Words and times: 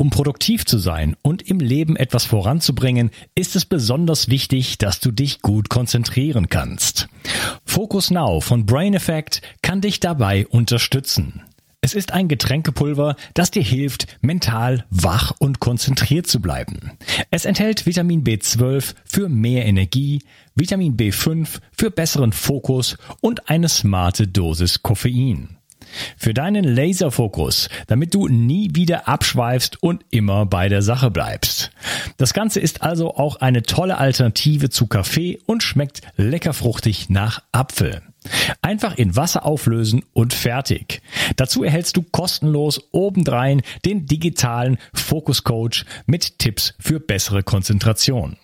Um 0.00 0.10
produktiv 0.10 0.64
zu 0.64 0.78
sein 0.78 1.16
und 1.22 1.42
im 1.42 1.58
Leben 1.58 1.96
etwas 1.96 2.24
voranzubringen, 2.24 3.10
ist 3.34 3.56
es 3.56 3.64
besonders 3.64 4.28
wichtig, 4.28 4.78
dass 4.78 5.00
du 5.00 5.10
dich 5.10 5.42
gut 5.42 5.70
konzentrieren 5.70 6.48
kannst. 6.48 7.08
Focus 7.64 8.12
Now 8.12 8.40
von 8.40 8.64
Brain 8.64 8.94
Effect 8.94 9.42
kann 9.60 9.80
dich 9.80 9.98
dabei 9.98 10.46
unterstützen. 10.46 11.42
Es 11.80 11.94
ist 11.94 12.12
ein 12.12 12.28
Getränkepulver, 12.28 13.16
das 13.34 13.50
dir 13.50 13.62
hilft, 13.62 14.06
mental 14.20 14.84
wach 14.90 15.32
und 15.40 15.58
konzentriert 15.58 16.28
zu 16.28 16.40
bleiben. 16.40 16.92
Es 17.32 17.44
enthält 17.44 17.84
Vitamin 17.84 18.22
B12 18.22 18.94
für 19.04 19.28
mehr 19.28 19.66
Energie, 19.66 20.22
Vitamin 20.54 20.96
B5 20.96 21.58
für 21.72 21.90
besseren 21.90 22.32
Fokus 22.32 22.98
und 23.20 23.50
eine 23.50 23.68
smarte 23.68 24.28
Dosis 24.28 24.80
Koffein. 24.80 25.57
Für 26.16 26.34
deinen 26.34 26.64
Laserfokus, 26.64 27.68
damit 27.86 28.14
du 28.14 28.28
nie 28.28 28.70
wieder 28.74 29.08
abschweifst 29.08 29.82
und 29.82 30.04
immer 30.10 30.46
bei 30.46 30.68
der 30.68 30.82
Sache 30.82 31.10
bleibst. 31.10 31.70
Das 32.16 32.34
Ganze 32.34 32.60
ist 32.60 32.82
also 32.82 33.14
auch 33.14 33.36
eine 33.36 33.62
tolle 33.62 33.98
Alternative 33.98 34.70
zu 34.70 34.86
Kaffee 34.86 35.38
und 35.46 35.62
schmeckt 35.62 36.02
lecker 36.16 36.52
fruchtig 36.52 37.10
nach 37.10 37.42
Apfel. 37.52 38.02
Einfach 38.62 38.96
in 38.96 39.16
Wasser 39.16 39.46
auflösen 39.46 40.04
und 40.12 40.34
fertig. 40.34 41.00
Dazu 41.36 41.62
erhältst 41.62 41.96
du 41.96 42.02
kostenlos 42.02 42.88
obendrein 42.92 43.62
den 43.84 44.06
digitalen 44.06 44.78
Fokus 44.92 45.44
Coach 45.44 45.84
mit 46.06 46.38
Tipps 46.38 46.74
für 46.78 47.00
bessere 47.00 47.42
Konzentration. 47.42 48.36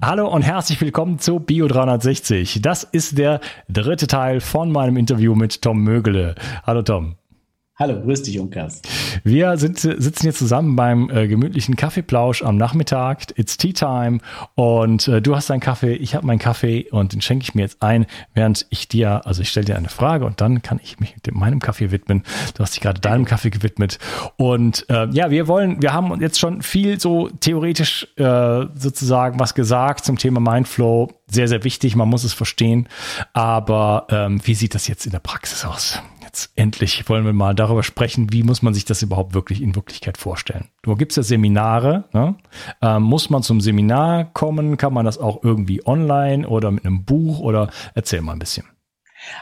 Hallo 0.00 0.28
und 0.28 0.42
herzlich 0.42 0.80
willkommen 0.80 1.18
zu 1.18 1.40
Bio 1.40 1.66
360. 1.66 2.62
Das 2.62 2.84
ist 2.84 3.18
der 3.18 3.40
dritte 3.68 4.06
Teil 4.06 4.40
von 4.40 4.70
meinem 4.70 4.96
Interview 4.96 5.34
mit 5.34 5.60
Tom 5.60 5.82
Mögele. 5.82 6.36
Hallo 6.64 6.82
Tom. 6.82 7.16
Hallo, 7.80 8.00
grüß 8.00 8.24
dich, 8.24 8.40
Unkas. 8.40 8.82
Wir 9.22 9.56
sind, 9.56 9.78
sitzen 9.78 10.22
hier 10.22 10.34
zusammen 10.34 10.74
beim 10.74 11.10
äh, 11.10 11.28
gemütlichen 11.28 11.76
Kaffeeplausch 11.76 12.42
am 12.42 12.56
Nachmittag. 12.56 13.38
It's 13.38 13.56
Tea 13.56 13.72
Time 13.72 14.18
und 14.56 15.06
äh, 15.06 15.22
du 15.22 15.36
hast 15.36 15.48
deinen 15.48 15.60
Kaffee, 15.60 15.94
ich 15.94 16.16
habe 16.16 16.26
meinen 16.26 16.40
Kaffee 16.40 16.88
und 16.90 17.12
den 17.12 17.20
schenke 17.20 17.44
ich 17.44 17.54
mir 17.54 17.62
jetzt 17.62 17.80
ein, 17.80 18.06
während 18.34 18.66
ich 18.70 18.88
dir, 18.88 19.24
also 19.28 19.42
ich 19.42 19.50
stelle 19.50 19.66
dir 19.66 19.76
eine 19.76 19.90
Frage 19.90 20.24
und 20.24 20.40
dann 20.40 20.60
kann 20.60 20.80
ich 20.82 20.98
mich 20.98 21.14
dem, 21.24 21.38
meinem 21.38 21.60
Kaffee 21.60 21.92
widmen. 21.92 22.24
Du 22.54 22.64
hast 22.64 22.74
dich 22.74 22.80
gerade 22.80 23.00
deinem 23.00 23.26
Kaffee 23.26 23.50
gewidmet 23.50 24.00
und 24.36 24.84
äh, 24.90 25.08
ja, 25.10 25.30
wir 25.30 25.46
wollen, 25.46 25.80
wir 25.80 25.92
haben 25.92 26.20
jetzt 26.20 26.40
schon 26.40 26.62
viel 26.62 26.98
so 26.98 27.28
theoretisch 27.28 28.08
äh, 28.16 28.66
sozusagen 28.74 29.38
was 29.38 29.54
gesagt 29.54 30.04
zum 30.04 30.18
Thema 30.18 30.40
Mindflow. 30.40 31.12
Sehr, 31.30 31.46
sehr 31.46 31.62
wichtig, 31.62 31.94
man 31.94 32.08
muss 32.08 32.24
es 32.24 32.32
verstehen. 32.32 32.88
Aber 33.34 34.08
ähm, 34.10 34.40
wie 34.42 34.54
sieht 34.54 34.74
das 34.74 34.88
jetzt 34.88 35.06
in 35.06 35.12
der 35.12 35.20
Praxis 35.20 35.64
aus? 35.64 36.02
Jetzt 36.38 36.52
endlich 36.54 37.08
wollen 37.08 37.24
wir 37.24 37.32
mal 37.32 37.52
darüber 37.52 37.82
sprechen, 37.82 38.32
wie 38.32 38.44
muss 38.44 38.62
man 38.62 38.72
sich 38.72 38.84
das 38.84 39.02
überhaupt 39.02 39.34
wirklich 39.34 39.60
in 39.60 39.74
Wirklichkeit 39.74 40.16
vorstellen. 40.18 40.68
Du 40.82 40.94
gibst 40.94 41.16
ja 41.16 41.24
Seminare. 41.24 42.04
Ne? 42.12 42.36
Ähm, 42.80 43.02
muss 43.02 43.28
man 43.28 43.42
zum 43.42 43.60
Seminar 43.60 44.32
kommen? 44.32 44.76
Kann 44.76 44.94
man 44.94 45.04
das 45.04 45.18
auch 45.18 45.42
irgendwie 45.42 45.84
online 45.84 46.48
oder 46.48 46.70
mit 46.70 46.86
einem 46.86 47.04
Buch? 47.04 47.40
Oder 47.40 47.70
erzähl 47.96 48.20
mal 48.20 48.34
ein 48.34 48.38
bisschen. 48.38 48.66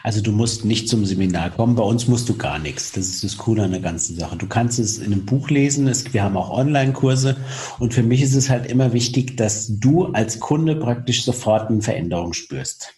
Also 0.03 0.23
du 0.23 0.33
musst 0.33 0.65
nicht 0.65 0.89
zum 0.89 1.05
Seminar 1.05 1.51
kommen. 1.51 1.75
Bei 1.75 1.83
uns 1.83 2.09
musst 2.09 2.31
du 2.31 2.39
gar 2.39 2.59
nichts. 2.59 2.93
Das 2.93 3.09
ist 3.09 3.23
das 3.23 3.37
Coole 3.37 3.65
an 3.65 3.73
der 3.73 3.81
ganzen 3.81 4.19
Sache. 4.19 4.39
Du 4.39 4.47
kannst 4.47 4.79
es 4.79 4.97
in 4.97 5.13
einem 5.13 5.27
Buch 5.27 5.51
lesen. 5.51 5.89
Es, 5.89 6.15
wir 6.15 6.23
haben 6.23 6.39
auch 6.39 6.49
Online-Kurse. 6.49 7.37
Und 7.79 7.93
für 7.93 8.05
mich 8.05 8.23
ist 8.23 8.35
es 8.35 8.49
halt 8.49 8.65
immer 8.65 8.95
wichtig, 8.95 9.37
dass 9.37 9.79
du 9.79 10.07
als 10.07 10.41
Kunde 10.41 10.77
praktisch 10.77 11.27
sofort 11.27 11.69
eine 11.69 11.83
Veränderung 11.83 12.33
spürst. 12.33 12.95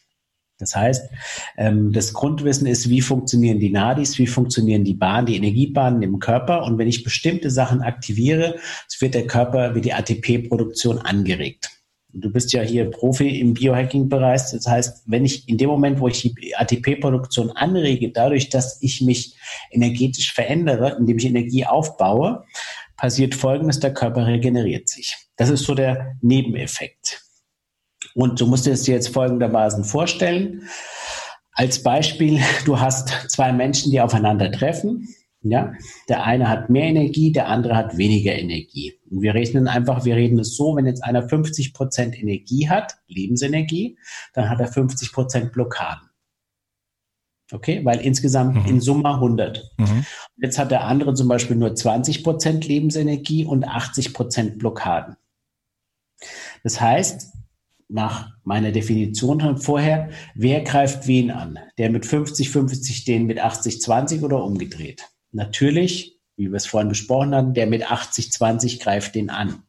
Das 0.58 0.74
heißt, 0.74 1.10
ähm, 1.56 1.92
das 1.92 2.12
Grundwissen 2.12 2.66
ist, 2.66 2.90
wie 2.90 3.00
funktionieren 3.00 3.60
die 3.60 3.70
Nadis, 3.70 4.18
wie 4.18 4.26
funktionieren 4.26 4.84
die 4.84 4.94
Bahnen, 4.94 5.26
die 5.26 5.36
Energiebahnen 5.36 6.02
im 6.02 6.18
Körper. 6.18 6.64
Und 6.64 6.78
wenn 6.78 6.88
ich 6.88 7.04
bestimmte 7.04 7.50
Sachen 7.50 7.82
aktiviere, 7.82 8.56
wird 9.00 9.14
der 9.14 9.26
Körper 9.26 9.74
wie 9.74 9.80
die 9.80 9.92
ATP-Produktion 9.92 10.98
angeregt. 10.98 11.70
Du 12.12 12.32
bist 12.32 12.52
ja 12.52 12.62
hier 12.62 12.90
Profi 12.90 13.38
im 13.38 13.54
Biohacking-Bereich. 13.54 14.42
Das 14.52 14.66
heißt, 14.66 15.04
wenn 15.06 15.24
ich 15.24 15.48
in 15.48 15.58
dem 15.58 15.68
Moment, 15.68 16.00
wo 16.00 16.08
ich 16.08 16.22
die 16.22 16.56
ATP-Produktion 16.56 17.50
anrege, 17.50 18.10
dadurch, 18.10 18.48
dass 18.48 18.82
ich 18.82 19.02
mich 19.02 19.36
energetisch 19.70 20.32
verändere, 20.32 20.96
indem 20.98 21.18
ich 21.18 21.26
Energie 21.26 21.66
aufbaue, 21.66 22.44
passiert 22.96 23.34
Folgendes, 23.34 23.78
der 23.78 23.94
Körper 23.94 24.26
regeneriert 24.26 24.88
sich. 24.88 25.16
Das 25.36 25.50
ist 25.50 25.64
so 25.64 25.74
der 25.74 26.16
Nebeneffekt. 26.20 27.27
Und 28.18 28.40
du 28.40 28.48
musst 28.48 28.66
es 28.66 28.82
dir 28.82 28.96
jetzt 28.96 29.10
folgendermaßen 29.10 29.84
vorstellen. 29.84 30.62
Als 31.52 31.84
Beispiel, 31.84 32.40
du 32.64 32.80
hast 32.80 33.10
zwei 33.28 33.52
Menschen, 33.52 33.92
die 33.92 34.00
aufeinandertreffen. 34.00 35.06
Ja, 35.42 35.72
der 36.08 36.24
eine 36.24 36.48
hat 36.48 36.68
mehr 36.68 36.86
Energie, 36.86 37.30
der 37.30 37.46
andere 37.46 37.76
hat 37.76 37.96
weniger 37.96 38.34
Energie. 38.34 38.94
Und 39.08 39.22
wir 39.22 39.34
rechnen 39.34 39.68
einfach, 39.68 40.04
wir 40.04 40.16
reden 40.16 40.40
es 40.40 40.56
so, 40.56 40.74
wenn 40.74 40.86
jetzt 40.86 41.04
einer 41.04 41.28
50 41.28 41.72
Prozent 41.72 42.20
Energie 42.20 42.68
hat, 42.68 42.96
Lebensenergie, 43.06 43.96
dann 44.34 44.50
hat 44.50 44.58
er 44.58 44.66
50 44.66 45.12
Prozent 45.12 45.52
Blockaden. 45.52 46.10
Okay, 47.52 47.84
weil 47.84 48.00
insgesamt 48.00 48.56
mhm. 48.56 48.66
in 48.66 48.80
Summe 48.80 49.14
100. 49.14 49.64
Mhm. 49.78 50.04
Jetzt 50.38 50.58
hat 50.58 50.72
der 50.72 50.86
andere 50.86 51.14
zum 51.14 51.28
Beispiel 51.28 51.54
nur 51.54 51.72
20 51.72 52.24
Prozent 52.24 52.66
Lebensenergie 52.66 53.44
und 53.44 53.62
80 53.62 54.12
Prozent 54.12 54.58
Blockaden. 54.58 55.14
Das 56.64 56.80
heißt, 56.80 57.37
nach 57.88 58.30
meiner 58.44 58.70
Definition 58.70 59.58
vorher, 59.58 60.10
wer 60.34 60.62
greift 60.62 61.06
wen 61.06 61.30
an? 61.30 61.58
Der 61.78 61.90
mit 61.90 62.06
50, 62.06 62.50
50, 62.50 63.04
den 63.04 63.26
mit 63.26 63.38
80, 63.38 63.80
20 63.80 64.22
oder 64.22 64.44
umgedreht? 64.44 65.08
Natürlich, 65.32 66.18
wie 66.36 66.48
wir 66.48 66.56
es 66.56 66.66
vorhin 66.66 66.88
besprochen 66.88 67.34
hatten, 67.34 67.54
der 67.54 67.66
mit 67.66 67.90
80, 67.90 68.30
20 68.32 68.80
greift 68.80 69.14
den 69.14 69.30
an. 69.30 69.62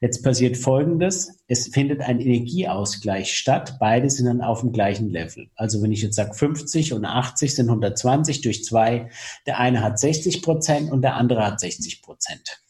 Jetzt 0.00 0.22
passiert 0.22 0.56
Folgendes. 0.56 1.40
Es 1.46 1.68
findet 1.68 2.00
ein 2.00 2.20
Energieausgleich 2.20 3.36
statt. 3.36 3.76
Beide 3.78 4.08
sind 4.08 4.26
dann 4.26 4.40
auf 4.40 4.60
dem 4.60 4.72
gleichen 4.72 5.10
Level. 5.10 5.50
Also 5.54 5.82
wenn 5.82 5.92
ich 5.92 6.02
jetzt 6.02 6.16
sage 6.16 6.34
50 6.34 6.92
und 6.92 7.04
80 7.04 7.54
sind 7.54 7.68
120 7.68 8.40
durch 8.40 8.64
zwei. 8.64 9.10
Der 9.46 9.58
eine 9.58 9.82
hat 9.82 9.98
60 9.98 10.42
Prozent 10.42 10.90
und 10.90 11.02
der 11.02 11.16
andere 11.16 11.44
hat 11.44 11.60
60 11.60 12.02
Prozent. 12.02 12.62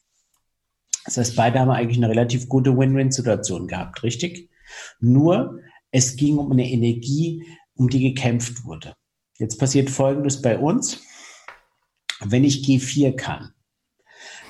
Das 1.05 1.17
heißt, 1.17 1.37
beide 1.37 1.61
haben 1.61 1.71
eigentlich 1.71 1.99
eine 1.99 2.11
relativ 2.11 2.49
gute 2.49 2.77
Win-Win-Situation 2.77 3.67
gehabt, 3.67 4.03
richtig? 4.03 4.48
Nur, 5.01 5.61
es 5.91 6.17
ging 6.17 6.39
um 6.39 6.53
eine 6.53 6.69
Energie, 6.71 7.45
um 7.75 7.89
die 7.89 8.01
gekämpft 8.01 8.65
wurde. 8.65 8.95
Jetzt 9.39 9.59
passiert 9.59 9.91
Folgendes 9.91 10.43
bei 10.43 10.59
uns. 10.59 11.03
Wenn 12.21 12.45
ich 12.45 12.65
G4 12.65 13.15
kann, 13.15 13.53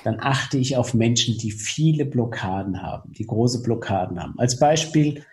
dann 0.03 0.19
achte 0.19 0.57
ich 0.57 0.77
auf 0.77 0.93
Menschen, 0.93 1.37
die 1.37 1.51
viele 1.51 2.05
Blockaden 2.05 2.81
haben, 2.81 3.13
die 3.13 3.25
große 3.25 3.61
Blockaden 3.61 4.19
haben. 4.19 4.39
Als 4.39 4.57
Beispiel, 4.57 5.25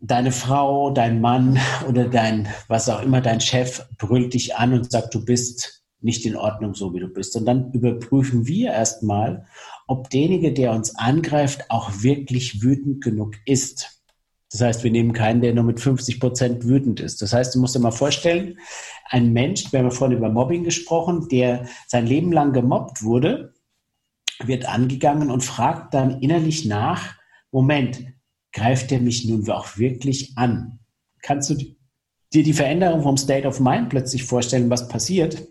deine 0.00 0.32
Frau, 0.32 0.90
dein 0.90 1.20
Mann 1.20 1.58
oder 1.88 2.08
dein, 2.08 2.48
was 2.68 2.88
auch 2.88 3.02
immer, 3.02 3.20
dein 3.20 3.40
Chef 3.40 3.86
brüllt 3.98 4.34
dich 4.34 4.56
an 4.56 4.72
und 4.72 4.90
sagt, 4.90 5.14
du 5.14 5.24
bist 5.24 5.84
nicht 6.00 6.24
in 6.26 6.36
Ordnung, 6.36 6.74
so 6.74 6.94
wie 6.94 7.00
du 7.00 7.08
bist. 7.08 7.34
Und 7.36 7.46
dann 7.46 7.72
überprüfen 7.72 8.46
wir 8.46 8.72
erstmal, 8.72 9.46
ob 9.86 10.10
derjenige, 10.10 10.52
der 10.52 10.72
uns 10.72 10.96
angreift, 10.96 11.70
auch 11.70 12.02
wirklich 12.02 12.62
wütend 12.62 13.02
genug 13.02 13.34
ist. 13.44 14.02
Das 14.50 14.60
heißt, 14.60 14.84
wir 14.84 14.90
nehmen 14.90 15.12
keinen, 15.12 15.40
der 15.40 15.54
nur 15.54 15.64
mit 15.64 15.80
50 15.80 16.20
Prozent 16.20 16.64
wütend 16.64 17.00
ist. 17.00 17.20
Das 17.20 17.32
heißt, 17.32 17.54
du 17.54 17.60
musst 17.60 17.74
dir 17.74 17.80
mal 17.80 17.90
vorstellen, 17.90 18.58
ein 19.08 19.32
Mensch, 19.32 19.72
wir 19.72 19.80
haben 19.80 19.86
ja 19.86 19.90
vorhin 19.90 20.16
über 20.16 20.28
Mobbing 20.28 20.64
gesprochen, 20.64 21.28
der 21.28 21.66
sein 21.86 22.06
Leben 22.06 22.32
lang 22.32 22.52
gemobbt 22.52 23.02
wurde, 23.02 23.54
wird 24.44 24.68
angegangen 24.68 25.30
und 25.30 25.42
fragt 25.42 25.94
dann 25.94 26.20
innerlich 26.20 26.64
nach, 26.64 27.14
Moment, 27.50 28.04
greift 28.52 28.92
er 28.92 29.00
mich 29.00 29.24
nun 29.26 29.48
auch 29.50 29.78
wirklich 29.78 30.36
an? 30.36 30.78
Kannst 31.22 31.50
du 31.50 31.54
dir 31.54 32.42
die 32.42 32.52
Veränderung 32.52 33.02
vom 33.02 33.16
State 33.16 33.46
of 33.46 33.60
Mind 33.60 33.88
plötzlich 33.88 34.24
vorstellen, 34.24 34.70
was 34.70 34.88
passiert? 34.88 35.46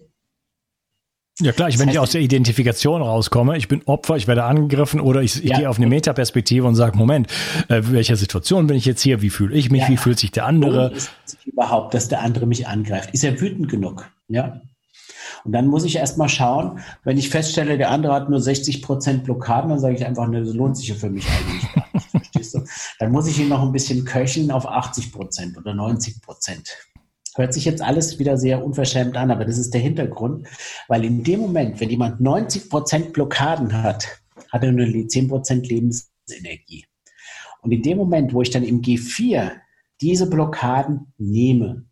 Ja 1.41 1.51
klar, 1.51 1.67
ich, 1.67 1.77
wenn 1.79 1.89
ich 1.89 1.99
aus 1.99 2.11
der 2.11 2.21
Identifikation 2.21 3.01
rauskomme, 3.01 3.57
ich 3.57 3.67
bin 3.67 3.81
Opfer, 3.85 4.15
ich 4.15 4.25
werde 4.25 4.45
angegriffen 4.45 5.01
oder 5.01 5.21
ich, 5.21 5.43
ich 5.43 5.49
ja. 5.49 5.57
gehe 5.57 5.69
auf 5.69 5.77
eine 5.77 5.87
Metaperspektive 5.87 6.65
und 6.65 6.75
sage, 6.75 6.97
Moment, 6.97 7.27
äh, 7.67 7.81
welcher 7.83 8.15
Situation 8.15 8.67
bin 8.67 8.77
ich 8.77 8.85
jetzt 8.85 9.01
hier? 9.01 9.21
Wie 9.21 9.29
fühle 9.29 9.53
ich 9.53 9.69
mich? 9.69 9.81
Ja. 9.81 9.89
Wie 9.89 9.97
fühlt 9.97 10.17
sich 10.17 10.31
der 10.31 10.45
andere? 10.45 10.93
Ist 10.93 11.11
überhaupt, 11.45 11.93
dass 11.93 12.07
der 12.07 12.21
andere 12.21 12.45
mich 12.45 12.67
angreift? 12.67 13.09
Ist 13.11 13.25
er 13.25 13.39
wütend 13.41 13.69
genug? 13.69 14.09
Ja. 14.29 14.61
Und 15.43 15.51
dann 15.51 15.67
muss 15.67 15.83
ich 15.83 15.97
erstmal 15.97 16.29
schauen, 16.29 16.79
wenn 17.03 17.17
ich 17.17 17.29
feststelle, 17.29 17.77
der 17.77 17.91
andere 17.91 18.13
hat 18.13 18.29
nur 18.29 18.39
60 18.39 18.81
Prozent 18.81 19.25
Blockaden, 19.25 19.69
dann 19.69 19.79
sage 19.79 19.95
ich 19.95 20.05
einfach, 20.05 20.27
ne, 20.27 20.43
das 20.43 20.53
lohnt 20.53 20.77
sich 20.77 20.87
ja 20.87 20.95
für 20.95 21.09
mich 21.09 21.27
eigentlich 21.27 21.73
gar 21.73 21.85
nicht. 21.93 22.05
verstehst 22.11 22.55
du? 22.55 22.63
Dann 22.99 23.11
muss 23.11 23.27
ich 23.27 23.39
ihn 23.39 23.49
noch 23.49 23.61
ein 23.61 23.71
bisschen 23.71 24.05
köcheln 24.05 24.51
auf 24.51 24.65
80 24.65 25.11
Prozent 25.11 25.57
oder 25.57 25.73
90 25.73 26.21
Prozent. 26.21 26.69
Hört 27.35 27.53
sich 27.53 27.65
jetzt 27.65 27.81
alles 27.81 28.17
wieder 28.17 28.37
sehr 28.37 28.63
unverschämt 28.63 29.17
an, 29.17 29.29
aber 29.29 29.45
das 29.45 29.57
ist 29.57 29.73
der 29.73 29.81
Hintergrund, 29.81 30.47
weil 30.87 31.03
in 31.03 31.23
dem 31.23 31.41
Moment, 31.41 31.79
wenn 31.79 31.89
jemand 31.89 32.21
90 32.21 32.69
Prozent 32.69 33.13
Blockaden 33.13 33.83
hat, 33.83 34.21
hat 34.51 34.63
er 34.63 34.71
nur 34.71 35.07
10 35.07 35.27
Prozent 35.27 35.67
Lebensenergie. 35.67 36.85
Und 37.61 37.71
in 37.71 37.81
dem 37.81 37.97
Moment, 37.97 38.33
wo 38.33 38.41
ich 38.41 38.51
dann 38.51 38.63
im 38.63 38.81
G4 38.81 39.51
diese 40.01 40.29
Blockaden 40.29 41.13
nehme, 41.17 41.85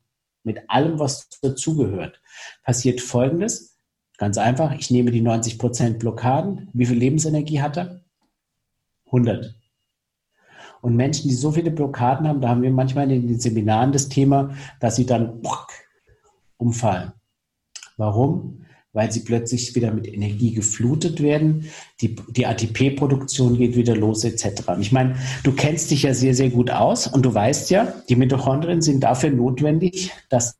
mit 0.43 0.69
allem, 0.69 0.99
was 0.99 1.29
dazugehört, 1.41 2.21
passiert 2.63 3.01
Folgendes. 3.01 3.77
Ganz 4.17 4.37
einfach, 4.37 4.73
ich 4.77 4.91
nehme 4.91 5.11
die 5.11 5.21
90 5.21 5.57
Prozent 5.57 5.99
Blockaden. 5.99 6.69
Wie 6.73 6.85
viel 6.85 6.97
Lebensenergie 6.97 7.61
hat 7.61 7.77
er? 7.77 8.01
100. 9.07 9.55
Und 10.83 10.97
Menschen, 10.97 11.29
die 11.29 11.33
so 11.33 11.53
viele 11.53 11.71
Blockaden 11.71 12.27
haben, 12.27 12.41
da 12.41 12.49
haben 12.49 12.61
wir 12.61 12.69
manchmal 12.69 13.09
in 13.09 13.25
den 13.25 13.39
Seminaren 13.39 13.93
das 13.93 14.09
Thema, 14.09 14.53
dass 14.81 14.97
sie 14.97 15.05
dann 15.05 15.41
umfallen. 16.57 17.13
Warum? 17.95 18.65
Weil 18.91 19.09
sie 19.09 19.21
plötzlich 19.21 19.73
wieder 19.75 19.93
mit 19.93 20.09
Energie 20.09 20.53
geflutet 20.53 21.23
werden, 21.23 21.69
die, 22.01 22.17
die 22.35 22.45
ATP-Produktion 22.45 23.57
geht 23.57 23.77
wieder 23.77 23.95
los, 23.95 24.25
etc. 24.25 24.63
Ich 24.81 24.91
meine, 24.91 25.15
du 25.45 25.53
kennst 25.53 25.89
dich 25.89 26.03
ja 26.03 26.13
sehr, 26.13 26.35
sehr 26.35 26.49
gut 26.49 26.69
aus 26.69 27.07
und 27.07 27.23
du 27.23 27.33
weißt 27.33 27.69
ja, 27.69 27.93
die 28.09 28.17
Mitochondrien 28.17 28.81
sind 28.81 29.05
dafür 29.05 29.29
notwendig, 29.29 30.11
dass 30.29 30.57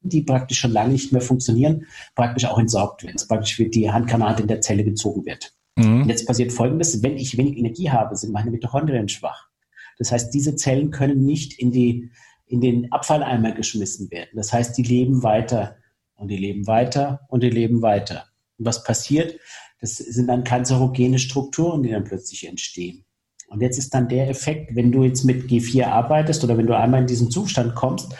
die 0.00 0.22
praktisch 0.22 0.58
schon 0.58 0.72
lange 0.72 0.92
nicht 0.92 1.12
mehr 1.12 1.20
funktionieren, 1.20 1.84
praktisch 2.14 2.46
auch 2.46 2.58
entsorgt 2.58 3.02
werden. 3.02 3.16
Also 3.16 3.26
praktisch 3.26 3.58
wird 3.58 3.74
die 3.74 3.90
Handgranate 3.90 4.40
in 4.40 4.48
der 4.48 4.62
Zelle 4.62 4.84
gezogen 4.84 5.26
wird. 5.26 5.52
Mhm. 5.76 6.04
Und 6.04 6.08
jetzt 6.08 6.26
passiert 6.26 6.54
Folgendes, 6.54 7.02
wenn 7.02 7.18
ich 7.18 7.36
wenig 7.36 7.58
Energie 7.58 7.90
habe, 7.90 8.16
sind 8.16 8.32
meine 8.32 8.50
Mitochondrien 8.50 9.10
schwach. 9.10 9.50
Das 9.98 10.12
heißt, 10.12 10.32
diese 10.34 10.56
Zellen 10.56 10.90
können 10.90 11.24
nicht 11.24 11.58
in, 11.58 11.70
die, 11.70 12.10
in 12.46 12.60
den 12.60 12.92
Abfalleimer 12.92 13.52
geschmissen 13.52 14.10
werden. 14.10 14.30
Das 14.34 14.52
heißt, 14.52 14.76
die 14.76 14.82
leben 14.82 15.22
weiter 15.22 15.76
und 16.14 16.28
die 16.28 16.36
leben 16.36 16.66
weiter 16.66 17.20
und 17.28 17.42
die 17.42 17.50
leben 17.50 17.82
weiter. 17.82 18.26
Und 18.58 18.66
was 18.66 18.84
passiert? 18.84 19.38
Das 19.80 19.96
sind 19.96 20.28
dann 20.28 20.44
kanzerogene 20.44 21.18
Strukturen, 21.18 21.82
die 21.82 21.90
dann 21.90 22.04
plötzlich 22.04 22.46
entstehen. 22.46 23.04
Und 23.48 23.60
jetzt 23.62 23.78
ist 23.78 23.94
dann 23.94 24.08
der 24.08 24.28
Effekt, 24.28 24.74
wenn 24.74 24.90
du 24.90 25.04
jetzt 25.04 25.24
mit 25.24 25.48
G4 25.48 25.86
arbeitest 25.86 26.42
oder 26.42 26.58
wenn 26.58 26.66
du 26.66 26.76
einmal 26.76 27.02
in 27.02 27.06
diesen 27.06 27.30
Zustand 27.30 27.74
kommst, 27.74 28.12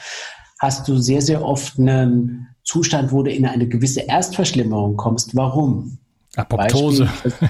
hast 0.58 0.86
du 0.88 0.98
sehr, 0.98 1.20
sehr 1.20 1.44
oft 1.44 1.78
einen 1.78 2.48
Zustand, 2.62 3.12
wo 3.12 3.22
du 3.22 3.30
in 3.30 3.46
eine 3.46 3.68
gewisse 3.68 4.02
Erstverschlimmerung 4.02 4.96
kommst. 4.96 5.34
Warum? 5.34 5.98
Apoptose. 6.36 7.06
Beispiel, 7.06 7.48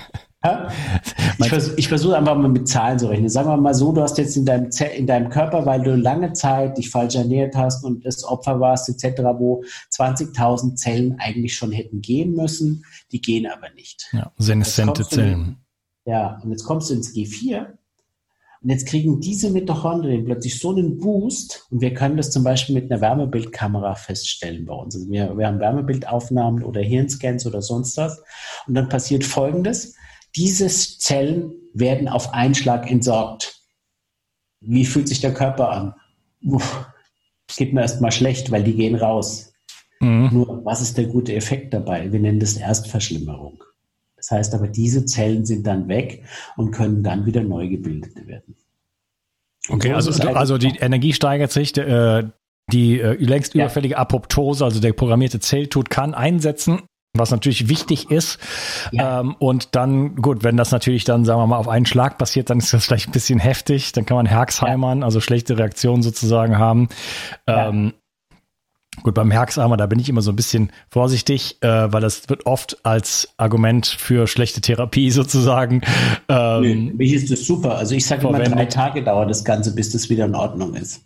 ich, 1.39 1.49
vers 1.49 1.73
ich 1.77 1.89
versuche 1.89 2.17
einfach 2.17 2.37
mal 2.37 2.49
mit 2.49 2.69
Zahlen 2.69 2.99
zu 2.99 3.09
rechnen. 3.09 3.29
Sagen 3.29 3.49
wir 3.49 3.57
mal 3.57 3.75
so, 3.75 3.93
du 3.93 4.03
hast 4.03 4.19
jetzt 4.19 4.37
in 4.37 4.45
deinem, 4.45 4.71
in 4.97 5.07
deinem 5.07 5.29
Körper, 5.29 5.67
weil 5.67 5.83
du 5.83 5.95
lange 5.97 6.33
Zeit 6.33 6.79
dich 6.79 6.91
falsch 6.91 7.15
ernährt 7.15 7.55
hast 7.57 7.85
und 7.85 8.05
das 8.05 8.25
Opfer 8.25 8.61
warst 8.61 8.89
etc., 8.89 9.23
wo 9.39 9.63
20.000 9.93 10.75
Zellen 10.77 11.17
eigentlich 11.19 11.57
schon 11.57 11.73
hätten 11.73 12.01
gehen 12.01 12.35
müssen, 12.35 12.85
die 13.13 13.21
gehen 13.21 13.47
aber 13.47 13.71
nicht. 13.75 14.09
Ja, 14.13 14.33
seneszente 14.39 15.07
Zellen. 15.07 15.59
In, 16.05 16.13
ja, 16.13 16.41
und 16.43 16.51
jetzt 16.51 16.65
kommst 16.65 16.91
du 16.91 16.95
ins 16.95 17.15
G4 17.15 17.67
und 18.63 18.71
jetzt 18.71 18.87
kriegen 18.87 19.21
diese 19.21 19.51
Mitochondrien 19.51 20.25
plötzlich 20.25 20.59
so 20.59 20.71
einen 20.71 20.99
Boost 20.99 21.67
und 21.71 21.81
wir 21.81 21.95
können 21.95 22.17
das 22.17 22.31
zum 22.31 22.43
Beispiel 22.43 22.75
mit 22.75 22.91
einer 22.91 23.01
Wärmebildkamera 23.01 23.95
feststellen 23.95 24.65
bei 24.65 24.75
uns. 24.75 24.97
Also 24.97 25.09
wir, 25.09 25.37
wir 25.37 25.47
haben 25.47 25.61
Wärmebildaufnahmen 25.61 26.65
oder 26.65 26.81
Hirnscans 26.81 27.47
oder 27.47 27.63
sonst 27.63 27.97
was 27.97 28.23
und 28.67 28.75
dann 28.75 28.89
passiert 28.89 29.25
Folgendes 29.25 29.95
diese 30.37 30.69
Zellen 30.69 31.53
werden 31.73 32.09
auf 32.09 32.33
einen 32.35 32.55
Schlag 32.55 32.91
entsorgt. 32.91 33.61
Wie 34.61 34.85
fühlt 34.85 35.09
sich 35.09 35.21
der 35.21 35.35
Körper 35.35 35.71
an? 35.71 35.95
Uff, 36.43 36.87
geht 37.57 37.73
mir 37.73 37.81
erstmal 37.81 38.13
schlecht, 38.13 38.51
weil 38.51 38.63
die 38.63 38.75
gehen 38.75 38.95
raus. 38.95 39.53
Mhm. 40.01 40.29
Nur, 40.33 40.65
was 40.65 40.83
ist 40.83 40.99
der 40.99 41.07
gute 41.07 41.35
Effekt 41.35 41.73
dabei? 41.73 42.13
Wir 42.13 42.21
nennen 42.21 42.41
das 42.41 42.57
Erstverschlimmerung. 42.57 43.63
Das 44.17 44.31
heißt 44.31 44.55
aber, 44.55 44.69
diese 44.69 45.05
Zellen 45.07 45.45
sind 45.45 45.67
dann 45.67 45.89
weg 45.89 46.25
und 46.57 46.71
können 46.71 47.03
dann 47.03 47.27
wieder 47.27 47.43
neu 47.43 47.69
gebildet 47.69 48.27
werden. 48.27 48.57
okay, 49.69 49.89
so 50.01 50.11
also, 50.11 50.29
also 50.31 50.59
die 50.59 50.77
Energie 50.79 51.13
steigert 51.13 51.53
sich, 51.53 51.77
äh, 51.77 52.25
die 52.73 53.01
äh, 53.01 53.15
längst 53.15 53.55
überfällige 53.55 53.97
Apoptose, 53.97 54.65
also 54.65 54.81
der 54.81 54.93
programmierte 54.93 55.39
Zelltod, 55.39 55.91
kann 55.91 56.15
einsetzen 56.15 56.83
was 57.19 57.31
natürlich 57.31 57.69
wichtig 57.69 58.11
ist. 58.11 58.39
Ja. 58.93 59.21
Ähm, 59.21 59.35
und 59.39 59.75
dann, 59.75 60.17
gut, 60.17 60.45
wenn 60.45 60.57
das 60.57 60.71
natürlich 60.71 61.05
dann, 61.05 61.25
sagen 61.25 61.41
wir 61.41 61.47
mal, 61.47 61.59
auf 61.59 61.69
einen 61.69 61.87
Schlag 61.87 62.19
passiert, 62.19 62.51
dann 62.51 62.59
ist 62.59 62.73
das 62.73 62.87
vielleicht 62.87 63.09
ein 63.09 63.13
bisschen 63.13 63.39
heftig. 63.39 63.93
Dann 63.93 64.07
kann 64.07 64.17
man 64.17 64.27
Herxheimern, 64.27 65.01
ja. 65.01 65.05
also 65.05 65.21
schlechte 65.21 65.59
Reaktionen 65.59 66.03
sozusagen 66.03 66.59
haben. 66.59 66.89
Ja. 67.49 67.69
Ähm, 67.69 67.95
gut, 69.03 69.15
beim 69.15 69.31
Herxheimer, 69.31 69.77
da 69.77 69.87
bin 69.87 69.99
ich 69.99 70.09
immer 70.09 70.23
so 70.23 70.33
ein 70.33 70.37
bisschen 70.37 70.71
vorsichtig, 70.91 71.59
äh, 71.63 71.93
weil 71.93 72.01
das 72.01 72.29
wird 72.29 72.47
oft 72.47 72.85
als 72.85 73.35
Argument 73.37 73.87
für 73.87 74.27
schlechte 74.27 74.61
Therapie 74.61 75.11
sozusagen. 75.13 75.83
Ähm, 76.29 76.61
nee, 76.61 76.93
mich 76.95 77.13
ist 77.13 77.31
das 77.31 77.45
super. 77.45 77.77
Also 77.77 77.95
ich 77.95 78.07
sage 78.07 78.27
immer, 78.29 78.39
drei 78.41 78.67
Tage 78.67 79.03
dauert 79.03 79.31
das 79.31 79.45
Ganze, 79.45 79.75
bis 79.75 79.93
das 79.93 80.11
wieder 80.11 80.25
in 80.27 80.35
Ordnung 80.35 80.75
ist. 80.75 81.03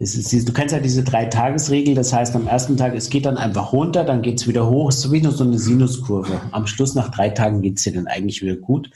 Ist, 0.00 0.48
du 0.48 0.52
kennst 0.52 0.74
ja 0.74 0.80
diese 0.80 1.04
Drei-Tages-Regel, 1.04 1.94
das 1.94 2.12
heißt, 2.12 2.34
am 2.34 2.48
ersten 2.48 2.76
Tag, 2.76 2.96
es 2.96 3.10
geht 3.10 3.26
dann 3.26 3.36
einfach 3.36 3.72
runter, 3.72 4.02
dann 4.02 4.22
geht 4.22 4.40
es 4.40 4.48
wieder 4.48 4.68
hoch, 4.68 4.88
es 4.88 4.96
ist 4.96 5.02
so 5.02 5.12
wie 5.12 5.20
nur 5.20 5.30
so 5.30 5.44
eine 5.44 5.56
Sinuskurve. 5.56 6.40
Am 6.50 6.66
Schluss, 6.66 6.96
nach 6.96 7.10
drei 7.10 7.30
Tagen, 7.30 7.62
geht 7.62 7.78
es 7.78 7.84
dir 7.84 7.92
dann 7.92 8.08
eigentlich 8.08 8.42
wieder 8.42 8.56
gut. 8.56 8.90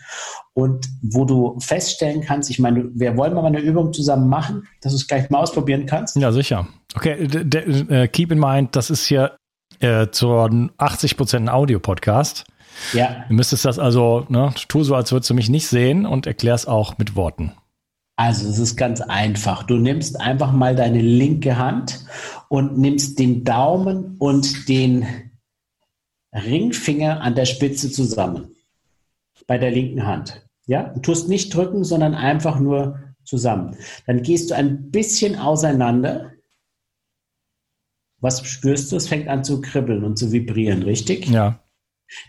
Und 0.54 0.88
wo 1.02 1.25
du 1.25 1.56
feststellen 1.61 2.20
kannst, 2.22 2.50
ich 2.50 2.58
meine, 2.58 2.90
wir 2.94 3.16
wollen 3.16 3.34
mal 3.34 3.46
eine 3.46 3.61
Übung 3.61 3.92
zusammen 3.92 4.28
machen, 4.28 4.66
dass 4.80 4.92
du 4.92 4.96
es 4.96 5.06
gleich 5.06 5.30
mal 5.30 5.38
ausprobieren 5.38 5.87
kannst. 5.87 6.16
Ja, 6.16 6.32
sicher. 6.32 6.66
Okay, 6.96 7.12
äh, 7.12 8.08
keep 8.08 8.32
in 8.32 8.40
mind, 8.40 8.75
das 8.75 8.90
ist 8.90 9.06
hier 9.06 9.37
äh, 9.78 10.08
zu 10.11 10.32
80 10.78 11.16
Prozent 11.16 11.44
ein 11.44 11.54
Audio-Podcast. 11.54 12.44
Ja. 12.92 13.25
Du 13.28 13.34
müsstest 13.34 13.64
das 13.64 13.78
also, 13.78 14.26
ne, 14.28 14.52
tu 14.68 14.82
so, 14.82 14.96
als 14.96 15.12
würdest 15.12 15.30
du 15.30 15.34
mich 15.34 15.49
nicht 15.49 15.68
sehen 15.68 16.06
und 16.06 16.26
erklär's 16.26 16.66
auch 16.66 16.99
mit 16.99 17.14
Worten. 17.14 17.52
Also 18.18 18.48
es 18.48 18.58
ist 18.58 18.75
ganz 18.75 19.00
einfach. 19.00 19.62
Du 19.62 19.76
nimmst 19.76 20.20
einfach 20.20 20.50
mal 20.50 20.75
deine 20.75 21.00
linke 21.00 21.56
Hand 21.56 22.04
und 22.48 22.76
nimmst 22.76 23.20
den 23.20 23.44
Daumen 23.44 24.16
und 24.18 24.68
den 24.68 25.06
Ringfinger 26.32 27.20
an 27.20 27.37
der 27.37 27.44
Spitze 27.44 27.92
zusammen. 27.92 28.56
Bei 29.46 29.56
der 29.56 29.70
linken 29.70 30.04
Hand. 30.04 30.44
Ja, 30.66 30.88
du 30.88 30.98
tust 30.98 31.28
nicht 31.28 31.54
drücken, 31.54 31.84
sondern 31.84 32.16
einfach 32.16 32.58
nur 32.58 32.98
zusammen. 33.22 33.76
Dann 34.08 34.22
gehst 34.22 34.50
du 34.50 34.56
ein 34.56 34.90
bisschen 34.90 35.37
auseinander. 35.38 36.32
Was 38.18 38.44
spürst 38.44 38.90
du? 38.90 38.96
Es 38.96 39.06
fängt 39.06 39.28
an 39.28 39.44
zu 39.44 39.60
kribbeln 39.60 40.02
und 40.02 40.18
zu 40.18 40.32
vibrieren, 40.32 40.82
richtig? 40.82 41.28
Ja. 41.28 41.62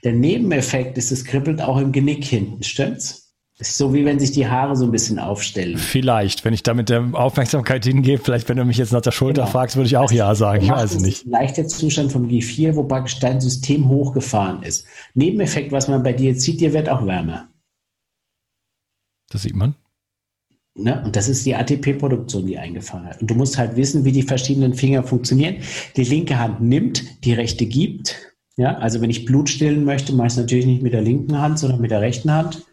Der 0.04 0.14
Nebeneffekt 0.14 1.00
ist, 1.00 1.12
es 1.12 1.26
kribbelt 1.26 1.64
auch 1.64 1.80
im 1.80 1.92
Genick 1.92 2.24
hinten, 2.26 2.62
stimmt's? 2.62 3.29
Ist 3.62 3.78
so 3.78 3.94
wie 3.94 4.06
wenn 4.06 4.20
sich 4.20 4.32
die 4.32 4.48
Haare 4.48 4.78
so 4.78 4.86
ein 4.86 4.92
bisschen 4.92 5.20
aufstellen. 5.20 5.78
Vielleicht, 5.78 6.46
wenn 6.46 6.54
ich 6.54 6.64
da 6.64 6.74
mit 6.74 6.88
der 6.88 7.10
Aufmerksamkeit 7.12 7.84
hingehe, 7.84 8.18
vielleicht 8.18 8.48
wenn 8.48 8.56
du 8.56 8.64
mich 8.64 8.78
jetzt 8.78 8.94
nach 8.94 9.02
der 9.02 9.12
Schulter 9.12 9.42
genau. 9.42 9.52
fragst, 9.52 9.76
würde 9.76 9.88
ich 9.88 9.98
auch 9.98 10.04
also, 10.04 10.16
ja 10.16 10.34
sagen. 10.34 10.64
Ich 10.64 10.70
weiß 10.70 11.02
nicht. 11.02 11.26
Leichter 11.26 11.68
Zustand 11.68 12.10
vom 12.14 12.30
G4, 12.30 12.76
wo 12.76 12.84
praktisch 12.84 13.20
dein 13.20 13.42
System 13.42 13.90
hochgefahren 13.90 14.64
ist. 14.64 14.86
Nebeneffekt, 15.14 15.74
was 15.74 15.90
man 15.90 16.04
bei 16.04 16.14
dir 16.14 16.32
jetzt 16.32 16.44
sieht, 16.44 16.62
dir 16.62 16.72
wird 16.72 16.88
auch 16.88 17.06
wärmer. 17.06 17.50
Das 19.30 19.42
sieht 19.42 19.58
man. 19.58 19.76
Ne? 20.76 21.04
Und 21.04 21.18
das 21.18 21.28
ist 21.28 21.46
die 21.46 21.54
ATP-Produktion, 21.54 22.46
die 22.46 22.58
eingefahren 22.58 23.08
hat. 23.08 23.20
Und 23.20 23.30
du 23.30 23.36
musst 23.36 23.58
halt 23.58 23.76
wissen, 23.76 24.06
wie 24.06 24.14
die 24.14 24.24
verschiedenen 24.24 24.74
Finger 24.74 25.04
funktionieren. 25.04 25.58
Die 25.98 26.06
linke 26.06 26.40
Hand 26.40 26.62
nimmt, 26.62 27.04
die 27.26 27.34
rechte 27.34 27.66
gibt 27.66 28.16
Ja, 28.60 28.78
also 28.80 29.00
wenn 29.00 29.10
ich 29.10 29.24
Blut 29.24 29.48
stillen 29.48 29.86
möchte, 29.86 30.12
mache 30.12 30.28
ich 30.28 30.34
es 30.34 30.38
natürlich 30.38 30.66
nicht 30.66 30.84
mit 30.84 30.92
der 30.92 31.02
linken 31.02 31.40
Hand, 31.40 31.58
sondern 31.60 31.80
mit 31.80 31.92
der 31.92 32.02
rechten 32.02 32.30
Hand. 32.30 32.66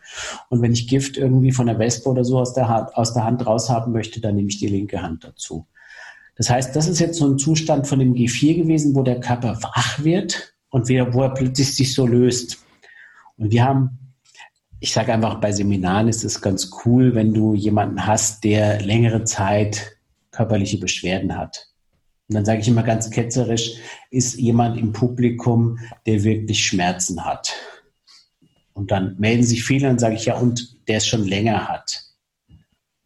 Und 0.49 0.61
wenn 0.61 0.73
ich 0.73 0.88
Gift 0.88 1.16
irgendwie 1.16 1.52
von 1.52 1.66
der 1.66 1.78
Wespe 1.78 2.09
oder 2.09 2.25
so 2.25 2.40
aus 2.40 2.55
der, 2.55 2.69
Hand, 2.69 2.97
aus 2.97 3.14
der 3.14 3.23
Hand 3.23 3.47
raus 3.47 3.71
haben 3.71 3.93
möchte, 3.93 4.21
dann 4.21 4.35
nehme 4.35 4.49
ich 4.49 4.59
die 4.59 4.66
linke 4.66 5.00
Hand 5.00 5.23
dazu. 5.23 5.69
Das 6.35 6.50
heißt, 6.50 6.75
das 6.75 6.88
ist 6.88 6.99
jetzt 6.99 7.19
so 7.19 7.28
ein 7.28 7.38
Zustand 7.38 7.87
von 7.87 8.00
dem 8.00 8.14
G4 8.14 8.62
gewesen, 8.62 8.97
wo 8.97 9.05
der 9.05 9.21
Körper 9.21 9.62
wach 9.62 10.02
wird 10.02 10.55
und 10.71 10.88
wieder, 10.88 11.14
wo 11.14 11.23
er 11.23 11.31
plötzlich 11.31 11.76
sich 11.76 11.95
so 11.95 12.05
löst. 12.05 12.59
Und 13.37 13.52
wir 13.52 13.62
haben, 13.62 14.12
ich 14.81 14.93
sage 14.93 15.14
einfach, 15.14 15.37
bei 15.37 15.52
Seminaren 15.52 16.09
ist 16.09 16.25
es 16.25 16.43
ganz 16.43 16.69
cool, 16.85 17.14
wenn 17.14 17.33
du 17.33 17.55
jemanden 17.55 18.05
hast, 18.05 18.43
der 18.43 18.83
längere 18.83 19.23
Zeit 19.23 19.99
körperliche 20.33 20.78
Beschwerden 20.78 21.37
hat. 21.37 21.69
Und 22.28 22.35
dann 22.35 22.45
sage 22.45 22.61
ich 22.61 22.68
immer 22.68 22.83
ganz 22.83 23.11
ketzerisch, 23.11 23.75
ist 24.11 24.38
jemand 24.38 24.78
im 24.78 24.92
Publikum, 24.92 25.78
der 26.06 26.25
wirklich 26.25 26.64
Schmerzen 26.64 27.25
hat. 27.25 27.54
Und 28.73 28.90
dann 28.90 29.16
melden 29.18 29.45
sich 29.45 29.64
viele 29.64 29.88
und 29.88 30.00
sage 30.00 30.16
ich, 30.16 30.26
ja, 30.26 30.37
und 30.37 30.87
der 30.88 30.99
es 30.99 31.06
schon 31.06 31.25
länger 31.25 31.68
hat. 31.68 32.02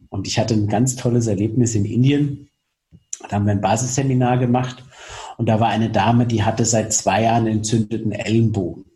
Und 0.08 0.26
ich 0.26 0.38
hatte 0.38 0.54
ein 0.54 0.68
ganz 0.68 0.96
tolles 0.96 1.26
Erlebnis 1.26 1.74
in 1.74 1.84
Indien. 1.84 2.48
Da 3.28 3.36
haben 3.36 3.44
wir 3.44 3.52
ein 3.52 3.60
Basisseminar 3.60 4.38
gemacht 4.38 4.82
und 5.36 5.48
da 5.48 5.60
war 5.60 5.68
eine 5.68 5.90
Dame, 5.90 6.26
die 6.26 6.42
hatte 6.42 6.64
seit 6.64 6.92
zwei 6.92 7.22
Jahren 7.22 7.46
entzündeten 7.46 8.12
Ellenbogen. 8.12 8.86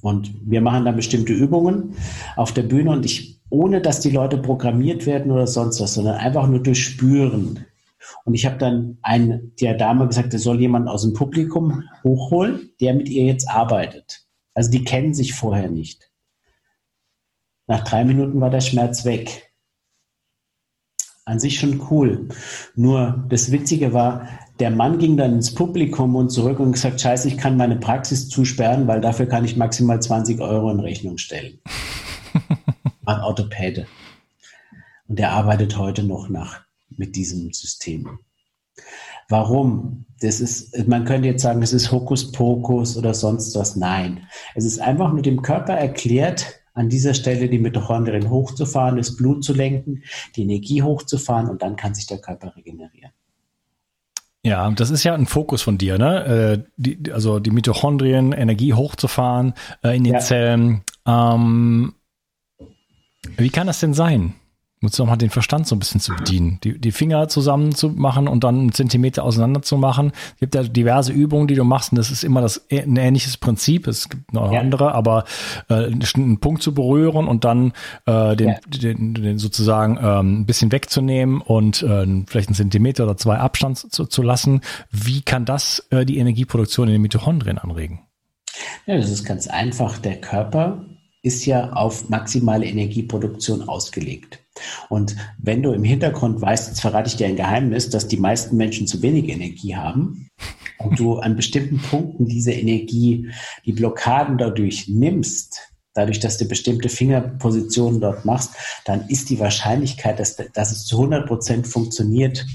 Und 0.00 0.32
wir 0.44 0.60
machen 0.60 0.84
da 0.84 0.92
bestimmte 0.92 1.32
Übungen 1.32 1.94
auf 2.36 2.52
der 2.52 2.62
Bühne 2.62 2.90
und 2.90 3.04
ich, 3.04 3.40
ohne 3.50 3.80
dass 3.80 4.00
die 4.00 4.10
Leute 4.10 4.38
programmiert 4.38 5.06
werden 5.06 5.30
oder 5.30 5.46
sonst 5.46 5.80
was, 5.80 5.94
sondern 5.94 6.16
einfach 6.16 6.46
nur 6.46 6.62
durch 6.62 6.82
Spüren, 6.82 7.66
und 8.24 8.34
ich 8.34 8.46
habe 8.46 8.58
dann 8.58 8.98
ein, 9.02 9.52
der 9.60 9.74
Dame 9.74 10.06
gesagt, 10.06 10.32
er 10.32 10.38
soll 10.38 10.60
jemanden 10.60 10.88
aus 10.88 11.02
dem 11.02 11.14
Publikum 11.14 11.84
hochholen, 12.04 12.70
der 12.80 12.94
mit 12.94 13.08
ihr 13.08 13.24
jetzt 13.24 13.48
arbeitet. 13.48 14.26
Also 14.54 14.70
die 14.70 14.84
kennen 14.84 15.14
sich 15.14 15.34
vorher 15.34 15.70
nicht. 15.70 16.10
Nach 17.66 17.84
drei 17.84 18.04
Minuten 18.04 18.40
war 18.40 18.50
der 18.50 18.60
Schmerz 18.60 19.04
weg. 19.04 19.52
An 21.24 21.38
sich 21.38 21.60
schon 21.60 21.86
cool. 21.90 22.28
Nur 22.74 23.24
das 23.28 23.52
Witzige 23.52 23.92
war, 23.92 24.26
der 24.58 24.70
Mann 24.70 24.98
ging 24.98 25.16
dann 25.16 25.34
ins 25.34 25.54
Publikum 25.54 26.16
und 26.16 26.30
zurück 26.30 26.58
und 26.58 26.72
gesagt, 26.72 27.00
scheiße, 27.00 27.28
ich 27.28 27.36
kann 27.36 27.56
meine 27.56 27.76
Praxis 27.76 28.28
zusperren, 28.28 28.86
weil 28.86 29.00
dafür 29.00 29.26
kann 29.26 29.44
ich 29.44 29.56
maximal 29.56 30.00
20 30.00 30.40
Euro 30.40 30.70
in 30.70 30.80
Rechnung 30.80 31.18
stellen. 31.18 31.60
Ein 33.06 33.20
Orthopäde. 33.20 33.86
Und 35.06 35.18
der 35.18 35.32
arbeitet 35.32 35.76
heute 35.76 36.02
noch 36.02 36.28
nach 36.28 36.67
mit 36.98 37.16
diesem 37.16 37.52
System. 37.52 38.18
Warum? 39.28 40.06
Das 40.20 40.40
ist, 40.40 40.86
man 40.88 41.04
könnte 41.04 41.28
jetzt 41.28 41.42
sagen, 41.42 41.62
es 41.62 41.72
ist 41.72 41.92
Hokuspokus 41.92 42.96
oder 42.96 43.14
sonst 43.14 43.54
was. 43.54 43.76
Nein. 43.76 44.26
Es 44.54 44.64
ist 44.64 44.80
einfach 44.80 45.12
nur 45.12 45.22
dem 45.22 45.42
Körper 45.42 45.74
erklärt, 45.74 46.60
an 46.74 46.88
dieser 46.88 47.12
Stelle 47.12 47.48
die 47.48 47.58
Mitochondrien 47.58 48.30
hochzufahren, 48.30 48.96
das 48.96 49.16
Blut 49.16 49.44
zu 49.44 49.52
lenken, 49.52 50.04
die 50.36 50.42
Energie 50.42 50.82
hochzufahren 50.82 51.48
und 51.48 51.60
dann 51.62 51.76
kann 51.76 51.94
sich 51.94 52.06
der 52.06 52.18
Körper 52.18 52.54
regenerieren. 52.56 53.10
Ja, 54.44 54.70
das 54.70 54.90
ist 54.90 55.02
ja 55.02 55.14
ein 55.14 55.26
Fokus 55.26 55.60
von 55.62 55.76
dir, 55.76 55.98
ne? 55.98 56.24
Äh, 56.24 56.70
die, 56.76 57.12
also 57.12 57.40
die 57.40 57.50
Mitochondrien, 57.50 58.32
Energie 58.32 58.72
hochzufahren 58.72 59.54
äh, 59.82 59.96
in 59.96 60.04
den 60.04 60.14
ja. 60.14 60.20
Zellen. 60.20 60.82
Ähm, 61.04 61.94
wie 63.36 63.50
kann 63.50 63.66
das 63.66 63.80
denn 63.80 63.94
sein? 63.94 64.34
Nutzt 64.80 64.98
nochmal 64.98 65.18
den 65.18 65.30
Verstand 65.30 65.66
so 65.66 65.74
ein 65.74 65.80
bisschen 65.80 66.00
zu 66.00 66.14
bedienen. 66.14 66.58
Die, 66.62 66.78
die 66.78 66.92
Finger 66.92 67.28
zusammen 67.28 67.74
zu 67.74 67.88
machen 67.88 68.28
und 68.28 68.44
dann 68.44 68.58
einen 68.60 68.72
Zentimeter 68.72 69.24
auseinander 69.24 69.62
zu 69.62 69.76
machen. 69.76 70.12
Es 70.34 70.40
gibt 70.40 70.54
ja 70.54 70.62
diverse 70.62 71.12
Übungen, 71.12 71.48
die 71.48 71.54
du 71.54 71.64
machst 71.64 71.92
und 71.92 71.96
das 71.96 72.10
ist 72.10 72.22
immer 72.22 72.40
das, 72.40 72.64
ein 72.70 72.96
ähnliches 72.96 73.36
Prinzip. 73.36 73.86
Es 73.88 74.08
gibt 74.08 74.32
noch 74.32 74.52
ja. 74.52 74.60
andere, 74.60 74.94
aber 74.94 75.24
äh, 75.68 75.90
einen 76.14 76.38
Punkt 76.38 76.62
zu 76.62 76.74
berühren 76.74 77.26
und 77.26 77.44
dann 77.44 77.72
äh, 78.06 78.36
den, 78.36 78.48
ja. 78.48 78.56
den, 78.66 79.14
den 79.14 79.38
sozusagen 79.38 79.98
ähm, 80.00 80.40
ein 80.40 80.46
bisschen 80.46 80.70
wegzunehmen 80.70 81.40
und 81.40 81.82
äh, 81.82 82.06
vielleicht 82.26 82.48
einen 82.48 82.54
Zentimeter 82.54 83.04
oder 83.04 83.16
zwei 83.16 83.38
Abstand 83.38 83.78
zu, 83.78 84.06
zu 84.06 84.22
lassen. 84.22 84.60
Wie 84.90 85.22
kann 85.22 85.44
das 85.44 85.86
äh, 85.90 86.04
die 86.04 86.18
Energieproduktion 86.18 86.88
in 86.88 86.92
den 86.94 87.02
Mitochondrien 87.02 87.58
anregen? 87.58 88.00
Ja, 88.86 88.96
das 88.96 89.10
ist 89.10 89.24
ganz 89.24 89.48
einfach. 89.48 89.98
Der 89.98 90.20
Körper 90.20 90.84
ist 91.22 91.46
ja 91.46 91.72
auf 91.72 92.08
maximale 92.08 92.66
Energieproduktion 92.66 93.68
ausgelegt. 93.68 94.38
Und 94.88 95.16
wenn 95.38 95.62
du 95.62 95.72
im 95.72 95.84
Hintergrund 95.84 96.40
weißt, 96.40 96.68
jetzt 96.68 96.80
verrate 96.80 97.08
ich 97.08 97.16
dir 97.16 97.26
ein 97.26 97.36
Geheimnis, 97.36 97.90
dass 97.90 98.08
die 98.08 98.16
meisten 98.16 98.56
Menschen 98.56 98.86
zu 98.86 99.02
wenig 99.02 99.28
Energie 99.28 99.76
haben 99.76 100.30
und 100.78 100.98
du 100.98 101.16
an 101.18 101.36
bestimmten 101.36 101.78
Punkten 101.78 102.26
diese 102.26 102.52
Energie, 102.52 103.30
die 103.64 103.72
Blockaden 103.72 104.38
dadurch 104.38 104.88
nimmst, 104.88 105.72
dadurch, 105.94 106.20
dass 106.20 106.38
du 106.38 106.44
bestimmte 106.44 106.88
Fingerpositionen 106.88 108.00
dort 108.00 108.24
machst, 108.24 108.54
dann 108.84 109.08
ist 109.08 109.30
die 109.30 109.40
Wahrscheinlichkeit, 109.40 110.20
dass, 110.20 110.36
dass 110.36 110.70
es 110.70 110.84
zu 110.84 110.96
100 110.96 111.26
Prozent 111.26 111.66
funktioniert, 111.66 112.46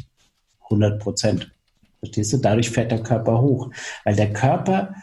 100 0.66 1.02
Prozent. 1.02 1.52
Verstehst 2.00 2.34
du? 2.34 2.38
Dadurch 2.38 2.70
fährt 2.70 2.92
der 2.92 3.04
Körper 3.04 3.42
hoch, 3.42 3.70
weil 4.04 4.16
der 4.16 4.32
Körper 4.34 4.96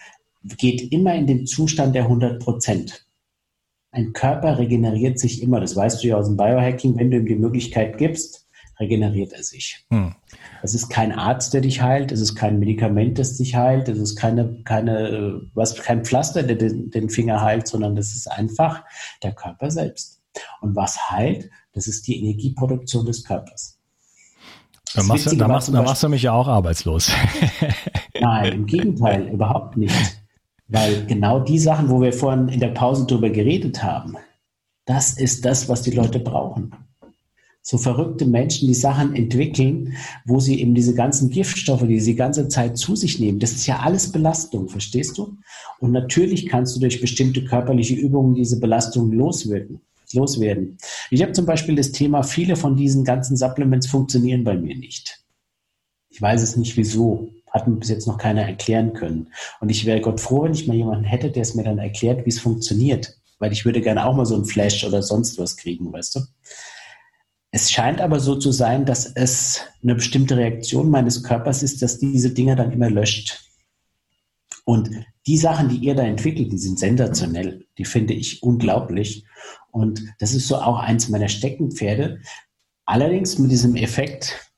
geht 0.43 0.93
immer 0.93 1.15
in 1.15 1.27
den 1.27 1.47
Zustand 1.47 1.95
der 1.95 2.05
100 2.05 2.43
Prozent 2.43 3.07
ein 3.93 4.13
Körper 4.13 4.59
regeneriert 4.59 5.19
sich 5.19 5.43
immer. 5.43 5.61
Das 5.61 5.75
weißt 5.75 6.03
du 6.03 6.09
ja 6.09 6.17
aus 6.17 6.27
dem 6.27 6.37
Biohacking. 6.37 6.97
Wenn 6.97 7.11
du 7.11 7.19
ihm 7.19 7.27
die 7.27 7.37
Möglichkeit 7.37 7.99
gibst, 7.99 8.47
regeneriert 8.79 9.33
er 9.33 9.43
sich. 9.43 9.85
Hm. 9.91 10.15
Es 10.63 10.75
ist 10.75 10.89
kein 10.89 11.13
Arzt, 11.13 11.53
der 11.55 11.61
dich 11.61 11.83
heilt. 11.83 12.13
Es 12.13 12.21
ist 12.21 12.35
kein 12.35 12.59
Medikament, 12.59 13.19
das 13.19 13.37
dich 13.37 13.55
heilt. 13.55 13.89
Es 13.89 13.99
ist 13.99 14.17
keine, 14.17 14.63
keine, 14.65 15.43
was, 15.55 15.75
kein 15.75 16.05
Pflaster, 16.05 16.43
der 16.43 16.57
den, 16.57 16.91
den 16.91 17.11
Finger 17.11 17.41
heilt, 17.43 17.67
sondern 17.67 17.97
das 17.97 18.13
ist 18.13 18.31
einfach 18.31 18.85
der 19.23 19.33
Körper 19.33 19.71
selbst. 19.71 20.21
Und 20.61 20.77
was 20.77 21.11
heilt? 21.11 21.51
Das 21.73 21.87
ist 21.87 22.07
die 22.07 22.19
Energieproduktion 22.21 23.05
des 23.05 23.25
Körpers. 23.25 23.79
Da 24.95 25.03
machst, 25.05 25.41
da, 25.41 25.49
machst, 25.49 25.73
da 25.73 25.83
machst 25.83 26.03
du 26.03 26.09
mich 26.09 26.23
ja 26.23 26.33
auch 26.33 26.49
arbeitslos. 26.49 27.13
Nein, 28.21 28.53
im 28.53 28.67
Gegenteil, 28.67 29.29
überhaupt 29.33 29.77
nicht. 29.77 29.95
Weil 30.71 31.05
genau 31.07 31.41
die 31.41 31.59
Sachen, 31.59 31.91
wo 31.91 32.01
wir 32.01 32.13
vorhin 32.13 32.49
in 32.49 32.61
der 32.61 32.69
Pause 32.69 33.05
drüber 33.05 33.29
geredet 33.29 33.83
haben, 33.83 34.17
das 34.87 35.19
ist 35.19 35.45
das, 35.45 35.69
was 35.69 35.83
die 35.83 35.91
Leute 35.91 36.21
brauchen. 36.21 36.73
So 37.61 37.77
verrückte 37.77 38.25
Menschen, 38.25 38.69
die 38.69 38.75
Sachen 38.75 39.15
entwickeln, 39.15 39.97
wo 40.25 40.39
sie 40.41 40.61
eben 40.61 40.75
diese 40.75 40.95
ganzen 40.95 41.29
Giftstoffe, 41.29 41.87
die 41.87 42.01
sie 42.01 42.13
die 42.13 42.17
ganze 42.17 42.49
Zeit 42.49 42.79
zu 42.79 42.97
sich 42.97 43.19
nehmen, 43.19 43.41
das 43.41 43.53
ist 43.53 43.67
ja 43.67 43.81
alles 43.81 44.13
Belastung, 44.13 44.69
verstehst 44.69 45.19
du? 45.19 45.37
Und 45.81 45.91
natürlich 45.91 46.47
kannst 46.47 46.77
du 46.77 46.81
durch 46.81 47.01
bestimmte 47.01 47.45
körperliche 47.45 47.95
Übungen 47.95 48.35
diese 48.35 48.61
Belastung 48.61 49.13
loswirken, 49.13 49.81
loswerden. 50.13 50.79
Ich 51.11 51.21
habe 51.21 51.33
zum 51.33 51.47
Beispiel 51.47 51.75
das 51.75 51.93
Thema, 51.93 52.23
viele 52.23 52.55
von 52.57 52.77
diesen 52.77 53.05
ganzen 53.05 53.37
Supplements 53.37 53.89
funktionieren 53.89 54.45
bei 54.45 54.57
mir 54.57 54.77
nicht. 54.77 55.21
Ich 56.09 56.23
weiß 56.23 56.43
es 56.43 56.57
nicht 56.57 56.77
wieso 56.77 57.29
hat 57.51 57.67
mir 57.67 57.77
bis 57.77 57.89
jetzt 57.89 58.07
noch 58.07 58.19
keiner 58.19 58.43
erklären 58.43 58.93
können. 58.93 59.33
Und 59.61 59.71
ich 59.71 59.87
wäre 59.87 60.01
Gott 60.01 60.21
froh, 60.21 60.45
wenn 60.45 60.53
ich 60.53 60.67
mal 60.67 60.77
jemanden 60.77 61.05
hätte, 61.05 61.31
der 61.31 61.43
es 61.43 61.55
mir 61.55 61.65
dann 61.65 61.79
erklärt, 61.79 62.25
wie 62.25 62.31
es 62.31 62.41
funktioniert. 62.41 63.17
Weil 63.39 63.53
ich 63.53 63.65
würde 63.65 63.81
gerne 63.81 64.07
auch 64.07 64.15
mal 64.15 64.27
so 64.27 64.37
ein 64.37 64.45
Flash 64.45 64.85
oder 64.85 65.03
sonst 65.03 65.39
was 65.39 65.57
kriegen, 65.57 65.93
weißt 65.93 66.17
du? 66.17 66.21
Es 67.53 67.71
scheint 67.71 68.01
aber 68.01 68.21
so 68.21 68.37
zu 68.37 68.53
sein, 68.53 68.85
dass 68.85 69.07
es 69.07 69.63
eine 69.83 69.97
bestimmte 69.97 70.37
Reaktion 70.37 70.89
meines 70.89 71.25
Körpers 71.25 71.63
ist, 71.63 71.83
dass 71.83 71.99
diese 71.99 72.31
Dinger 72.31 72.55
dann 72.55 72.71
immer 72.71 72.91
löscht. 72.91 73.45
Und 74.65 74.91
die 75.27 75.37
Sachen, 75.37 75.69
die 75.69 75.79
ihr 75.79 75.95
da 75.95 76.03
entwickelt, 76.03 76.53
die 76.53 76.59
sind 76.59 76.79
sensationell. 76.79 77.67
Die 77.77 77.85
finde 77.85 78.15
ich 78.15 78.43
unglaublich. 78.43 79.25
Und 79.73 80.03
das 80.21 80.33
ist 80.33 80.47
so 80.47 80.57
auch 80.57 80.79
eins 80.79 81.09
meiner 81.09 81.29
Steckenpferde. 81.29 82.21
Allerdings 82.85 83.39
mit 83.39 83.51
diesem 83.51 83.75
Effekt, 83.75 84.50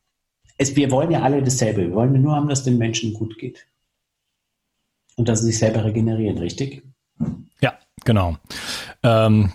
es, 0.63 0.77
wir 0.77 0.91
wollen 0.91 1.11
ja 1.11 1.23
alle 1.23 1.43
dasselbe. 1.43 1.83
Wir 1.83 1.93
wollen 1.93 2.21
nur 2.21 2.35
haben, 2.35 2.49
dass 2.49 2.65
den 2.65 2.79
Menschen 2.79 3.15
gut 3.15 3.39
geht. 3.39 3.67
Und 5.17 5.29
dass 5.29 5.41
sie 5.41 5.47
sich 5.47 5.59
selber 5.59 5.85
regenerieren, 5.85 6.39
richtig? 6.39 6.83
Ja, 7.61 7.79
genau. 8.05 8.37
Ähm, 9.03 9.53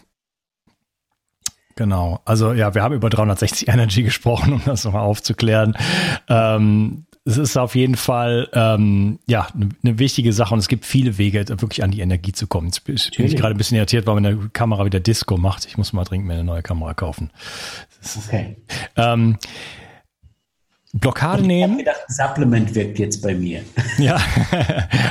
Genau. 1.78 2.22
Also 2.26 2.54
ja, 2.54 2.74
wir 2.74 2.82
haben 2.82 2.96
über 2.96 3.10
360 3.10 3.68
Energy 3.70 4.04
gesprochen, 4.04 4.54
um 4.54 4.62
das 4.66 4.84
nochmal 4.84 5.04
aufzuklären. 5.04 5.78
Ähm, 6.28 7.06
es 7.24 7.38
ist 7.38 7.58
auf 7.58 7.76
jeden 7.76 7.96
Fall 7.96 8.50
ähm, 8.54 9.20
ja 9.28 9.48
eine 9.54 9.70
ne 9.84 10.00
wichtige 10.00 10.34
Sache 10.34 10.54
und 10.54 10.60
es 10.60 10.70
gibt 10.70 10.86
viele 10.86 11.18
Wege, 11.18 11.46
wirklich 11.48 11.84
an 11.84 11.92
die 11.92 12.00
Energie 12.00 12.32
zu 12.32 12.48
kommen. 12.48 12.68
Jetzt 12.68 12.84
bin 12.84 12.96
ich 12.96 13.36
gerade 13.36 13.54
ein 13.54 13.58
bisschen 13.58 13.78
irritiert, 13.78 14.08
weil 14.08 14.16
meine 14.16 14.50
Kamera 14.54 14.86
wieder 14.86 15.00
Disco 15.00 15.38
macht. 15.38 15.66
Ich 15.66 15.78
muss 15.78 15.94
mal 15.94 16.04
dringend 16.04 16.28
mir 16.28 16.34
eine 16.34 16.44
neue 16.44 16.64
Kamera 16.64 16.94
kaufen. 16.94 17.30
okay. 18.26 18.58
Ähm, 18.96 19.38
Blockade 20.94 21.42
ich 21.42 21.48
nehmen. 21.48 21.74
Ich 21.74 21.86
gedacht, 21.86 22.04
Supplement 22.08 22.74
wirkt 22.74 23.00
jetzt 23.00 23.22
bei 23.22 23.36
mir. 23.36 23.62
Ja, 23.98 24.22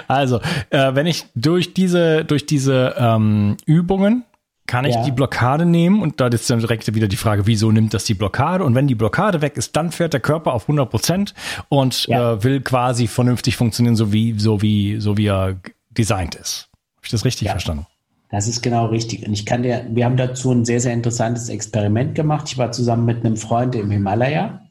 also 0.07 0.41
äh, 0.71 0.95
wenn 0.95 1.07
ich 1.07 1.27
durch 1.35 1.75
diese 1.75 2.25
durch 2.25 2.47
diese 2.47 2.95
ähm, 2.99 3.57
Übungen 3.67 4.25
kann 4.67 4.85
ich 4.85 4.95
ja. 4.95 5.05
die 5.05 5.13
Blockade 5.13 5.65
nehmen 5.65 6.03
und 6.03 6.21
da 6.21 6.27
ist 6.27 6.49
dann 6.51 6.59
direkt 6.59 6.93
wieder 6.95 7.09
die 7.09 7.17
Frage, 7.17 7.47
wieso 7.47 7.71
nimmt 7.71 7.95
das 7.95 8.05
die 8.05 8.15
Blockade? 8.15 8.65
Und 8.65 8.75
wenn 8.75 8.87
die 8.87 8.95
Blockade 8.95 9.41
weg 9.41 9.57
ist, 9.57 9.77
dann 9.77 9.93
fährt 9.93 10.13
der 10.13 10.21
Körper 10.21 10.53
auf 10.53 10.63
100 10.65 10.91
Prozent 10.91 11.35
und 11.69 12.07
ja. 12.07 12.33
äh, 12.33 12.45
will 12.45 12.61
quasi 12.61 13.07
vernünftig 13.07 13.57
funktionieren, 13.57 13.97
so 13.97 14.13
wie, 14.13 14.39
so 14.39 14.63
wie, 14.63 15.01
so 15.01 15.17
wie 15.17 15.27
er 15.27 15.57
designt 15.91 16.35
ist. 16.35 16.69
Habe 16.97 17.05
ich 17.05 17.11
das 17.11 17.25
richtig 17.25 17.47
ja. 17.47 17.53
verstanden? 17.53 17.87
Das 18.31 18.49
ist 18.49 18.61
genau 18.63 18.87
richtig. 18.87 19.27
Und 19.27 19.33
ich 19.33 19.47
kann 19.47 19.63
dir, 19.63 19.87
wir 19.89 20.05
haben 20.05 20.17
dazu 20.17 20.51
ein 20.51 20.65
sehr, 20.65 20.81
sehr 20.81 20.93
interessantes 20.93 21.49
Experiment 21.49 22.15
gemacht. 22.17 22.49
Ich 22.49 22.59
war 22.59 22.73
zusammen 22.73 23.05
mit 23.05 23.25
einem 23.25 23.37
Freund 23.37 23.75
im 23.77 23.91
Himalaya. 23.91 24.66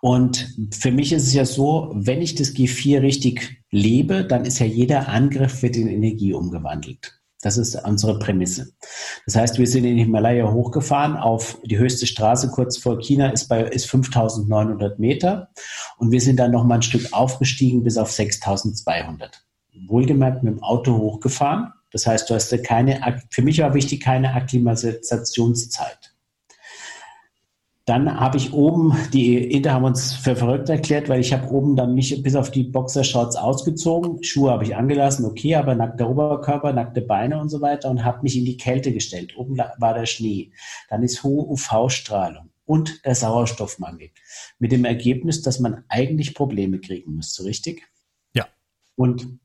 Und 0.00 0.54
für 0.72 0.92
mich 0.92 1.12
ist 1.12 1.26
es 1.26 1.34
ja 1.34 1.44
so, 1.44 1.92
wenn 1.94 2.22
ich 2.22 2.34
das 2.34 2.54
G4 2.54 3.02
richtig 3.02 3.62
lebe, 3.70 4.24
dann 4.24 4.44
ist 4.44 4.58
ja 4.58 4.66
jeder 4.66 5.08
Angriff 5.08 5.62
wird 5.62 5.76
in 5.76 5.88
Energie 5.88 6.32
umgewandelt. 6.32 7.18
Das 7.40 7.56
ist 7.56 7.76
unsere 7.84 8.18
Prämisse. 8.18 8.72
Das 9.24 9.36
heißt, 9.36 9.58
wir 9.58 9.66
sind 9.68 9.84
in 9.84 9.96
den 9.96 10.06
Himalaya 10.06 10.50
hochgefahren 10.50 11.16
auf 11.16 11.58
die 11.64 11.78
höchste 11.78 12.06
Straße 12.06 12.50
kurz 12.50 12.78
vor 12.78 12.98
China 12.98 13.28
ist 13.30 13.46
bei 13.46 13.62
ist 13.62 13.88
5900 13.88 14.98
Meter 14.98 15.50
und 15.98 16.10
wir 16.10 16.20
sind 16.20 16.38
dann 16.38 16.50
noch 16.50 16.64
mal 16.64 16.76
ein 16.76 16.82
Stück 16.82 17.12
aufgestiegen 17.12 17.84
bis 17.84 17.96
auf 17.96 18.10
6200. 18.10 19.44
Wohlgemerkt 19.86 20.42
mit 20.42 20.54
dem 20.54 20.62
Auto 20.64 20.98
hochgefahren. 20.98 21.72
Das 21.92 22.08
heißt, 22.08 22.28
du 22.28 22.34
hast 22.34 22.52
keine, 22.64 23.22
für 23.30 23.42
mich 23.42 23.60
war 23.60 23.72
wichtig, 23.72 24.02
keine 24.02 24.34
Akklimatisationszeit. 24.34 26.17
Dann 27.88 28.20
habe 28.20 28.36
ich 28.36 28.52
oben, 28.52 28.94
die 29.14 29.38
Inter 29.38 29.72
haben 29.72 29.84
uns 29.84 30.12
für 30.12 30.36
verrückt 30.36 30.68
erklärt, 30.68 31.08
weil 31.08 31.20
ich 31.20 31.32
habe 31.32 31.48
oben 31.48 31.74
dann 31.74 31.94
mich 31.94 32.22
bis 32.22 32.36
auf 32.36 32.50
die 32.50 32.64
Boxershorts 32.64 33.34
ausgezogen. 33.34 34.22
Schuhe 34.22 34.50
habe 34.50 34.64
ich 34.64 34.76
angelassen, 34.76 35.24
okay, 35.24 35.54
aber 35.54 35.74
nackter 35.74 36.10
Oberkörper, 36.10 36.74
nackte 36.74 37.00
Beine 37.00 37.40
und 37.40 37.48
so 37.48 37.62
weiter 37.62 37.88
und 37.88 38.04
habe 38.04 38.24
mich 38.24 38.36
in 38.36 38.44
die 38.44 38.58
Kälte 38.58 38.92
gestellt. 38.92 39.38
Oben 39.38 39.56
war 39.56 39.94
der 39.94 40.04
Schnee. 40.04 40.52
Dann 40.90 41.02
ist 41.02 41.22
hohe 41.22 41.48
UV-Strahlung 41.48 42.50
und 42.66 43.06
der 43.06 43.14
Sauerstoffmangel. 43.14 44.10
Mit 44.58 44.70
dem 44.70 44.84
Ergebnis, 44.84 45.40
dass 45.40 45.58
man 45.58 45.84
eigentlich 45.88 46.34
Probleme 46.34 46.80
kriegen 46.80 47.14
müsste, 47.14 47.44
richtig? 47.44 47.88
Ja. 48.34 48.48
Und 48.96 49.38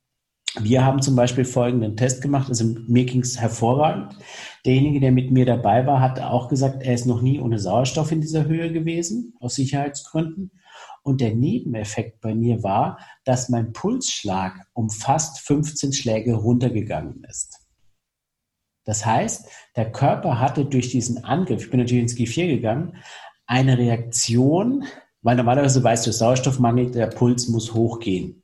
wir 0.60 0.86
haben 0.86 1.02
zum 1.02 1.16
Beispiel 1.16 1.46
folgenden 1.46 1.98
Test 1.98 2.22
gemacht. 2.22 2.50
Also 2.50 2.66
mir 2.88 3.06
ging 3.06 3.22
es 3.22 3.40
hervorragend. 3.40 4.16
Derjenige, 4.66 5.00
der 5.00 5.12
mit 5.12 5.32
mir 5.32 5.46
dabei 5.46 5.88
war, 5.88 6.00
hat 6.00 6.20
auch 6.20 6.48
gesagt, 6.48 6.84
er 6.84 6.94
ist 6.94 7.08
noch 7.08 7.22
nie 7.22 7.40
ohne 7.40 7.58
Sauerstoff 7.58 8.12
in 8.12 8.22
dieser 8.22 8.46
Höhe 8.46 8.72
gewesen, 8.72 9.34
aus 9.40 9.56
Sicherheitsgründen. 9.56 10.52
Und 11.02 11.22
der 11.22 11.34
Nebeneffekt 11.34 12.22
bei 12.22 12.36
mir 12.36 12.64
war, 12.64 13.00
dass 13.26 13.50
mein 13.50 13.74
Pulsschlag 13.74 14.68
um 14.74 14.90
fast 14.90 15.40
15 15.40 15.92
Schläge 15.92 16.36
runtergegangen 16.36 17.24
ist. 17.28 17.60
Das 18.86 19.06
heißt, 19.06 19.50
der 19.76 19.92
Körper 19.92 20.40
hatte 20.40 20.66
durch 20.66 20.90
diesen 20.90 21.24
Angriff, 21.24 21.64
ich 21.64 21.72
bin 21.72 21.80
natürlich 21.80 22.04
ins 22.04 22.16
G4 22.16 22.48
gegangen, 22.48 22.98
eine 23.48 23.78
Reaktion, 23.78 24.86
weil 25.22 25.36
normalerweise 25.36 25.84
weißt 25.84 26.06
du, 26.06 26.12
Sauerstoffmangel, 26.12 26.92
der 26.92 27.08
Puls 27.08 27.48
muss 27.48 27.74
hochgehen 27.74 28.43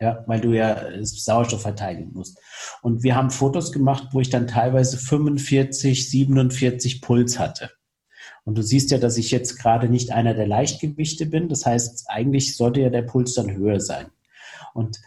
ja, 0.00 0.24
weil 0.26 0.40
du 0.40 0.52
ja 0.52 0.82
Sauerstoff 1.02 1.62
verteidigen 1.62 2.12
musst. 2.12 2.38
Und 2.82 3.02
wir 3.02 3.16
haben 3.16 3.30
Fotos 3.30 3.72
gemacht, 3.72 4.08
wo 4.12 4.20
ich 4.20 4.30
dann 4.30 4.46
teilweise 4.46 4.98
45, 4.98 6.10
47 6.10 7.00
Puls 7.00 7.38
hatte. 7.38 7.70
Und 8.44 8.56
du 8.56 8.62
siehst 8.62 8.90
ja, 8.90 8.98
dass 8.98 9.16
ich 9.16 9.30
jetzt 9.30 9.58
gerade 9.58 9.88
nicht 9.88 10.12
einer 10.12 10.34
der 10.34 10.46
Leichtgewichte 10.46 11.26
bin. 11.26 11.48
Das 11.48 11.66
heißt, 11.66 12.04
eigentlich 12.08 12.56
sollte 12.56 12.80
ja 12.80 12.90
der 12.90 13.02
Puls 13.02 13.34
dann 13.34 13.54
höher 13.54 13.80
sein. 13.80 14.06
Und 14.74 15.00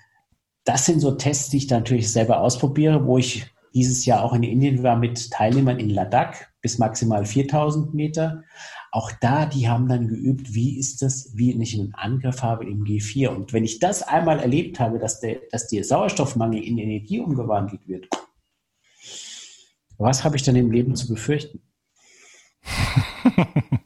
das 0.66 0.86
sind 0.86 1.00
so 1.00 1.12
Tests, 1.12 1.50
die 1.50 1.58
ich 1.58 1.68
dann 1.68 1.80
natürlich 1.80 2.12
selber 2.12 2.42
ausprobiere, 2.42 3.06
wo 3.06 3.18
ich 3.18 3.46
dieses 3.74 4.06
Jahr 4.06 4.24
auch 4.24 4.34
in 4.34 4.44
Indien 4.44 4.84
war 4.84 4.96
mit 4.96 5.32
Teilnehmern 5.32 5.80
in 5.80 5.90
Ladakh 5.90 6.48
bis 6.62 6.80
maximal 6.80 7.26
4000 7.26 7.94
Meter. 7.94 8.44
Auch 8.92 9.12
da, 9.22 9.46
die 9.46 9.70
haben 9.70 9.88
dann 9.88 10.08
geübt, 10.08 10.54
wie 10.54 10.80
ist 10.80 11.02
das, 11.02 11.32
wie 11.36 11.52
ich 11.62 11.80
einen 11.80 11.94
Angriff 11.94 12.42
habe 12.42 12.66
im 12.66 12.84
G4. 12.84 13.28
Und 13.28 13.54
wenn 13.54 13.64
ich 13.64 13.80
das 13.80 14.02
einmal 14.02 14.40
erlebt 14.40 14.80
habe, 14.80 14.98
dass 14.98 15.20
der, 15.20 15.38
dass 15.52 15.68
der 15.68 15.84
Sauerstoffmangel 15.84 16.64
in 16.64 16.78
Energie 16.78 17.20
umgewandelt 17.20 17.88
wird, 17.88 18.08
was 19.98 20.24
habe 20.24 20.38
ich 20.38 20.44
dann 20.44 20.56
im 20.56 20.72
Leben 20.72 20.96
zu 20.96 21.08
befürchten? 21.08 21.62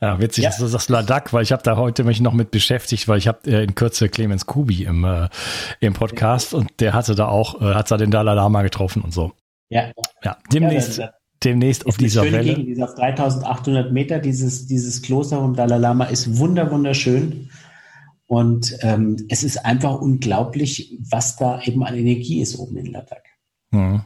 Ja, 0.00 0.20
witzig, 0.20 0.44
ja. 0.44 0.50
dass 0.50 0.58
du 0.58 0.66
sagst 0.66 0.90
Ladakh, 0.90 1.32
weil 1.32 1.42
ich 1.42 1.52
habe 1.52 1.62
da 1.62 1.76
heute 1.76 2.04
mich 2.04 2.20
noch 2.20 2.34
mit 2.34 2.50
beschäftigt, 2.50 3.08
weil 3.08 3.18
ich 3.18 3.28
habe 3.28 3.50
äh, 3.50 3.64
in 3.64 3.74
Kürze 3.74 4.08
Clemens 4.10 4.44
Kubi 4.44 4.84
im, 4.84 5.04
äh, 5.04 5.28
im 5.80 5.94
Podcast 5.94 6.52
und 6.52 6.80
der 6.80 6.92
hatte 6.92 7.14
da 7.14 7.28
auch, 7.28 7.60
äh, 7.62 7.74
hat 7.74 7.90
da 7.90 7.96
den 7.96 8.10
Dalai 8.10 8.34
Lama 8.34 8.62
getroffen 8.62 9.00
und 9.02 9.12
so. 9.12 9.32
Ja. 9.70 9.92
Ja, 10.22 10.36
demnächst, 10.52 10.98
ja, 10.98 11.12
demnächst 11.44 11.86
auf 11.86 11.96
dieser 11.96 12.22
Welle. 12.22 12.42
Gegend, 12.42 12.68
diese 12.68 12.84
auf 12.84 12.94
3800 12.94 13.92
Meter, 13.92 14.18
dieses, 14.18 14.66
dieses 14.66 15.02
Kloster 15.02 15.38
vom 15.38 15.54
Dalai 15.54 15.78
Lama 15.78 16.04
ist 16.04 16.38
wunder, 16.38 16.70
wunderschön. 16.70 17.50
Und 18.26 18.76
ähm, 18.82 19.16
es 19.28 19.44
ist 19.44 19.64
einfach 19.64 20.00
unglaublich, 20.00 20.98
was 21.10 21.36
da 21.36 21.60
eben 21.62 21.84
an 21.84 21.94
Energie 21.94 22.40
ist 22.40 22.58
oben 22.58 22.76
in 22.76 22.86
Ladakh. 22.86 23.22
Hm. 23.72 24.02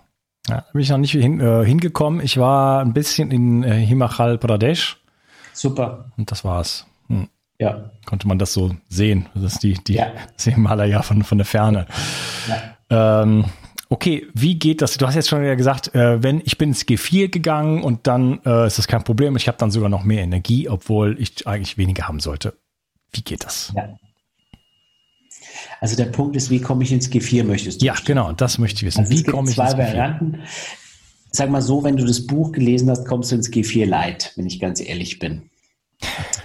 Ja, 0.49 0.65
bin 0.73 0.83
ich 0.83 0.91
noch 0.91 0.99
nicht 0.99 1.13
hin, 1.13 1.41
äh, 1.41 1.65
hingekommen. 1.65 2.21
Ich 2.21 2.37
war 2.37 2.81
ein 2.81 2.93
bisschen 2.93 3.31
in 3.31 3.63
äh, 3.63 3.75
Himachal 3.87 4.37
Pradesh. 4.39 4.99
Super. 5.53 6.11
Und 6.17 6.31
das 6.31 6.45
war's. 6.45 6.87
Hm. 7.09 7.29
Ja. 7.59 7.91
Konnte 8.07 8.27
man 8.27 8.39
das 8.39 8.53
so 8.53 8.75
sehen. 8.89 9.27
Das 9.35 9.55
ist 9.55 9.63
die, 9.63 9.75
die 9.75 9.95
ja. 9.95 10.13
das 10.35 10.45
Himalaya 10.45 11.03
von, 11.03 11.23
von 11.23 11.39
der 11.39 11.45
Ferne. 11.47 11.87
Ja. 12.49 13.23
Ähm, 13.23 13.45
Okay, 13.93 14.29
wie 14.35 14.57
geht 14.57 14.83
das? 14.83 14.97
Du 14.99 15.07
hast 15.07 15.17
jetzt 15.17 15.29
schon 15.29 15.43
gesagt, 15.57 15.97
äh, 15.97 16.23
wenn 16.23 16.41
ich 16.45 16.59
bin 16.59 16.69
ins 16.69 16.87
G4 16.87 17.29
gegangen 17.29 17.83
und 17.83 18.07
dann 18.07 18.39
äh, 18.47 18.69
ist 18.69 18.79
das 18.79 18.87
kein 18.87 19.03
Problem. 19.03 19.35
Ich 19.35 19.49
habe 19.49 19.59
dann 19.59 19.73
sogar 19.73 19.89
noch 19.89 20.05
mehr 20.05 20.23
Energie, 20.23 20.69
obwohl 20.69 21.21
ich 21.21 21.45
eigentlich 21.49 21.77
weniger 21.77 22.07
haben 22.07 22.21
sollte. 22.21 22.55
Wie 23.11 23.23
geht 23.23 23.45
das? 23.45 23.73
Ja. 23.75 23.97
Also 25.81 25.97
der 25.97 26.05
Punkt 26.05 26.37
ist, 26.37 26.51
wie 26.51 26.61
komme 26.61 26.85
ich 26.85 26.93
ins 26.93 27.11
G4, 27.11 27.43
möchtest 27.43 27.83
du? 27.83 27.87
Ja, 27.87 27.97
genau, 28.05 28.31
das 28.31 28.59
möchte 28.59 28.79
ich 28.79 28.85
wissen. 28.85 29.01
Also 29.01 29.13
wie 29.13 29.25
komme 29.25 29.51
ich 29.51 29.57
zwei 29.57 29.65
ins 29.65 29.75
G4? 29.75 29.79
Varianten. 29.79 30.39
Sag 31.33 31.51
mal 31.51 31.63
so, 31.63 31.83
wenn 31.83 31.97
du 31.97 32.05
das 32.05 32.25
Buch 32.27 32.53
gelesen 32.53 32.89
hast, 32.91 33.07
kommst 33.07 33.33
du 33.33 33.37
ins 33.37 33.51
G4 33.51 33.87
Light, 33.87 34.33
wenn 34.37 34.47
ich 34.47 34.61
ganz 34.61 34.81
ehrlich 34.81 35.19
bin. 35.19 35.51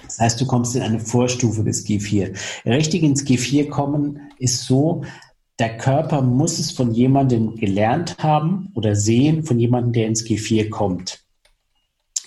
Das 0.04 0.18
heißt, 0.18 0.40
du 0.40 0.46
kommst 0.46 0.74
in 0.74 0.82
eine 0.82 0.98
Vorstufe 0.98 1.62
des 1.62 1.86
G4. 1.86 2.36
Richtig 2.64 3.04
ins 3.04 3.24
G4 3.24 3.68
kommen 3.68 4.20
ist 4.38 4.64
so, 4.64 5.04
der 5.58 5.78
Körper 5.78 6.20
muss 6.22 6.58
es 6.58 6.70
von 6.70 6.92
jemandem 6.92 7.56
gelernt 7.56 8.16
haben 8.18 8.70
oder 8.74 8.94
sehen, 8.94 9.44
von 9.44 9.58
jemandem, 9.58 9.92
der 9.92 10.06
ins 10.06 10.24
G4 10.24 10.68
kommt. 10.68 11.24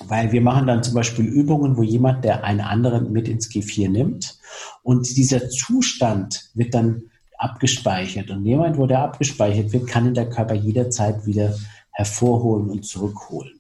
Weil 0.06 0.32
wir 0.32 0.42
machen 0.42 0.66
dann 0.66 0.82
zum 0.82 0.96
Beispiel 0.96 1.26
Übungen, 1.26 1.78
wo 1.78 1.84
jemand, 1.84 2.24
der 2.24 2.44
einen 2.44 2.62
anderen 2.62 3.12
mit 3.12 3.28
ins 3.28 3.50
G4 3.50 3.90
nimmt 3.90 4.40
und 4.82 5.16
dieser 5.18 5.50
Zustand 5.50 6.50
wird 6.54 6.74
dann 6.74 7.04
abgespeichert. 7.38 8.32
Und 8.32 8.46
jemand, 8.46 8.78
wo 8.78 8.88
der 8.88 9.00
abgespeichert 9.00 9.72
wird, 9.74 9.88
kann 9.88 10.08
in 10.08 10.14
der 10.14 10.30
Körper 10.30 10.56
jederzeit 10.56 11.26
wieder 11.26 11.56
hervorholen 11.92 12.70
und 12.70 12.86
zurückholen. 12.86 13.60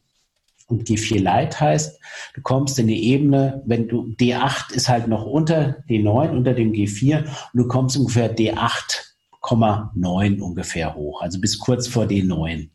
Und 0.68 0.88
G4 0.88 1.22
Light 1.22 1.60
heißt, 1.60 2.00
du 2.36 2.42
kommst 2.42 2.80
in 2.80 2.88
die 2.88 3.12
Ebene, 3.12 3.62
wenn 3.66 3.88
du 3.88 4.14
D8 4.20 4.74
ist 4.74 4.88
halt 4.88 5.08
noch 5.08 5.26
unter 5.26 5.84
D9, 5.90 6.30
unter 6.30 6.54
dem 6.54 6.72
G4 6.72 7.20
und 7.20 7.28
du 7.54 7.68
kommst 7.68 7.98
ungefähr 7.98 8.36
D8 8.36 9.09
8,9 9.42 10.42
ungefähr 10.42 10.96
hoch, 10.96 11.22
also 11.22 11.40
bis 11.40 11.60
kurz 11.60 11.88
vor 11.88 12.06
D9. 12.06 12.70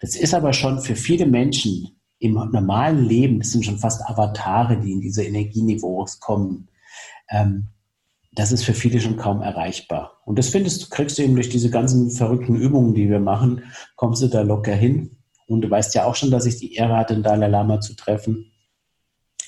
Das 0.00 0.16
ist 0.16 0.34
aber 0.34 0.52
schon 0.52 0.80
für 0.80 0.96
viele 0.96 1.26
Menschen 1.26 1.96
im 2.18 2.34
normalen 2.34 3.04
Leben, 3.04 3.40
das 3.40 3.52
sind 3.52 3.64
schon 3.64 3.78
fast 3.78 4.02
Avatare, 4.08 4.80
die 4.80 4.92
in 4.92 5.00
diese 5.00 5.22
Energieniveaus 5.24 6.20
kommen. 6.20 6.68
Ähm, 7.30 7.68
das 8.32 8.52
ist 8.52 8.64
für 8.64 8.74
viele 8.74 9.00
schon 9.00 9.16
kaum 9.16 9.42
erreichbar. 9.42 10.20
Und 10.24 10.38
das 10.38 10.48
findest 10.48 10.82
du, 10.82 10.88
kriegst 10.90 11.18
du 11.18 11.22
eben 11.22 11.34
durch 11.34 11.48
diese 11.48 11.70
ganzen 11.70 12.10
verrückten 12.10 12.56
Übungen, 12.56 12.94
die 12.94 13.08
wir 13.08 13.20
machen, 13.20 13.64
kommst 13.96 14.22
du 14.22 14.28
da 14.28 14.42
locker 14.42 14.74
hin. 14.74 15.16
Und 15.46 15.62
du 15.62 15.70
weißt 15.70 15.94
ja 15.94 16.04
auch 16.04 16.16
schon, 16.16 16.30
dass 16.30 16.44
ich 16.44 16.58
die 16.58 16.74
Ehre 16.74 16.96
hatte, 16.96 17.14
den 17.14 17.22
Dalai 17.22 17.48
Lama 17.48 17.80
zu 17.80 17.94
treffen. 17.94 18.52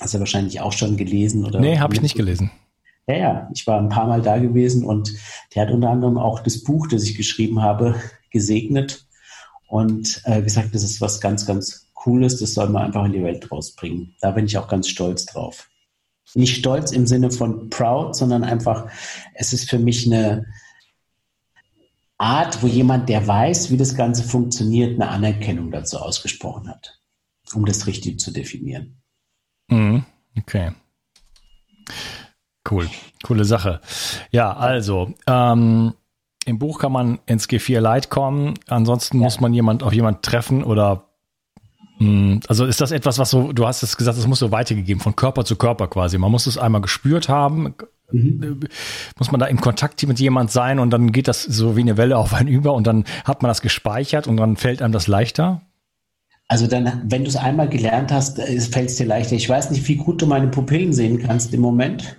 Hast 0.00 0.14
du 0.14 0.20
wahrscheinlich 0.20 0.60
auch 0.60 0.72
schon 0.72 0.96
gelesen 0.96 1.44
oder? 1.44 1.60
Nee, 1.60 1.78
habe 1.78 1.94
ich 1.94 2.00
nicht 2.00 2.16
gelesen. 2.16 2.50
Ja, 3.08 3.16
ja, 3.16 3.50
ich 3.54 3.66
war 3.66 3.80
ein 3.80 3.88
paar 3.88 4.06
Mal 4.06 4.20
da 4.20 4.38
gewesen 4.38 4.84
und 4.84 5.14
der 5.54 5.62
hat 5.62 5.70
unter 5.72 5.88
anderem 5.88 6.18
auch 6.18 6.40
das 6.40 6.62
Buch, 6.62 6.86
das 6.88 7.04
ich 7.04 7.16
geschrieben 7.16 7.62
habe, 7.62 7.94
gesegnet 8.30 9.06
und 9.66 10.20
äh, 10.24 10.42
gesagt, 10.42 10.74
das 10.74 10.82
ist 10.82 11.00
was 11.00 11.20
ganz, 11.20 11.46
ganz 11.46 11.88
Cooles, 11.94 12.38
das 12.38 12.54
soll 12.54 12.68
man 12.68 12.84
einfach 12.84 13.04
in 13.06 13.12
die 13.12 13.22
Welt 13.22 13.50
rausbringen. 13.50 14.14
Da 14.20 14.30
bin 14.30 14.44
ich 14.44 14.58
auch 14.58 14.68
ganz 14.68 14.88
stolz 14.88 15.24
drauf. 15.26 15.68
Nicht 16.34 16.56
stolz 16.56 16.92
im 16.92 17.06
Sinne 17.06 17.30
von 17.30 17.70
proud, 17.70 18.14
sondern 18.14 18.44
einfach, 18.44 18.90
es 19.34 19.54
ist 19.54 19.70
für 19.70 19.78
mich 19.78 20.06
eine 20.06 20.46
Art, 22.18 22.62
wo 22.62 22.66
jemand, 22.66 23.08
der 23.08 23.26
weiß, 23.26 23.70
wie 23.70 23.78
das 23.78 23.94
Ganze 23.94 24.22
funktioniert, 24.22 25.00
eine 25.00 25.08
Anerkennung 25.08 25.70
dazu 25.70 25.96
ausgesprochen 25.98 26.68
hat, 26.68 27.00
um 27.54 27.64
das 27.64 27.86
richtig 27.86 28.20
zu 28.20 28.32
definieren. 28.32 29.00
Mhm. 29.68 30.04
Okay. 30.36 30.72
Cool, 32.70 32.88
coole 33.22 33.44
Sache. 33.44 33.80
Ja, 34.30 34.52
also 34.52 35.14
ähm, 35.26 35.94
im 36.44 36.58
Buch 36.58 36.78
kann 36.78 36.92
man 36.92 37.18
ins 37.26 37.48
G4 37.48 37.80
Light 37.80 38.10
kommen. 38.10 38.54
Ansonsten 38.68 39.18
ja. 39.18 39.24
muss 39.24 39.40
man 39.40 39.54
jemand 39.54 39.82
auf 39.82 39.92
jemand 39.92 40.22
treffen 40.22 40.64
oder 40.64 41.08
Hm, 41.98 42.40
also 42.46 42.64
ist 42.64 42.80
das 42.80 42.92
etwas, 42.92 43.18
was 43.18 43.30
so, 43.30 43.52
du 43.52 43.66
hast 43.66 43.82
es 43.82 43.96
gesagt, 43.96 44.16
das 44.16 44.26
muss 44.26 44.38
so 44.38 44.52
weitergegeben, 44.52 45.02
von 45.02 45.16
Körper 45.16 45.44
zu 45.44 45.56
Körper 45.56 45.88
quasi. 45.88 46.16
Man 46.18 46.30
muss 46.30 46.46
es 46.46 46.56
einmal 46.56 46.80
gespürt 46.80 47.28
haben, 47.28 47.74
mhm. 48.10 48.60
muss 49.18 49.32
man 49.32 49.40
da 49.40 49.46
im 49.46 49.60
Kontakt 49.60 50.06
mit 50.06 50.20
jemand 50.20 50.50
sein 50.50 50.78
und 50.78 50.90
dann 50.90 51.12
geht 51.12 51.28
das 51.28 51.42
so 51.42 51.76
wie 51.76 51.80
eine 51.80 51.96
Welle 51.96 52.16
auf 52.16 52.34
einen 52.34 52.48
über 52.48 52.72
und 52.74 52.86
dann 52.86 53.04
hat 53.24 53.42
man 53.42 53.48
das 53.48 53.62
gespeichert 53.62 54.28
und 54.28 54.36
dann 54.36 54.56
fällt 54.56 54.80
einem 54.80 54.92
das 54.92 55.08
leichter? 55.08 55.62
Also 56.46 56.66
dann, 56.66 57.02
wenn 57.04 57.24
du 57.24 57.28
es 57.28 57.36
einmal 57.36 57.68
gelernt 57.68 58.10
hast, 58.10 58.38
äh, 58.38 58.58
fällt 58.60 58.90
es 58.90 58.96
dir 58.96 59.06
leichter. 59.06 59.34
Ich 59.34 59.48
weiß 59.48 59.70
nicht, 59.70 59.86
wie 59.88 59.96
gut 59.96 60.22
du 60.22 60.26
meine 60.26 60.48
Pupillen 60.48 60.92
sehen 60.92 61.18
kannst 61.18 61.52
im 61.52 61.60
Moment. 61.60 62.16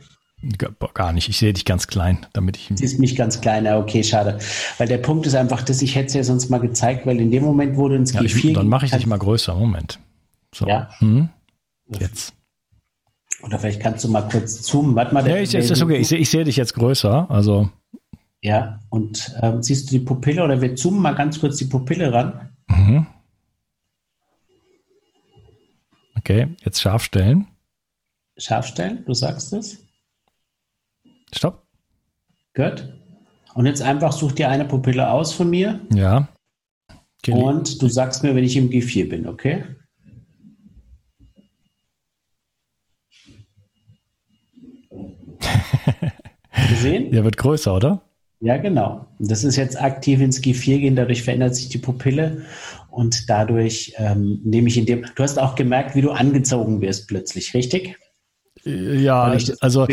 Gar 0.93 1.11
nicht. 1.11 1.27
Ich 1.27 1.37
sehe 1.37 1.51
dich 1.51 1.65
ganz 1.65 1.87
klein, 1.87 2.25
damit 2.31 2.55
ich. 2.55 2.69
Sie 2.73 2.85
ist 2.85 2.97
mich 2.97 3.15
ganz 3.15 3.41
klein, 3.41 3.65
ja, 3.65 3.77
okay, 3.77 4.03
schade. 4.03 4.39
Weil 4.77 4.87
der 4.87 4.97
Punkt 4.97 5.27
ist 5.27 5.35
einfach, 5.35 5.63
dass 5.63 5.81
ich 5.81 5.95
hätte 5.95 6.07
es 6.07 6.13
ja 6.13 6.23
sonst 6.23 6.49
mal 6.49 6.59
gezeigt, 6.59 7.05
weil 7.05 7.19
in 7.19 7.29
dem 7.29 7.43
Moment, 7.43 7.75
du 7.75 7.87
ins 7.87 8.13
ja, 8.13 8.21
G4 8.21 8.47
ich, 8.47 8.53
Dann 8.53 8.67
mache 8.67 8.85
ich 8.85 8.91
dich 8.91 9.05
mal 9.05 9.19
größer. 9.19 9.53
Moment. 9.53 9.99
So. 10.55 10.65
Ja. 10.65 10.89
Hm? 10.99 11.29
Jetzt. 11.87 12.33
Oder 13.41 13.59
vielleicht 13.59 13.81
kannst 13.81 14.03
du 14.03 14.09
mal 14.09 14.21
kurz 14.21 14.61
zoomen. 14.61 14.95
Warte 14.95 15.13
mal. 15.13 15.23
Der, 15.23 15.37
ja, 15.37 15.41
ich, 15.41 15.49
der, 15.49 15.61
ist 15.61 15.81
okay. 15.81 15.97
Ich 15.97 16.07
sehe 16.07 16.19
ich 16.19 16.29
seh 16.29 16.43
dich 16.43 16.55
jetzt 16.55 16.73
größer. 16.73 17.29
Also. 17.29 17.69
Ja, 18.41 18.79
und 18.89 19.35
ähm, 19.41 19.61
siehst 19.61 19.91
du 19.91 19.99
die 19.99 20.05
Pupille 20.05 20.43
oder 20.43 20.61
wir 20.61 20.75
zoomen 20.75 21.01
mal 21.01 21.15
ganz 21.15 21.39
kurz 21.39 21.57
die 21.57 21.65
Pupille 21.65 22.13
ran. 22.13 22.49
Mhm. 22.67 23.07
Okay, 26.17 26.47
jetzt 26.63 26.81
scharf 26.81 27.03
stellen. 27.03 27.47
Scharf 28.37 28.67
stellen, 28.67 29.03
du 29.05 29.13
sagst 29.13 29.51
es. 29.53 29.79
Stopp. 31.33 31.65
Gut. 32.53 32.93
Und 33.53 33.65
jetzt 33.65 33.81
einfach 33.81 34.11
such 34.11 34.33
dir 34.33 34.49
eine 34.49 34.65
Pupille 34.65 35.09
aus 35.09 35.33
von 35.33 35.49
mir. 35.49 35.79
Ja. 35.93 36.29
Okay. 37.21 37.31
Und 37.33 37.81
du 37.81 37.87
sagst 37.87 38.23
mir, 38.23 38.35
wenn 38.35 38.43
ich 38.43 38.55
im 38.55 38.69
G4 38.69 39.09
bin, 39.09 39.27
okay? 39.27 39.63
Gesehen? 46.69 47.11
Der 47.11 47.23
wird 47.23 47.37
größer, 47.37 47.75
oder? 47.75 48.01
Ja, 48.41 48.55
genau. 48.55 49.05
Das 49.19 49.43
ist 49.43 49.57
jetzt 49.57 49.81
aktiv 49.81 50.21
ins 50.21 50.41
G4 50.41 50.79
gehen, 50.79 50.95
dadurch 50.95 51.23
verändert 51.23 51.55
sich 51.55 51.67
die 51.67 51.77
Pupille 51.77 52.45
und 52.89 53.29
dadurch 53.29 53.93
ähm, 53.97 54.39
nehme 54.45 54.69
ich 54.69 54.77
in 54.77 54.85
dem. 54.85 55.05
Du 55.15 55.23
hast 55.23 55.37
auch 55.37 55.55
gemerkt, 55.55 55.95
wie 55.95 56.01
du 56.01 56.11
angezogen 56.11 56.79
wirst 56.79 57.09
plötzlich, 57.09 57.53
richtig? 57.53 57.97
Ja, 58.63 59.35
also 59.59 59.87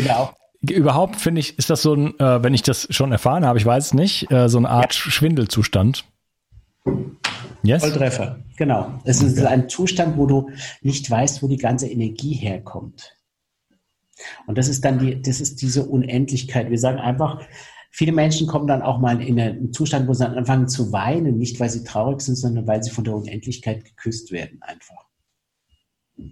überhaupt 0.61 1.17
finde 1.17 1.39
ich, 1.39 1.57
ist 1.57 1.69
das 1.69 1.81
so 1.81 1.93
ein, 1.93 2.19
äh, 2.19 2.43
wenn 2.43 2.53
ich 2.53 2.61
das 2.61 2.87
schon 2.89 3.11
erfahren 3.11 3.45
habe, 3.45 3.59
ich 3.59 3.65
weiß 3.65 3.87
es 3.87 3.93
nicht, 3.93 4.31
äh, 4.31 4.49
so 4.49 4.57
eine 4.57 4.69
Art 4.69 4.93
ja. 4.93 5.11
Schwindelzustand. 5.11 6.05
Yes? 7.63 7.83
Volltreffer, 7.83 8.39
genau. 8.55 8.99
Es 9.03 9.21
okay. 9.21 9.31
ist 9.31 9.45
ein 9.45 9.69
Zustand, 9.69 10.17
wo 10.17 10.25
du 10.25 10.49
nicht 10.81 11.09
weißt, 11.09 11.43
wo 11.43 11.47
die 11.47 11.57
ganze 11.57 11.87
Energie 11.87 12.33
herkommt. 12.33 13.13
Und 14.45 14.57
das 14.57 14.67
ist 14.67 14.83
dann 14.85 14.99
die, 14.99 15.21
das 15.21 15.41
ist 15.41 15.61
diese 15.61 15.85
Unendlichkeit. 15.85 16.69
Wir 16.69 16.79
sagen 16.79 16.99
einfach, 16.99 17.41
viele 17.91 18.11
Menschen 18.11 18.47
kommen 18.47 18.67
dann 18.67 18.81
auch 18.81 18.99
mal 18.99 19.21
in 19.21 19.39
einen 19.39 19.73
Zustand, 19.73 20.07
wo 20.07 20.13
sie 20.13 20.23
dann 20.23 20.37
anfangen 20.37 20.67
zu 20.67 20.91
weinen, 20.91 21.37
nicht 21.37 21.59
weil 21.59 21.69
sie 21.69 21.83
traurig 21.83 22.21
sind, 22.21 22.35
sondern 22.35 22.67
weil 22.67 22.81
sie 22.81 22.89
von 22.89 23.03
der 23.03 23.15
Unendlichkeit 23.15 23.83
geküsst 23.83 24.31
werden 24.31 24.59
einfach. 24.61 25.05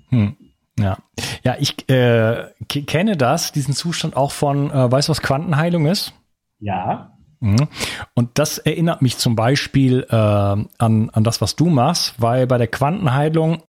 Hm. 0.10 0.36
Ja, 0.78 0.98
ja, 1.44 1.56
ich 1.60 1.90
äh, 1.90 2.50
kenne 2.68 3.16
das, 3.16 3.52
diesen 3.52 3.74
Zustand 3.74 4.18
auch 4.18 4.32
von, 4.32 4.72
äh, 4.72 4.92
weißt 4.92 5.08
du, 5.08 5.12
was 5.12 5.22
Quantenheilung 5.22 5.86
ist? 5.86 6.14
Ja. 6.60 7.14
Mhm. 7.40 7.68
Und 8.14 8.38
das 8.40 8.58
erinnert 8.58 9.02
mich 9.02 9.18
zum 9.18 9.36
Beispiel 9.36 10.06
äh, 10.10 10.16
an, 10.16 10.68
an 10.78 11.24
das, 11.24 11.42
was 11.42 11.56
du 11.56 11.70
machst, 11.70 12.16
weil 12.18 12.48
bei 12.48 12.58
der 12.58 12.68
Quantenheilung 12.68 13.64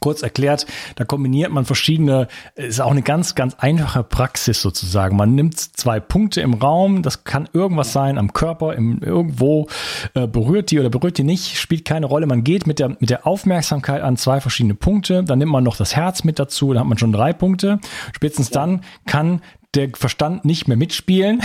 kurz 0.00 0.22
erklärt, 0.22 0.66
da 0.96 1.04
kombiniert 1.04 1.50
man 1.50 1.64
verschiedene, 1.64 2.28
ist 2.54 2.80
auch 2.80 2.90
eine 2.90 3.02
ganz, 3.02 3.34
ganz 3.34 3.54
einfache 3.54 4.04
Praxis 4.04 4.60
sozusagen. 4.60 5.16
Man 5.16 5.34
nimmt 5.34 5.58
zwei 5.58 6.00
Punkte 6.00 6.40
im 6.40 6.54
Raum, 6.54 7.02
das 7.02 7.24
kann 7.24 7.48
irgendwas 7.52 7.92
sein 7.92 8.18
am 8.18 8.32
Körper, 8.32 8.74
im, 8.74 9.00
irgendwo 9.00 9.68
äh, 10.14 10.26
berührt 10.26 10.70
die 10.70 10.80
oder 10.80 10.90
berührt 10.90 11.18
die 11.18 11.24
nicht, 11.24 11.58
spielt 11.58 11.84
keine 11.84 12.06
Rolle. 12.06 12.26
Man 12.26 12.44
geht 12.44 12.66
mit 12.66 12.78
der, 12.78 12.90
mit 13.00 13.10
der 13.10 13.26
Aufmerksamkeit 13.26 14.02
an 14.02 14.16
zwei 14.16 14.40
verschiedene 14.40 14.74
Punkte, 14.74 15.24
dann 15.24 15.38
nimmt 15.38 15.52
man 15.52 15.64
noch 15.64 15.76
das 15.76 15.96
Herz 15.96 16.24
mit 16.24 16.38
dazu, 16.38 16.72
dann 16.72 16.80
hat 16.80 16.88
man 16.88 16.98
schon 16.98 17.12
drei 17.12 17.32
Punkte. 17.32 17.80
Spätestens 18.12 18.50
dann 18.50 18.82
kann 19.06 19.40
der 19.74 19.90
Verstand 19.94 20.44
nicht 20.44 20.68
mehr 20.68 20.76
mitspielen 20.76 21.42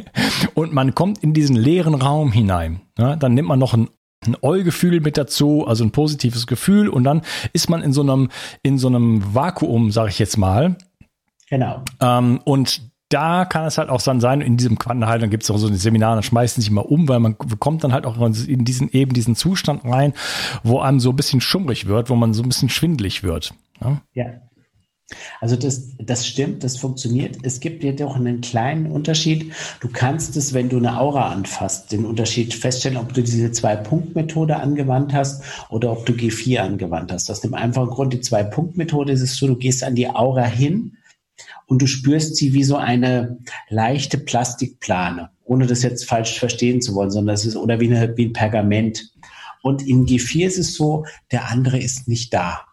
und 0.54 0.72
man 0.72 0.94
kommt 0.94 1.22
in 1.22 1.32
diesen 1.32 1.56
leeren 1.56 1.94
Raum 1.94 2.32
hinein. 2.32 2.80
Ja, 2.98 3.16
dann 3.16 3.34
nimmt 3.34 3.48
man 3.48 3.58
noch 3.58 3.74
ein 3.74 3.88
ein 4.26 4.36
Eu-Gefühl 4.42 5.00
mit 5.00 5.16
dazu, 5.16 5.66
also 5.66 5.84
ein 5.84 5.90
positives 5.90 6.46
Gefühl 6.46 6.88
und 6.88 7.04
dann 7.04 7.22
ist 7.52 7.70
man 7.70 7.82
in 7.82 7.92
so 7.92 8.02
einem, 8.02 8.30
in 8.62 8.78
so 8.78 8.88
einem 8.88 9.34
Vakuum, 9.34 9.90
sage 9.90 10.10
ich 10.10 10.18
jetzt 10.18 10.36
mal. 10.36 10.76
Genau. 11.48 11.82
Ähm, 12.00 12.40
und 12.44 12.82
da 13.08 13.44
kann 13.44 13.64
es 13.64 13.78
halt 13.78 13.88
auch 13.88 14.02
dann 14.02 14.20
sein, 14.20 14.40
in 14.40 14.56
diesem 14.56 14.78
Quantenheilung 14.78 15.30
gibt 15.30 15.44
es 15.44 15.50
auch 15.50 15.58
so 15.58 15.68
ein 15.68 15.76
Seminar, 15.76 16.14
dann 16.14 16.24
schmeißen 16.24 16.60
sich 16.60 16.70
immer 16.70 16.90
um, 16.90 17.08
weil 17.08 17.20
man 17.20 17.38
kommt 17.38 17.84
dann 17.84 17.92
halt 17.92 18.04
auch 18.04 18.16
in 18.18 18.64
diesen 18.64 18.90
eben 18.90 19.12
diesen 19.12 19.36
Zustand 19.36 19.84
rein, 19.84 20.12
wo 20.64 20.80
einem 20.80 20.98
so 20.98 21.10
ein 21.10 21.16
bisschen 21.16 21.40
schummrig 21.40 21.86
wird, 21.86 22.10
wo 22.10 22.16
man 22.16 22.34
so 22.34 22.42
ein 22.42 22.48
bisschen 22.48 22.68
schwindlig 22.68 23.22
wird. 23.22 23.54
Ja. 23.80 24.00
ja. 24.14 24.24
Also 25.40 25.54
das, 25.54 25.92
das 25.98 26.26
stimmt, 26.26 26.64
das 26.64 26.78
funktioniert. 26.78 27.36
Es 27.42 27.60
gibt 27.60 27.84
jedoch 27.84 28.16
einen 28.16 28.40
kleinen 28.40 28.90
Unterschied. 28.90 29.52
Du 29.80 29.88
kannst 29.88 30.36
es, 30.36 30.52
wenn 30.52 30.68
du 30.68 30.78
eine 30.78 30.98
Aura 30.98 31.30
anfasst, 31.30 31.92
den 31.92 32.04
Unterschied 32.04 32.52
feststellen, 32.54 32.98
ob 32.98 33.12
du 33.12 33.22
diese 33.22 33.52
Zwei-Punkt-Methode 33.52 34.56
angewandt 34.56 35.12
hast 35.12 35.44
oder 35.68 35.92
ob 35.92 36.06
du 36.06 36.12
G4 36.12 36.58
angewandt 36.58 37.12
hast. 37.12 37.30
Aus 37.30 37.40
dem 37.40 37.54
einfachen 37.54 37.90
Grund, 37.90 38.12
die 38.14 38.20
Zwei-Punkt-Methode 38.20 39.12
ist 39.12 39.22
es 39.22 39.36
so, 39.36 39.46
du 39.46 39.56
gehst 39.56 39.84
an 39.84 39.94
die 39.94 40.08
Aura 40.08 40.44
hin 40.44 40.96
und 41.66 41.82
du 41.82 41.86
spürst 41.86 42.34
sie 42.36 42.52
wie 42.52 42.64
so 42.64 42.76
eine 42.76 43.38
leichte 43.68 44.18
Plastikplane, 44.18 45.30
ohne 45.44 45.66
das 45.66 45.82
jetzt 45.82 46.08
falsch 46.08 46.38
verstehen 46.38 46.82
zu 46.82 46.94
wollen, 46.96 47.10
sondern 47.10 47.34
es 47.34 47.44
ist 47.44 47.56
oder 47.56 47.78
wie, 47.78 47.94
eine, 47.94 48.16
wie 48.16 48.26
ein 48.26 48.32
Pergament. 48.32 49.12
Und 49.62 49.86
im 49.86 50.06
G4 50.06 50.46
ist 50.46 50.58
es 50.58 50.74
so, 50.74 51.06
der 51.30 51.48
andere 51.50 51.78
ist 51.78 52.08
nicht 52.08 52.34
da. 52.34 52.64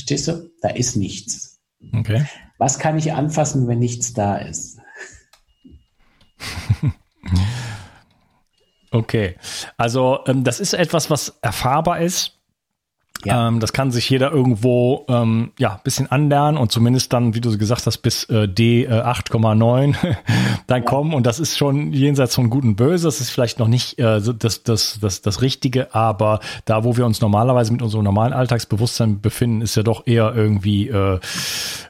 Verstehst 0.00 0.28
du? 0.28 0.50
Da 0.62 0.70
ist 0.70 0.96
nichts. 0.96 1.60
Okay. 1.92 2.24
Was 2.56 2.78
kann 2.78 2.96
ich 2.96 3.12
anfassen, 3.12 3.68
wenn 3.68 3.80
nichts 3.80 4.14
da 4.14 4.36
ist? 4.36 4.78
okay. 8.90 9.36
Also, 9.76 10.20
ähm, 10.26 10.42
das 10.42 10.58
ist 10.58 10.72
etwas, 10.72 11.10
was 11.10 11.38
erfahrbar 11.42 12.00
ist. 12.00 12.39
Ja. 13.24 13.48
Ähm, 13.48 13.60
das 13.60 13.72
kann 13.72 13.90
sich 13.90 14.08
jeder 14.08 14.32
irgendwo 14.32 15.04
ähm, 15.08 15.52
ja 15.58 15.80
bisschen 15.84 16.10
anlernen 16.10 16.58
und 16.58 16.72
zumindest 16.72 17.12
dann, 17.12 17.34
wie 17.34 17.40
du 17.40 17.56
gesagt 17.58 17.86
hast, 17.86 17.98
bis 17.98 18.24
äh, 18.24 18.48
D 18.48 18.84
äh, 18.84 18.88
8,9 18.88 19.94
dann 20.66 20.82
ja. 20.82 20.88
kommen 20.88 21.14
und 21.14 21.26
das 21.26 21.38
ist 21.38 21.58
schon 21.58 21.92
jenseits 21.92 22.34
von 22.34 22.50
Gut 22.50 22.64
und 22.64 22.76
Böse. 22.76 23.06
Das 23.06 23.20
ist 23.20 23.30
vielleicht 23.30 23.58
noch 23.58 23.68
nicht 23.68 23.98
äh, 23.98 24.20
das, 24.20 24.62
das, 24.62 24.98
das, 25.00 25.22
das 25.22 25.42
Richtige, 25.42 25.94
aber 25.94 26.40
da, 26.64 26.84
wo 26.84 26.96
wir 26.96 27.06
uns 27.06 27.20
normalerweise 27.20 27.72
mit 27.72 27.82
unserem 27.82 28.04
normalen 28.04 28.32
Alltagsbewusstsein 28.32 29.20
befinden, 29.20 29.60
ist 29.62 29.76
ja 29.76 29.82
doch 29.82 30.06
eher 30.06 30.34
irgendwie 30.34 30.88
äh, 30.88 31.18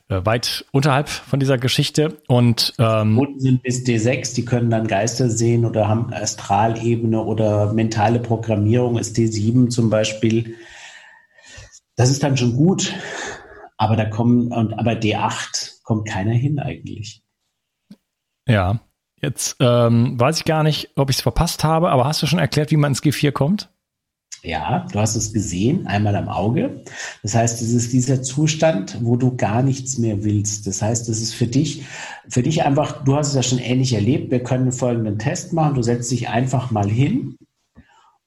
äh 0.09 0.25
weit 0.25 0.65
unterhalb 0.73 1.09
von 1.09 1.41
dieser 1.41 1.59
Geschichte 1.59 2.17
und 2.27 2.75
ähm, 2.79 3.19
Roten 3.19 3.41
sind 3.41 3.63
bis 3.63 3.85
D6, 3.85 4.35
die 4.35 4.45
können 4.45 4.71
dann 4.71 4.87
Geister 4.87 5.31
sehen 5.31 5.65
oder 5.65 5.89
haben 5.89 6.13
Astralebene 6.13 7.23
oder 7.23 7.73
mentale 7.73 8.19
Programmierung 8.19 8.99
ist 8.99 9.17
D7 9.17 9.69
zum 9.69 9.91
Beispiel 9.91 10.57
das 12.01 12.09
ist 12.09 12.23
dann 12.23 12.39
schon 12.39 12.57
gut. 12.57 12.95
Aber 13.77 13.95
da 13.95 14.07
kommen, 14.07 14.51
und, 14.53 14.73
aber 14.73 14.93
D8 14.93 15.83
kommt 15.83 16.09
keiner 16.09 16.33
hin 16.33 16.59
eigentlich. 16.59 17.23
Ja, 18.49 18.81
jetzt 19.21 19.57
ähm, 19.61 20.19
weiß 20.19 20.39
ich 20.39 20.45
gar 20.47 20.63
nicht, 20.63 20.93
ob 20.97 21.11
ich 21.11 21.17
es 21.17 21.23
verpasst 21.23 21.63
habe, 21.63 21.91
aber 21.91 22.07
hast 22.07 22.23
du 22.23 22.27
schon 22.27 22.39
erklärt, 22.39 22.71
wie 22.71 22.79
man 22.79 22.93
ins 22.93 23.03
G4 23.03 23.33
kommt? 23.33 23.69
Ja, 24.43 24.87
du 24.91 24.99
hast 24.99 25.15
es 25.15 25.35
gesehen, 25.35 25.87
einmal 25.87 26.17
am 26.17 26.31
Auge. 26.31 26.85
Das 27.23 27.35
heißt, 27.35 27.61
es 27.61 27.71
ist 27.71 27.93
dieser 27.93 28.23
Zustand, 28.23 28.97
wo 29.03 29.17
du 29.17 29.37
gar 29.37 29.63
nichts 29.63 29.99
mehr 29.99 30.25
willst. 30.25 30.67
Das 30.67 30.81
heißt, 30.81 31.07
es 31.11 31.21
ist 31.21 31.35
für 31.35 31.49
dich, 31.49 31.85
für 32.31 32.43
dich 32.43 32.65
einfach, 32.65 33.05
du 33.05 33.15
hast 33.15 33.29
es 33.29 33.35
ja 33.35 33.43
schon 33.43 33.59
ähnlich 33.59 33.93
erlebt. 33.93 34.31
Wir 34.31 34.43
können 34.43 34.73
folgenden 34.73 35.19
Test 35.19 35.53
machen. 35.53 35.75
Du 35.75 35.83
setzt 35.83 36.11
dich 36.11 36.31
einfach 36.31 36.71
mal 36.71 36.89
hin 36.89 37.37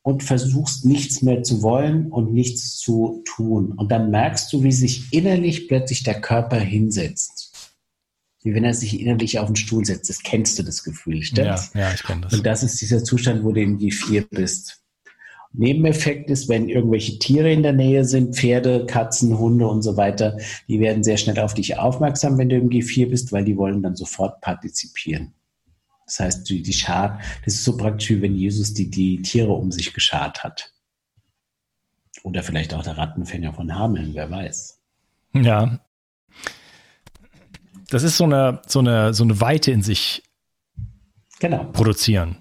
und 0.03 0.21
versuchst 0.21 0.85
nichts 0.85 1.21
mehr 1.21 1.43
zu 1.43 1.63
wollen 1.63 2.11
und 2.11 2.33
nichts 2.33 2.77
zu 2.77 3.23
tun. 3.25 3.71
Und 3.71 3.89
dann 3.91 4.11
merkst 4.11 4.51
du, 4.51 4.61
wie 4.61 4.71
sich 4.71 5.11
innerlich 5.11 5.69
plötzlich 5.69 6.03
der 6.03 6.19
Körper 6.19 6.59
hinsetzt. 6.59 7.51
Wie 8.43 8.53
wenn 8.53 8.65
er 8.65 8.73
sich 8.73 8.99
innerlich 8.99 9.39
auf 9.39 9.47
den 9.47 9.55
Stuhl 9.55 9.85
setzt. 9.85 10.09
Das 10.09 10.21
kennst 10.21 10.59
du, 10.59 10.63
das 10.63 10.83
Gefühl, 10.83 11.23
stimmt's? 11.23 11.71
Ja, 11.73 11.79
ja, 11.79 11.93
ich 11.93 12.03
kenne 12.03 12.21
das. 12.21 12.33
Und 12.33 12.45
das 12.45 12.63
ist 12.63 12.81
dieser 12.81 13.01
Zustand, 13.01 13.45
wo 13.45 13.53
du 13.53 13.61
im 13.61 13.79
G4 13.79 14.25
bist. 14.29 14.81
Nebeneffekt 15.53 16.29
ist, 16.29 16.49
wenn 16.49 16.67
irgendwelche 16.67 17.19
Tiere 17.19 17.53
in 17.53 17.63
der 17.63 17.73
Nähe 17.73 18.03
sind, 18.03 18.35
Pferde, 18.35 18.85
Katzen, 18.85 19.37
Hunde 19.37 19.67
und 19.67 19.83
so 19.83 19.95
weiter, 19.95 20.37
die 20.67 20.81
werden 20.81 21.03
sehr 21.03 21.17
schnell 21.17 21.39
auf 21.39 21.53
dich 21.53 21.77
aufmerksam, 21.77 22.37
wenn 22.37 22.49
du 22.49 22.57
im 22.57 22.69
G4 22.69 23.09
bist, 23.09 23.31
weil 23.31 23.45
die 23.45 23.55
wollen 23.55 23.81
dann 23.81 23.95
sofort 23.95 24.41
partizipieren. 24.41 25.33
Das 26.05 26.19
heißt, 26.19 26.49
die, 26.49 26.61
die 26.61 26.73
Schar, 26.73 27.19
das 27.45 27.55
ist 27.55 27.63
so 27.63 27.77
praktisch 27.77 28.09
wie 28.09 28.21
wenn 28.21 28.35
Jesus 28.35 28.73
die, 28.73 28.89
die 28.89 29.21
Tiere 29.21 29.51
um 29.51 29.71
sich 29.71 29.93
geschart 29.93 30.43
hat. 30.43 30.71
Oder 32.23 32.43
vielleicht 32.43 32.73
auch 32.73 32.83
der 32.83 32.97
Rattenfänger 32.97 33.53
von 33.53 33.73
Hameln, 33.75 34.13
wer 34.13 34.29
weiß. 34.29 34.79
Ja. 35.33 35.79
Das 37.89 38.03
ist 38.03 38.17
so 38.17 38.23
eine, 38.23 38.61
so 38.65 38.79
eine, 38.79 39.13
so 39.13 39.23
eine 39.23 39.39
Weite 39.41 39.71
in 39.71 39.81
sich 39.81 40.23
genau. 41.39 41.65
produzieren. 41.65 42.37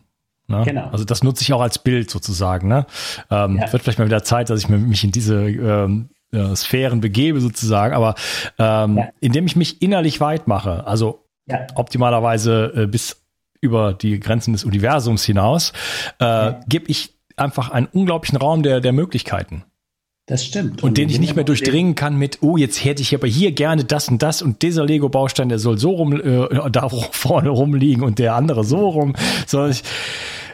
Ne? 0.46 0.62
Genau. 0.64 0.88
Also 0.90 1.04
das 1.04 1.22
nutze 1.22 1.42
ich 1.42 1.52
auch 1.52 1.60
als 1.60 1.78
Bild 1.78 2.10
sozusagen. 2.10 2.68
Ne? 2.68 2.86
Ähm, 3.30 3.58
ja. 3.58 3.72
Wird 3.72 3.82
vielleicht 3.82 3.98
mal 3.98 4.06
wieder 4.06 4.22
Zeit, 4.22 4.50
dass 4.50 4.60
ich 4.60 4.68
mich 4.68 5.04
in 5.04 5.12
diese 5.12 5.48
ähm, 5.48 6.10
äh, 6.32 6.54
Sphären 6.56 7.00
begebe 7.00 7.40
sozusagen, 7.40 7.94
aber 7.94 8.14
ähm, 8.58 8.98
ja. 8.98 9.08
indem 9.20 9.46
ich 9.46 9.56
mich 9.56 9.82
innerlich 9.82 10.20
weit 10.20 10.46
mache, 10.48 10.86
also 10.86 11.26
ja. 11.46 11.66
optimalerweise 11.74 12.72
äh, 12.74 12.86
bis 12.86 13.21
über 13.62 13.94
die 13.94 14.20
Grenzen 14.20 14.52
des 14.52 14.64
Universums 14.64 15.24
hinaus, 15.24 15.72
äh, 16.18 16.52
gebe 16.68 16.90
ich 16.90 17.14
einfach 17.36 17.70
einen 17.70 17.86
unglaublichen 17.86 18.36
Raum 18.36 18.62
der, 18.62 18.80
der 18.80 18.92
Möglichkeiten. 18.92 19.64
Das 20.26 20.44
stimmt. 20.44 20.82
Und, 20.82 20.90
und 20.90 20.98
den 20.98 21.08
ich 21.08 21.18
nicht 21.18 21.34
mehr 21.34 21.44
durchdringen 21.44 21.94
kann 21.94 22.16
mit, 22.16 22.38
oh, 22.42 22.56
jetzt 22.56 22.84
hätte 22.84 23.02
ich 23.02 23.14
aber 23.14 23.26
hier 23.26 23.52
gerne 23.52 23.84
das 23.84 24.08
und 24.08 24.22
das 24.22 24.42
und 24.42 24.62
dieser 24.62 24.84
Lego-Baustein, 24.84 25.48
der 25.48 25.58
soll 25.58 25.78
so 25.78 25.90
rum, 25.90 26.12
äh, 26.20 26.70
da 26.70 26.88
vorne 27.10 27.48
rumliegen 27.48 28.04
und 28.04 28.18
der 28.18 28.34
andere 28.34 28.64
so 28.64 28.88
rum. 28.88 29.14
Sondern 29.46 29.70
ich, 29.70 29.82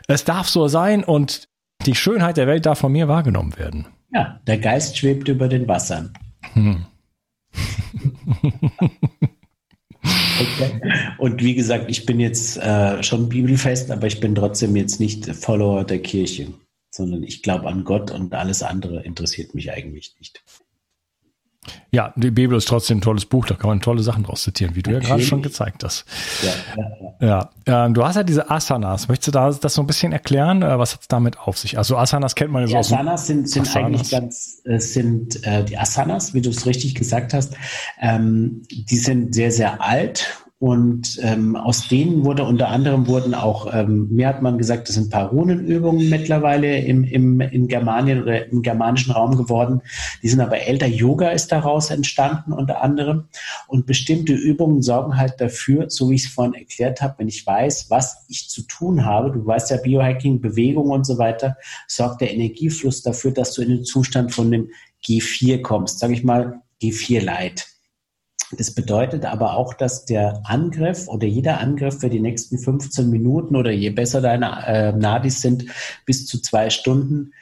es 0.07 0.25
darf 0.25 0.49
so 0.49 0.69
sein 0.69 1.05
und 1.05 1.49
die 1.87 1.95
Schönheit 1.95 2.37
der 2.37 2.47
Welt 2.47 2.67
darf 2.67 2.79
von 2.79 2.93
mir 2.93 3.09
wahrgenommen 3.09 3.57
werden. 3.57 3.87
Ja, 4.13 4.41
der 4.47 4.59
Geist 4.59 4.97
schwebt 4.97 5.29
über 5.29 5.49
den 5.49 5.69
Wassern. 5.69 6.13
Hm. 6.55 6.87
okay. 10.41 10.81
Und 11.19 11.43
wie 11.43 11.55
gesagt, 11.55 11.91
ich 11.91 12.07
bin 12.07 12.21
jetzt 12.21 12.57
äh, 12.59 13.03
schon 13.03 13.29
bibelfest, 13.29 13.91
aber 13.91 14.07
ich 14.07 14.21
bin 14.21 14.35
trotzdem 14.35 14.77
jetzt 14.77 15.01
nicht 15.01 15.27
Follower 15.35 15.85
der 15.85 16.01
Kirche, 16.01 16.49
sondern 16.91 17.23
ich 17.23 17.43
glaube 17.43 17.69
an 17.69 17.85
Gott 17.85 18.11
und 18.11 18.35
alles 18.35 18.63
andere 18.63 19.03
interessiert 19.05 19.55
mich 19.55 19.73
eigentlich 19.73 20.15
nicht. 20.19 20.43
Ja, 21.91 22.13
die 22.17 22.31
Bibel 22.31 22.57
ist 22.57 22.69
trotzdem 22.69 22.99
ein 22.99 23.01
tolles 23.01 23.25
Buch, 23.27 23.47
da 23.47 23.55
kann 23.55 23.69
man 23.69 23.81
tolle 23.81 24.03
Sachen 24.03 24.25
draus 24.25 24.43
zitieren, 24.43 24.75
wie 24.75 24.83
du 24.83 24.91
ja 24.91 24.99
gerade 24.99 25.23
schon 25.23 25.43
gezeigt 25.43 25.85
hast. 25.85 26.05
Ja, 27.21 27.51
ja, 27.67 27.85
ähm, 27.87 27.95
du 27.95 28.05
hast 28.05 28.17
ja 28.17 28.23
diese 28.23 28.51
Asanas. 28.51 29.09
Möchtest 29.09 29.29
du 29.29 29.33
da 29.33 29.51
das 29.51 29.75
so 29.75 29.83
ein 29.83 29.87
bisschen 29.87 30.13
erklären? 30.13 30.63
Äh, 30.63 30.79
was 30.79 30.95
hat 30.95 31.01
es 31.03 31.09
damit 31.09 31.39
auf 31.39 31.59
sich? 31.59 31.79
Also 31.79 31.97
Asanas 31.97 32.35
kennt 32.35 32.53
man 32.53 32.63
ja 32.63 32.69
so 32.69 32.77
aus. 32.77 32.93
Asanas 32.93 33.27
sind, 33.27 33.49
sind 33.49 33.69
Asanas. 33.69 33.87
eigentlich 33.87 34.11
ganz, 34.11 34.63
äh, 34.65 34.79
sind 34.79 35.45
äh, 35.47 35.65
die 35.65 35.79
Asanas, 35.79 36.35
wie 36.35 36.41
du 36.41 36.51
es 36.51 36.67
richtig 36.67 36.95
gesagt 36.95 37.35
hast, 37.35 37.55
ähm, 38.01 38.63
die 38.71 38.97
sind 38.97 39.35
sehr, 39.35 39.51
sehr 39.51 39.83
alt 39.83 40.45
und 40.61 41.21
ähm, 41.23 41.55
aus 41.55 41.87
denen 41.87 42.25
wurde 42.25 42.43
unter 42.43 42.69
anderem 42.69 43.07
wurden 43.07 43.33
auch, 43.33 43.73
ähm, 43.73 44.09
mir 44.11 44.27
hat 44.27 44.43
man 44.43 44.59
gesagt, 44.59 44.89
das 44.89 44.97
sind 44.97 45.07
ein 45.07 45.11
paar 45.11 45.29
Runenübungen 45.29 46.11
mittlerweile 46.11 46.81
im, 46.81 47.05
im, 47.05 47.41
in 47.41 47.69
Germanien 47.69 48.21
oder 48.23 48.47
im 48.47 48.63
germanischen 48.63 49.13
Raum 49.13 49.37
geworden. 49.37 49.83
Die 50.21 50.29
sind 50.29 50.41
aber 50.41 50.59
älter. 50.59 50.89
Yoga 50.89 51.29
ist 51.29 51.53
daraus 51.53 51.91
entstanden 51.91 52.53
unter 52.53 52.83
anderem. 52.83 53.29
Und 53.69 53.87
bestimmte 53.87 54.33
Übungen 54.33 54.83
sorgen 54.83 55.17
halt 55.17 55.35
dafür, 55.41 55.91
so 55.91 56.11
wie 56.11 56.17
ich 56.17 56.25
es 56.25 56.33
vorhin 56.33 56.55
erklärt 56.55 57.03
habe, 57.03 57.15
wenn 57.19 57.29
ich 57.29 57.47
weiß, 57.47 57.87
was 57.91 58.27
ich 58.29 58.51
zu 58.51 58.63
tun 58.63 59.05
habe, 59.05 59.31
du 59.31 59.47
weißt 59.47 59.71
ja, 59.71 59.77
Biohacking, 59.77 60.41
Bewegung 60.41 60.91
und 60.91 61.07
so 61.07 61.19
weiter, 61.19 61.57
sorgt 61.87 62.21
der 62.21 62.33
Energiefluss 62.33 63.03
dafür, 63.03 63.31
dass 63.31 63.53
du 63.53 63.63
in 63.63 63.69
den 63.69 63.85
Zustand 63.85 64.35
von 64.35 64.51
dem 64.51 64.71
G4 65.07 65.63
kommst, 65.63 66.01
sage 66.01 66.15
ich 66.15 66.25
mal 66.25 66.63
G4 66.83 67.23
Light. 67.23 67.78
Das 68.57 68.75
bedeutet 68.75 69.27
aber 69.27 69.55
auch, 69.55 69.75
dass 69.75 70.07
der 70.07 70.41
Angriff 70.45 71.07
oder 71.09 71.27
jeder 71.27 71.61
Angriff 71.61 72.01
für 72.01 72.09
die 72.09 72.21
nächsten 72.21 72.59
15 72.59 73.11
Minuten 73.11 73.57
oder 73.57 73.71
je 73.71 73.91
besser 73.91 74.21
deine 74.21 74.67
äh, 74.67 74.93
Nadis 74.93 75.43
sind, 75.43 75.67
bis 76.07 76.27
zu 76.27 76.41
zwei 76.41 76.71
Stunden 76.71 77.33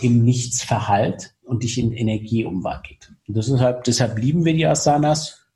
im 0.00 0.24
Nichts 0.24 0.62
verhallt 0.62 1.34
und 1.42 1.62
dich 1.62 1.78
in 1.78 1.92
Energie 1.92 2.44
umwandelt. 2.44 3.12
Und 3.26 3.36
deshalb, 3.36 3.84
deshalb 3.84 4.18
lieben 4.18 4.44
wir 4.44 4.54
die 4.54 4.66
Asanas 4.66 5.46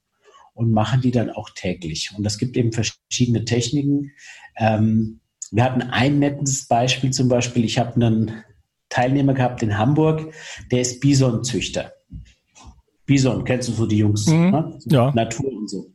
und 0.54 0.72
machen 0.72 1.00
die 1.00 1.10
dann 1.10 1.30
auch 1.30 1.50
täglich. 1.50 2.12
Und 2.16 2.26
es 2.26 2.38
gibt 2.38 2.56
eben 2.56 2.72
verschiedene 2.72 3.44
Techniken. 3.44 4.12
Ähm, 4.56 5.20
wir 5.50 5.64
hatten 5.64 5.82
ein 5.82 6.18
nettes 6.18 6.66
Beispiel 6.66 7.10
zum 7.10 7.28
Beispiel. 7.28 7.64
Ich 7.64 7.78
habe 7.78 7.94
einen 7.94 8.44
Teilnehmer 8.88 9.34
gehabt 9.34 9.62
in 9.62 9.78
Hamburg, 9.78 10.32
der 10.70 10.82
ist 10.82 11.00
Bisonzüchter. 11.00 11.92
Bison, 13.12 13.44
kennst 13.44 13.68
du 13.68 13.72
so 13.72 13.84
die 13.84 13.98
Jungs? 13.98 14.26
Mhm. 14.26 14.50
Ne? 14.50 14.74
So 14.78 14.96
ja. 14.96 15.12
Natur 15.14 15.52
und 15.52 15.68
so. 15.68 15.86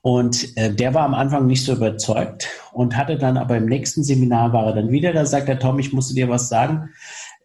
Und 0.00 0.56
äh, 0.56 0.74
der 0.74 0.94
war 0.94 1.04
am 1.04 1.12
Anfang 1.12 1.46
nicht 1.46 1.64
so 1.64 1.74
überzeugt 1.74 2.48
und 2.72 2.96
hatte 2.96 3.18
dann 3.18 3.36
aber 3.36 3.58
im 3.58 3.66
nächsten 3.66 4.02
Seminar 4.02 4.54
war 4.54 4.66
er 4.68 4.74
dann 4.74 4.90
wieder, 4.90 5.12
da 5.12 5.26
sagt 5.26 5.50
er, 5.50 5.58
Tom, 5.58 5.78
ich 5.78 5.92
musste 5.92 6.14
dir 6.14 6.30
was 6.30 6.48
sagen. 6.48 6.88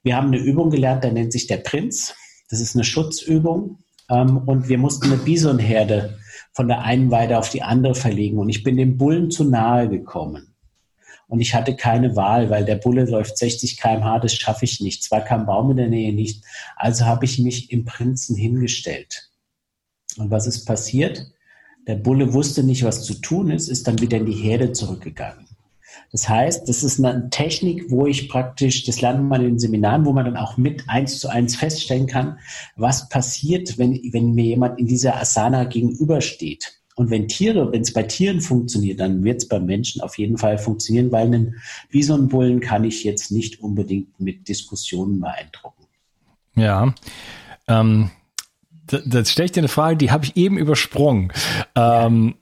Wir 0.01 0.15
haben 0.15 0.27
eine 0.27 0.37
Übung 0.37 0.69
gelernt, 0.69 1.03
der 1.03 1.11
nennt 1.11 1.33
sich 1.33 1.47
der 1.47 1.57
Prinz. 1.57 2.15
Das 2.49 2.61
ist 2.61 2.73
eine 2.73 2.85
Schutzübung. 2.85 3.79
Ähm, 4.09 4.37
und 4.37 4.69
wir 4.69 4.77
mussten 4.77 5.07
eine 5.07 5.17
Bisonherde 5.17 6.17
von 6.53 6.69
der 6.69 6.83
einen 6.83 7.11
Weide 7.11 7.37
auf 7.37 7.49
die 7.49 7.63
andere 7.63 7.95
verlegen. 7.95 8.37
Und 8.37 8.47
ich 8.47 8.63
bin 8.63 8.77
dem 8.77 8.97
Bullen 8.97 9.29
zu 9.29 9.43
nahe 9.43 9.89
gekommen. 9.89 10.55
Und 11.27 11.41
ich 11.41 11.53
hatte 11.53 11.75
keine 11.75 12.15
Wahl, 12.15 12.49
weil 12.49 12.63
der 12.63 12.75
Bulle 12.75 13.05
läuft 13.05 13.37
60 13.37 13.77
km/h, 13.77 14.19
das 14.19 14.33
schaffe 14.33 14.65
ich 14.65 14.79
nicht. 14.79 15.03
Zwar 15.03 15.21
kein 15.21 15.45
Baum 15.45 15.71
in 15.71 15.77
der 15.77 15.89
Nähe 15.89 16.13
nicht. 16.13 16.43
Also 16.75 17.05
habe 17.05 17.25
ich 17.25 17.37
mich 17.39 17.71
im 17.71 17.83
Prinzen 17.83 18.35
hingestellt. 18.35 19.29
Und 20.17 20.31
was 20.31 20.47
ist 20.47 20.65
passiert? 20.65 21.31
Der 21.85 21.95
Bulle 21.95 22.33
wusste 22.33 22.63
nicht, 22.63 22.83
was 22.83 23.03
zu 23.03 23.13
tun 23.15 23.51
ist, 23.51 23.67
ist 23.67 23.87
dann 23.87 23.99
wieder 23.99 24.17
in 24.17 24.25
die 24.25 24.33
Herde 24.33 24.71
zurückgegangen. 24.71 25.47
Das 26.11 26.29
heißt, 26.29 26.67
das 26.69 26.83
ist 26.83 27.03
eine 27.03 27.29
Technik, 27.29 27.89
wo 27.89 28.05
ich 28.05 28.29
praktisch, 28.29 28.85
das 28.85 29.01
lernt 29.01 29.23
man 29.23 29.41
in 29.41 29.47
den 29.51 29.59
Seminaren, 29.59 30.05
wo 30.05 30.13
man 30.13 30.25
dann 30.25 30.37
auch 30.37 30.57
mit 30.57 30.83
eins 30.87 31.19
zu 31.19 31.27
eins 31.27 31.55
feststellen 31.55 32.07
kann, 32.07 32.39
was 32.75 33.09
passiert, 33.09 33.77
wenn, 33.77 33.99
wenn 34.11 34.33
mir 34.33 34.45
jemand 34.45 34.79
in 34.79 34.87
dieser 34.87 35.17
Asana 35.17 35.65
gegenübersteht. 35.65 36.79
Und 36.97 37.11
wenn 37.11 37.27
Tiere, 37.27 37.71
wenn 37.71 37.81
es 37.81 37.93
bei 37.93 38.01
Tieren 38.01 38.41
funktioniert, 38.41 38.99
dann 38.99 39.23
wird 39.23 39.37
es 39.37 39.47
bei 39.47 39.59
Menschen 39.59 40.01
auf 40.01 40.17
jeden 40.17 40.39
Fall 40.39 40.57
funktionieren, 40.57 41.11
weil 41.11 41.27
einen 41.27 41.61
Bisonbullen 41.91 42.59
kann 42.59 42.83
ich 42.83 43.03
jetzt 43.03 43.31
nicht 43.31 43.61
unbedingt 43.61 44.19
mit 44.19 44.47
Diskussionen 44.47 45.19
beeindrucken. 45.19 45.83
Ja. 46.55 46.95
Ähm, 47.67 48.09
das 48.87 49.31
stelle 49.31 49.45
ich 49.45 49.51
dir 49.51 49.59
eine 49.59 49.67
Frage, 49.67 49.97
die 49.97 50.09
habe 50.09 50.25
ich 50.25 50.37
eben 50.37 50.57
übersprungen. 50.57 51.31
Ähm, 51.75 52.33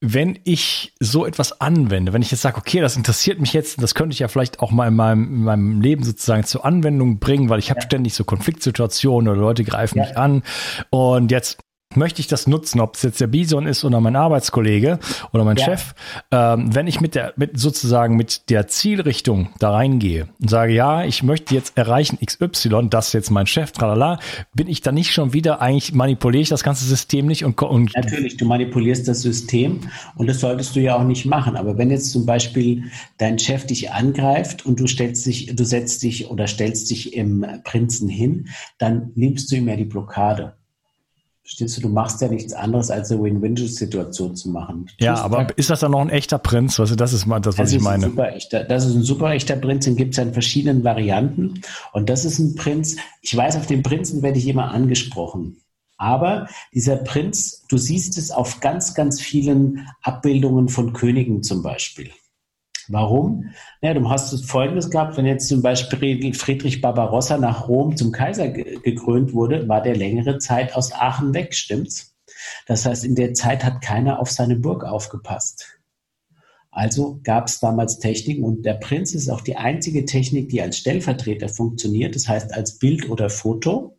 wenn 0.00 0.38
ich 0.44 0.94
so 1.00 1.26
etwas 1.26 1.60
anwende, 1.60 2.14
wenn 2.14 2.22
ich 2.22 2.30
jetzt 2.30 2.40
sage, 2.40 2.56
okay, 2.56 2.80
das 2.80 2.96
interessiert 2.96 3.40
mich 3.40 3.52
jetzt, 3.52 3.82
das 3.82 3.94
könnte 3.94 4.14
ich 4.14 4.20
ja 4.20 4.28
vielleicht 4.28 4.60
auch 4.60 4.70
mal 4.70 4.88
in 4.88 4.96
meinem, 4.96 5.24
in 5.24 5.42
meinem 5.42 5.80
Leben 5.82 6.02
sozusagen 6.02 6.44
zur 6.44 6.64
Anwendung 6.64 7.18
bringen, 7.18 7.50
weil 7.50 7.58
ich 7.58 7.68
habe 7.68 7.80
ja. 7.80 7.86
ständig 7.86 8.14
so 8.14 8.24
Konfliktsituationen 8.24 9.28
oder 9.28 9.38
Leute 9.38 9.64
greifen 9.64 9.98
ja. 9.98 10.04
mich 10.04 10.16
an 10.16 10.44
und 10.88 11.30
jetzt 11.30 11.58
möchte 11.94 12.20
ich 12.20 12.26
das 12.26 12.46
nutzen, 12.46 12.80
ob 12.80 12.96
es 12.96 13.02
jetzt 13.02 13.20
der 13.20 13.26
Bison 13.28 13.66
ist 13.66 13.84
oder 13.84 14.00
mein 14.00 14.14
Arbeitskollege 14.14 14.98
oder 15.32 15.44
mein 15.44 15.56
ja. 15.56 15.64
Chef, 15.64 15.94
ähm, 16.30 16.74
wenn 16.74 16.86
ich 16.86 17.00
mit 17.00 17.14
der, 17.14 17.32
mit 17.36 17.58
sozusagen 17.58 18.16
mit 18.16 18.50
der 18.50 18.68
Zielrichtung 18.68 19.50
da 19.58 19.70
reingehe 19.70 20.28
und 20.40 20.50
sage, 20.50 20.72
ja, 20.72 21.04
ich 21.04 21.22
möchte 21.22 21.54
jetzt 21.54 21.76
erreichen 21.76 22.18
XY, 22.24 22.88
das 22.90 23.08
ist 23.08 23.12
jetzt 23.14 23.30
mein 23.30 23.46
Chef, 23.46 23.72
tralala, 23.72 24.18
bin 24.54 24.68
ich 24.68 24.82
dann 24.82 24.94
nicht 24.94 25.12
schon 25.12 25.32
wieder, 25.32 25.62
eigentlich 25.62 25.94
manipuliere 25.94 26.42
ich 26.42 26.48
das 26.50 26.62
ganze 26.62 26.84
System 26.84 27.26
nicht 27.26 27.44
und, 27.44 27.60
und 27.62 27.94
Natürlich, 27.96 28.36
du 28.36 28.44
manipulierst 28.44 29.08
das 29.08 29.22
System 29.22 29.80
und 30.16 30.26
das 30.26 30.40
solltest 30.40 30.76
du 30.76 30.80
ja 30.80 30.96
auch 30.96 31.04
nicht 31.04 31.24
machen. 31.24 31.56
Aber 31.56 31.78
wenn 31.78 31.90
jetzt 31.90 32.10
zum 32.12 32.26
Beispiel 32.26 32.84
dein 33.16 33.38
Chef 33.38 33.66
dich 33.66 33.90
angreift 33.90 34.66
und 34.66 34.78
du 34.78 34.86
stellst 34.86 35.24
dich, 35.24 35.54
du 35.54 35.64
setzt 35.64 36.02
dich 36.02 36.30
oder 36.30 36.46
stellst 36.46 36.90
dich 36.90 37.14
im 37.14 37.46
Prinzen 37.64 38.08
hin, 38.08 38.48
dann 38.76 39.12
nimmst 39.14 39.50
du 39.50 39.56
ihm 39.56 39.68
ja 39.68 39.76
die 39.76 39.84
Blockade. 39.84 40.57
Verstehst 41.48 41.78
du, 41.78 41.80
du 41.80 41.88
machst 41.88 42.20
ja 42.20 42.28
nichts 42.28 42.52
anderes, 42.52 42.90
als 42.90 43.10
eine 43.10 43.22
Win-Win-Situation 43.22 44.36
zu 44.36 44.50
machen. 44.50 44.90
Ja, 45.00 45.14
aber 45.14 45.38
halt, 45.38 45.52
ist 45.52 45.70
das 45.70 45.80
dann 45.80 45.92
noch 45.92 46.02
ein 46.02 46.10
echter 46.10 46.36
Prinz? 46.36 46.78
Also 46.78 46.94
das 46.94 47.14
ist 47.14 47.24
mal 47.24 47.40
das, 47.40 47.56
was 47.56 47.70
das 47.70 47.72
ich 47.72 47.80
meine. 47.80 48.04
super 48.04 48.34
echter, 48.34 48.64
das 48.64 48.84
ist 48.84 48.94
ein 48.94 49.02
super 49.02 49.30
echter 49.30 49.56
Prinz, 49.56 49.86
den 49.86 49.96
gibt 49.96 50.10
es 50.10 50.18
ja 50.18 50.24
in 50.24 50.34
verschiedenen 50.34 50.84
Varianten. 50.84 51.62
Und 51.94 52.10
das 52.10 52.26
ist 52.26 52.38
ein 52.38 52.54
Prinz, 52.54 52.96
ich 53.22 53.34
weiß, 53.34 53.56
auf 53.56 53.64
den 53.64 53.82
Prinzen 53.82 54.20
werde 54.20 54.36
ich 54.36 54.46
immer 54.46 54.72
angesprochen. 54.72 55.62
Aber 55.96 56.48
dieser 56.74 56.96
Prinz, 56.96 57.64
du 57.70 57.78
siehst 57.78 58.18
es 58.18 58.30
auf 58.30 58.60
ganz, 58.60 58.92
ganz 58.92 59.18
vielen 59.18 59.88
Abbildungen 60.02 60.68
von 60.68 60.92
Königen 60.92 61.42
zum 61.42 61.62
Beispiel. 61.62 62.10
Warum? 62.88 63.50
Ja, 63.82 63.92
du 63.94 64.08
hast 64.08 64.44
Folgendes 64.46 64.90
gehabt, 64.90 65.16
wenn 65.16 65.26
jetzt 65.26 65.48
zum 65.48 65.62
Beispiel 65.62 66.34
Friedrich 66.34 66.80
Barbarossa 66.80 67.36
nach 67.36 67.68
Rom 67.68 67.96
zum 67.96 68.12
Kaiser 68.12 68.48
gekrönt 68.48 69.34
wurde, 69.34 69.68
war 69.68 69.82
der 69.82 69.96
längere 69.96 70.38
Zeit 70.38 70.74
aus 70.74 70.92
Aachen 70.92 71.34
weg, 71.34 71.54
stimmt's? 71.54 72.16
Das 72.66 72.86
heißt, 72.86 73.04
in 73.04 73.14
der 73.14 73.34
Zeit 73.34 73.64
hat 73.64 73.82
keiner 73.82 74.20
auf 74.20 74.30
seine 74.30 74.56
Burg 74.56 74.84
aufgepasst. 74.84 75.78
Also 76.70 77.20
gab 77.24 77.48
es 77.48 77.60
damals 77.60 77.98
Techniken 77.98 78.44
und 78.44 78.64
der 78.64 78.74
Prinz 78.74 79.14
ist 79.14 79.28
auch 79.28 79.40
die 79.40 79.56
einzige 79.56 80.04
Technik, 80.04 80.48
die 80.48 80.62
als 80.62 80.78
Stellvertreter 80.78 81.48
funktioniert, 81.48 82.14
das 82.14 82.28
heißt 82.28 82.54
als 82.54 82.78
Bild 82.78 83.08
oder 83.10 83.30
Foto, 83.30 83.98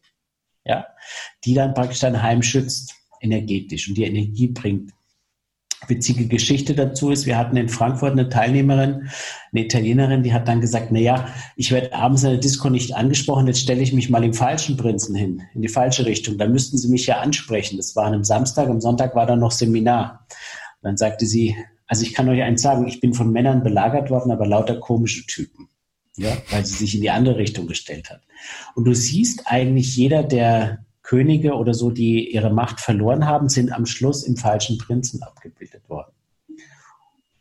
ja, 0.66 0.86
die 1.44 1.54
dann 1.54 1.74
praktisch 1.74 2.00
dein 2.00 2.22
Heim 2.22 2.42
schützt, 2.42 2.96
energetisch 3.22 3.90
und 3.90 3.98
die 3.98 4.06
Energie 4.06 4.48
bringt. 4.48 4.94
Witzige 5.88 6.28
Geschichte 6.28 6.76
dazu 6.76 7.10
ist, 7.10 7.26
wir 7.26 7.38
hatten 7.38 7.56
in 7.58 7.70
Frankfurt 7.70 8.12
eine 8.12 8.30
Teilnehmerin, 8.30 9.10
eine 9.52 9.66
Italienerin, 9.66 10.24
die 10.24 10.34
hat 10.34 10.48
dann 10.48 10.62
gesagt, 10.62 10.92
na 10.92 11.00
ja, 11.00 11.30
ich 11.56 11.72
werde 11.72 11.94
abends 11.94 12.24
in 12.24 12.32
der 12.32 12.40
Disco 12.40 12.70
nicht 12.70 12.96
angesprochen, 12.96 13.48
jetzt 13.48 13.62
stelle 13.62 13.82
ich 13.82 13.94
mich 13.94 14.10
mal 14.10 14.24
im 14.24 14.34
falschen 14.34 14.78
Prinzen 14.78 15.16
hin, 15.16 15.44
in 15.54 15.62
die 15.62 15.70
falsche 15.70 16.06
Richtung. 16.06 16.38
Dann 16.38 16.52
müssten 16.52 16.78
sie 16.78 16.90
mich 16.90 17.06
ja 17.08 17.20
ansprechen. 17.20 17.78
Das 17.78 17.96
war 17.96 18.06
an 18.06 18.14
einem 18.14 18.24
Samstag, 18.24 18.68
am 18.68 18.82
Sonntag 18.82 19.16
war 19.16 19.26
dann 19.26 19.40
noch 19.40 19.52
Seminar. 19.52 20.26
Dann 20.82 20.98
sagte 20.98 21.26
sie, 21.26 21.56
also 21.88 22.04
ich 22.04 22.14
kann 22.14 22.30
euch 22.30 22.42
eins 22.42 22.62
sagen, 22.62 22.88
ich 22.88 23.00
bin 23.00 23.14
von 23.14 23.32
Männern 23.32 23.64
belagert 23.64 24.10
worden, 24.10 24.32
aber 24.32 24.46
lauter 24.46 24.80
komische 24.80 25.26
Typen. 25.26 25.70
Ja, 26.16 26.36
weil 26.52 26.66
sie 26.66 26.76
sich 26.76 26.96
in 26.96 27.02
die 27.02 27.12
andere 27.12 27.38
Richtung 27.38 27.66
gestellt 27.66 28.10
hat. 28.10 28.22
Und 28.76 28.86
du 28.86 28.94
siehst 28.94 29.44
eigentlich 29.46 29.96
jeder, 29.96 30.22
der 30.24 30.86
Könige 31.10 31.56
oder 31.56 31.74
so, 31.74 31.90
die 31.90 32.32
ihre 32.32 32.54
Macht 32.54 32.80
verloren 32.80 33.26
haben, 33.26 33.50
sind 33.50 33.72
am 33.72 33.88
Schluss 33.88 34.22
im 34.22 34.38
falschen 34.38 34.78
Prinzen 34.78 35.24
abgebildet 35.24 35.82
worden. 35.90 36.12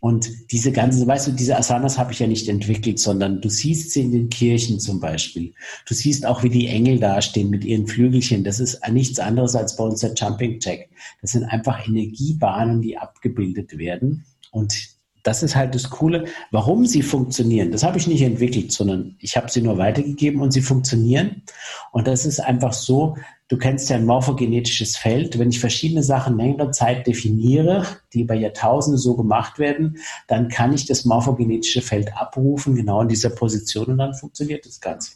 Und 0.00 0.30
diese 0.50 0.72
ganzen, 0.72 1.06
weißt 1.06 1.28
du, 1.28 1.32
diese 1.32 1.54
Asanas 1.54 1.98
habe 1.98 2.12
ich 2.12 2.20
ja 2.20 2.26
nicht 2.26 2.48
entwickelt, 2.48 2.98
sondern 2.98 3.42
du 3.42 3.50
siehst 3.50 3.90
sie 3.90 4.00
in 4.00 4.12
den 4.12 4.30
Kirchen 4.30 4.80
zum 4.80 5.00
Beispiel. 5.00 5.52
Du 5.86 5.92
siehst 5.92 6.24
auch, 6.24 6.42
wie 6.42 6.48
die 6.48 6.68
Engel 6.68 6.98
dastehen 6.98 7.50
mit 7.50 7.62
ihren 7.62 7.86
Flügelchen. 7.86 8.42
Das 8.42 8.58
ist 8.58 8.80
nichts 8.90 9.18
anderes 9.18 9.54
als 9.54 9.76
bei 9.76 9.84
uns 9.84 10.00
der 10.00 10.14
Jumping 10.14 10.60
Jack. 10.62 10.88
Das 11.20 11.32
sind 11.32 11.44
einfach 11.44 11.86
Energiebahnen, 11.86 12.80
die 12.80 12.96
abgebildet 12.96 13.76
werden. 13.76 14.24
Und 14.50 14.97
das 15.22 15.42
ist 15.42 15.56
halt 15.56 15.74
das 15.74 15.90
Coole, 15.90 16.24
warum 16.50 16.86
sie 16.86 17.02
funktionieren. 17.02 17.70
Das 17.72 17.82
habe 17.82 17.98
ich 17.98 18.06
nicht 18.06 18.22
entwickelt, 18.22 18.72
sondern 18.72 19.16
ich 19.18 19.36
habe 19.36 19.50
sie 19.50 19.62
nur 19.62 19.78
weitergegeben 19.78 20.40
und 20.40 20.52
sie 20.52 20.62
funktionieren. 20.62 21.42
Und 21.92 22.06
das 22.06 22.26
ist 22.26 22.40
einfach 22.40 22.72
so, 22.72 23.16
Du 23.50 23.56
kennst 23.56 23.88
ja 23.88 23.96
ein 23.96 24.04
morphogenetisches 24.04 24.98
Feld. 24.98 25.38
Wenn 25.38 25.48
ich 25.48 25.58
verschiedene 25.58 26.02
Sachen 26.02 26.36
längere 26.36 26.70
Zeit 26.70 27.06
definiere, 27.06 27.86
die 28.12 28.24
bei 28.24 28.34
Jahrtausenden 28.34 28.98
so 28.98 29.16
gemacht 29.16 29.58
werden, 29.58 29.96
dann 30.26 30.48
kann 30.48 30.74
ich 30.74 30.84
das 30.84 31.06
morphogenetische 31.06 31.80
Feld 31.80 32.14
abrufen, 32.14 32.74
genau 32.74 33.00
in 33.00 33.08
dieser 33.08 33.30
Position 33.30 33.86
und 33.86 33.98
dann 33.98 34.12
funktioniert 34.12 34.66
das 34.66 34.82
Ganze. 34.82 35.12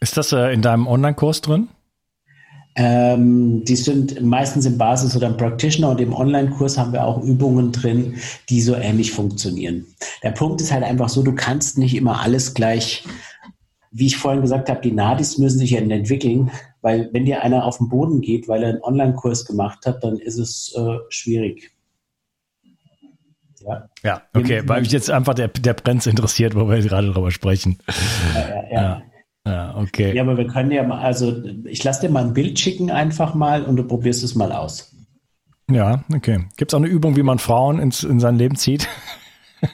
Ist 0.00 0.18
das 0.18 0.32
äh, 0.32 0.52
in 0.52 0.60
deinem 0.60 0.86
Online-Kurs 0.86 1.40
drin? 1.40 1.68
Ähm, 2.76 3.64
die 3.64 3.76
sind 3.76 4.22
meistens 4.22 4.64
im 4.64 4.78
Basis- 4.78 5.16
oder 5.16 5.26
im 5.26 5.36
Practitioner 5.36 5.90
und 5.90 6.00
im 6.00 6.14
Online-Kurs 6.14 6.78
haben 6.78 6.92
wir 6.92 7.04
auch 7.04 7.22
Übungen 7.22 7.72
drin, 7.72 8.14
die 8.48 8.60
so 8.62 8.74
ähnlich 8.74 9.12
funktionieren. 9.12 9.86
Der 10.22 10.30
Punkt 10.30 10.60
ist 10.60 10.72
halt 10.72 10.84
einfach 10.84 11.08
so, 11.08 11.22
du 11.22 11.34
kannst 11.34 11.78
nicht 11.78 11.96
immer 11.96 12.20
alles 12.20 12.54
gleich, 12.54 13.04
wie 13.90 14.06
ich 14.06 14.16
vorhin 14.16 14.42
gesagt 14.42 14.70
habe, 14.70 14.80
die 14.80 14.92
Nadis 14.92 15.38
müssen 15.38 15.58
sich 15.58 15.74
entwickeln. 15.74 16.50
Weil 16.82 17.10
wenn 17.12 17.26
dir 17.26 17.42
einer 17.42 17.66
auf 17.66 17.78
den 17.78 17.88
Boden 17.88 18.20
geht, 18.20 18.48
weil 18.48 18.62
er 18.62 18.70
einen 18.70 18.82
Online-Kurs 18.82 19.44
gemacht 19.44 19.84
hat, 19.84 20.02
dann 20.02 20.16
ist 20.16 20.38
es 20.38 20.74
äh, 20.76 20.98
schwierig. 21.10 21.72
Ja, 23.60 23.88
ja 24.02 24.22
okay, 24.34 24.62
weil 24.64 24.80
mich 24.80 24.92
jetzt 24.92 25.10
einfach 25.10 25.34
der, 25.34 25.48
der 25.48 25.74
Brenz 25.74 26.06
interessiert, 26.06 26.54
wo 26.54 26.68
wir 26.68 26.80
gerade 26.80 27.12
drüber 27.12 27.30
sprechen. 27.30 27.78
Ja, 28.34 28.40
ja, 28.40 28.48
ja. 28.48 28.82
ja. 28.82 29.02
Ja, 29.46 29.74
okay. 29.76 30.14
Ja, 30.14 30.22
aber 30.22 30.36
wir 30.36 30.46
können 30.46 30.70
ja 30.70 30.82
mal, 30.82 31.00
also 31.00 31.42
ich 31.64 31.82
lasse 31.82 32.02
dir 32.02 32.12
mal 32.12 32.24
ein 32.24 32.34
Bild 32.34 32.58
schicken 32.58 32.90
einfach 32.90 33.34
mal 33.34 33.64
und 33.64 33.76
du 33.76 33.84
probierst 33.84 34.22
es 34.22 34.34
mal 34.34 34.52
aus. 34.52 34.94
Ja, 35.70 36.04
okay. 36.12 36.46
Gibt 36.56 36.72
es 36.72 36.74
auch 36.74 36.80
eine 36.80 36.88
Übung, 36.88 37.16
wie 37.16 37.22
man 37.22 37.38
Frauen 37.38 37.78
ins, 37.78 38.02
in 38.02 38.20
sein 38.20 38.36
Leben 38.36 38.56
zieht? 38.56 38.88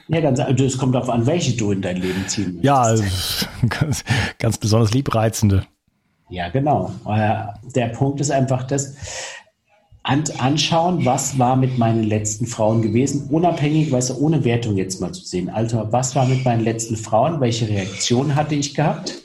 Ja, 0.09 0.19
ganz, 0.19 0.39
also 0.39 0.65
es 0.65 0.77
kommt 0.77 0.95
darauf 0.95 1.09
an, 1.09 1.25
welche 1.25 1.55
du 1.55 1.71
in 1.71 1.81
dein 1.81 1.97
Leben 1.97 2.27
ziehen 2.27 2.59
willst. 2.61 2.65
Ja, 2.65 2.93
ganz, 3.69 4.03
ganz 4.37 4.57
besonders 4.57 4.93
liebreizende. 4.93 5.65
Ja, 6.29 6.49
genau. 6.49 6.91
Äh, 7.07 7.45
der 7.73 7.87
Punkt 7.87 8.19
ist 8.19 8.31
einfach 8.31 8.63
das, 8.63 8.95
anschauen, 10.03 11.05
was 11.05 11.37
war 11.37 11.55
mit 11.55 11.77
meinen 11.77 12.03
letzten 12.03 12.45
Frauen 12.47 12.81
gewesen, 12.81 13.27
unabhängig, 13.29 13.91
weißt 13.91 14.11
du, 14.11 14.13
ohne 14.15 14.45
Wertung 14.45 14.77
jetzt 14.77 15.01
mal 15.01 15.11
zu 15.11 15.23
sehen. 15.23 15.49
Alter, 15.49 15.91
was 15.91 16.15
war 16.15 16.25
mit 16.25 16.45
meinen 16.45 16.63
letzten 16.63 16.95
Frauen? 16.95 17.41
Welche 17.41 17.67
Reaktion 17.67 18.35
hatte 18.35 18.55
ich 18.55 18.73
gehabt? 18.73 19.21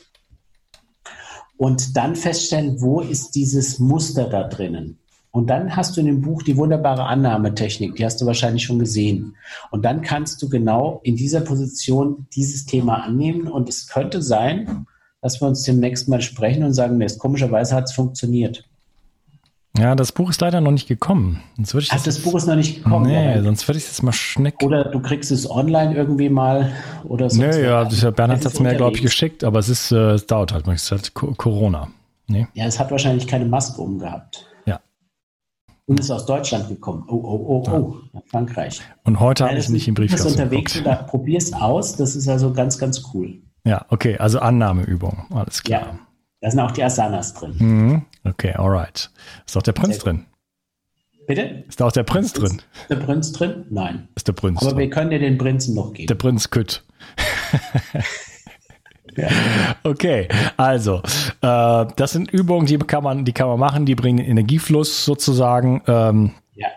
Und 1.62 1.96
dann 1.96 2.16
feststellen, 2.16 2.80
wo 2.80 3.00
ist 3.00 3.36
dieses 3.36 3.78
Muster 3.78 4.28
da 4.28 4.48
drinnen? 4.48 4.98
Und 5.30 5.48
dann 5.48 5.76
hast 5.76 5.96
du 5.96 6.00
in 6.00 6.06
dem 6.06 6.20
Buch 6.20 6.42
die 6.42 6.56
wunderbare 6.56 7.04
Annahmetechnik, 7.04 7.94
die 7.94 8.04
hast 8.04 8.20
du 8.20 8.26
wahrscheinlich 8.26 8.64
schon 8.64 8.80
gesehen. 8.80 9.36
Und 9.70 9.84
dann 9.84 10.02
kannst 10.02 10.42
du 10.42 10.48
genau 10.48 10.98
in 11.04 11.14
dieser 11.14 11.40
Position 11.40 12.26
dieses 12.34 12.66
Thema 12.66 13.04
annehmen. 13.04 13.46
Und 13.46 13.68
es 13.68 13.86
könnte 13.86 14.22
sein, 14.22 14.88
dass 15.20 15.40
wir 15.40 15.46
uns 15.46 15.62
demnächst 15.62 16.08
mal 16.08 16.20
sprechen 16.20 16.64
und 16.64 16.74
sagen, 16.74 16.98
nee, 16.98 17.06
komischerweise 17.16 17.76
hat 17.76 17.84
es 17.84 17.92
funktioniert. 17.92 18.68
Ja, 19.78 19.94
das 19.94 20.12
Buch 20.12 20.28
ist 20.30 20.40
leider 20.40 20.60
noch 20.60 20.70
nicht 20.70 20.86
gekommen. 20.86 21.42
Sonst 21.56 21.72
würde 21.72 21.84
ich 21.84 21.92
Ach, 21.92 21.96
das, 21.96 22.04
das 22.04 22.20
Buch 22.20 22.34
ist 22.34 22.46
noch 22.46 22.56
nicht 22.56 22.82
gekommen. 22.82 23.06
Nee, 23.06 23.36
ja, 23.36 23.42
sonst 23.42 23.66
würde 23.66 23.78
ich 23.78 23.84
es 23.86 24.02
mal 24.02 24.12
schnecken. 24.12 24.66
Oder 24.66 24.84
du 24.84 25.00
kriegst 25.00 25.30
es 25.30 25.50
online 25.50 25.94
irgendwie 25.94 26.28
mal 26.28 26.72
oder 27.04 27.30
so. 27.30 27.40
Nee, 27.40 27.62
ja, 27.62 27.84
das, 27.84 28.00
Bernhard 28.00 28.44
hat 28.44 28.52
es 28.52 28.60
mir, 28.60 28.74
glaube 28.74 28.96
ich, 28.96 29.02
geschickt, 29.02 29.44
aber 29.44 29.60
es 29.60 29.70
ist, 29.70 29.90
äh, 29.90 30.12
es 30.12 30.26
dauert 30.26 30.52
halt, 30.52 30.68
es 30.68 30.82
ist 30.82 30.90
halt 30.92 31.14
Corona. 31.14 31.88
Nee. 32.26 32.46
Ja, 32.52 32.66
es 32.66 32.78
hat 32.78 32.90
wahrscheinlich 32.90 33.26
keine 33.26 33.46
Maske 33.46 33.80
umgehabt. 33.80 34.46
Ja. 34.66 34.80
Und 35.86 36.00
ist 36.00 36.10
aus 36.10 36.26
Deutschland 36.26 36.68
gekommen. 36.68 37.04
Oh, 37.08 37.14
oh, 37.14 37.62
oh, 37.64 37.70
oh, 37.70 37.96
ja. 38.12 38.22
Frankreich. 38.26 38.82
Und 39.04 39.20
heute 39.20 39.46
habe 39.46 39.56
ich 39.56 39.70
nicht 39.70 39.88
im 39.88 39.94
Brief. 39.94 40.10
Du 40.14 40.22
bist 40.22 40.26
unterwegs 40.26 40.76
und 40.76 40.84
da 40.84 40.96
probier's 40.96 41.52
aus. 41.54 41.96
Das 41.96 42.14
ist 42.14 42.28
also 42.28 42.52
ganz, 42.52 42.78
ganz 42.78 43.02
cool. 43.14 43.38
Ja, 43.64 43.86
okay, 43.88 44.18
also 44.18 44.38
Annahmeübung, 44.40 45.26
alles 45.30 45.62
klar. 45.62 45.80
Ja, 45.80 45.98
da 46.42 46.50
sind 46.50 46.60
auch 46.60 46.72
die 46.72 46.82
Asanas 46.82 47.34
drin. 47.34 47.54
Mhm. 47.58 48.02
Okay, 48.24 48.52
alright. 48.54 49.10
Ist 49.46 49.56
auch 49.56 49.62
der 49.62 49.72
Prinz 49.72 49.98
drin? 49.98 50.26
Bitte? 51.28 51.64
Ist 51.68 51.80
da 51.80 51.86
auch 51.86 51.92
der 51.92 52.02
Prinz 52.02 52.32
drin? 52.32 52.60
Ist 52.82 52.90
der 52.90 52.96
Prinz 52.96 53.32
drin? 53.32 53.64
Nein. 53.70 54.08
Ist 54.16 54.26
der 54.26 54.32
Prinz 54.32 54.60
Aber 54.60 54.70
drin. 54.70 54.78
wir 54.80 54.90
können 54.90 55.10
dir 55.10 55.20
den 55.20 55.38
Prinzen 55.38 55.76
noch 55.76 55.92
geben. 55.92 56.08
Der 56.08 56.16
Prinz 56.16 56.50
Kütt. 56.50 56.84
ja. 59.16 59.28
Okay, 59.84 60.28
also 60.56 61.00
äh, 61.42 61.86
das 61.96 62.10
sind 62.10 62.32
Übungen, 62.32 62.66
die 62.66 62.76
kann 62.78 63.04
man, 63.04 63.24
die 63.24 63.32
kann 63.32 63.46
man 63.46 63.60
machen, 63.60 63.86
die 63.86 63.94
bringen 63.94 64.18
Energiefluss 64.18 65.04
sozusagen 65.04 65.80
ähm, 65.86 66.32
ja. 66.54 66.68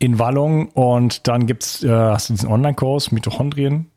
in 0.00 0.18
Wallung 0.18 0.70
und 0.70 1.28
dann 1.28 1.46
gibt's, 1.46 1.84
äh, 1.84 1.88
hast 1.88 2.30
du 2.30 2.34
diesen 2.34 2.48
Online-Kurs 2.48 3.12
Mitochondrien? 3.12 3.89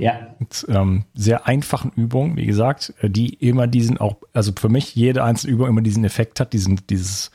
Ja. 0.00 0.34
Mit 0.38 0.66
ähm, 0.68 1.04
sehr 1.14 1.46
einfachen 1.46 1.92
Übungen, 1.94 2.36
wie 2.36 2.46
gesagt, 2.46 2.94
äh, 3.00 3.08
die 3.08 3.34
immer 3.34 3.66
diesen 3.66 3.98
auch, 3.98 4.16
also 4.32 4.52
für 4.56 4.68
mich 4.68 4.94
jede 4.94 5.24
einzelne 5.24 5.54
Übung 5.54 5.68
immer 5.68 5.80
diesen 5.82 6.04
Effekt 6.04 6.40
hat, 6.40 6.52
diesen, 6.52 6.80
dieses 6.88 7.30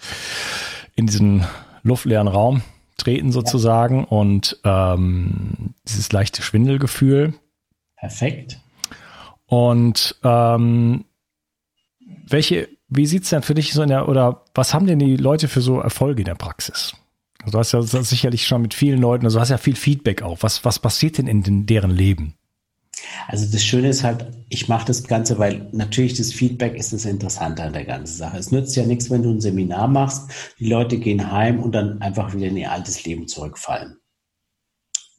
in 0.95 1.07
diesen 1.07 1.45
luftleeren 1.83 2.27
Raum 2.27 2.61
treten 2.97 3.31
sozusagen 3.31 4.01
ja. 4.01 4.05
und 4.05 4.59
ähm, 4.63 5.73
dieses 5.87 6.11
leichte 6.11 6.41
Schwindelgefühl. 6.41 7.33
Perfekt. 7.97 8.59
Und 9.45 10.15
ähm, 10.23 11.05
welche, 12.27 12.69
wie 12.87 13.05
sieht's 13.05 13.29
denn 13.29 13.41
für 13.41 13.53
dich 13.53 13.73
so 13.73 13.81
in 13.81 13.89
der, 13.89 14.07
oder 14.07 14.45
was 14.53 14.73
haben 14.73 14.87
denn 14.87 14.99
die 14.99 15.17
Leute 15.17 15.47
für 15.47 15.61
so 15.61 15.79
Erfolge 15.79 16.21
in 16.21 16.25
der 16.25 16.35
Praxis? 16.35 16.93
Du 17.51 17.57
hast 17.57 17.73
ja 17.73 17.81
sicherlich 17.81 18.47
schon 18.47 18.61
mit 18.61 18.73
vielen 18.73 18.99
Leuten, 18.99 19.25
also 19.25 19.39
hast 19.39 19.49
ja 19.49 19.57
viel 19.57 19.75
Feedback 19.75 20.21
auch. 20.21 20.37
Was, 20.41 20.63
was 20.63 20.79
passiert 20.79 21.17
denn 21.17 21.27
in 21.27 21.43
den, 21.43 21.65
deren 21.65 21.91
Leben? 21.91 22.35
Also 23.27 23.51
das 23.51 23.63
Schöne 23.63 23.89
ist 23.89 24.03
halt, 24.03 24.31
ich 24.49 24.69
mache 24.69 24.85
das 24.85 25.03
Ganze, 25.03 25.37
weil 25.39 25.67
natürlich 25.71 26.13
das 26.13 26.31
Feedback 26.31 26.75
ist 26.75 26.93
das 26.93 27.05
Interessante 27.05 27.63
an 27.63 27.73
der 27.73 27.85
ganzen 27.85 28.15
Sache. 28.17 28.37
Es 28.37 28.51
nützt 28.51 28.75
ja 28.75 28.85
nichts, 28.85 29.09
wenn 29.09 29.23
du 29.23 29.31
ein 29.31 29.41
Seminar 29.41 29.87
machst, 29.87 30.31
die 30.59 30.69
Leute 30.69 30.97
gehen 30.97 31.31
heim 31.31 31.61
und 31.61 31.73
dann 31.73 32.01
einfach 32.01 32.33
wieder 32.33 32.47
in 32.47 32.57
ihr 32.57 32.71
altes 32.71 33.03
Leben 33.03 33.27
zurückfallen. 33.27 33.97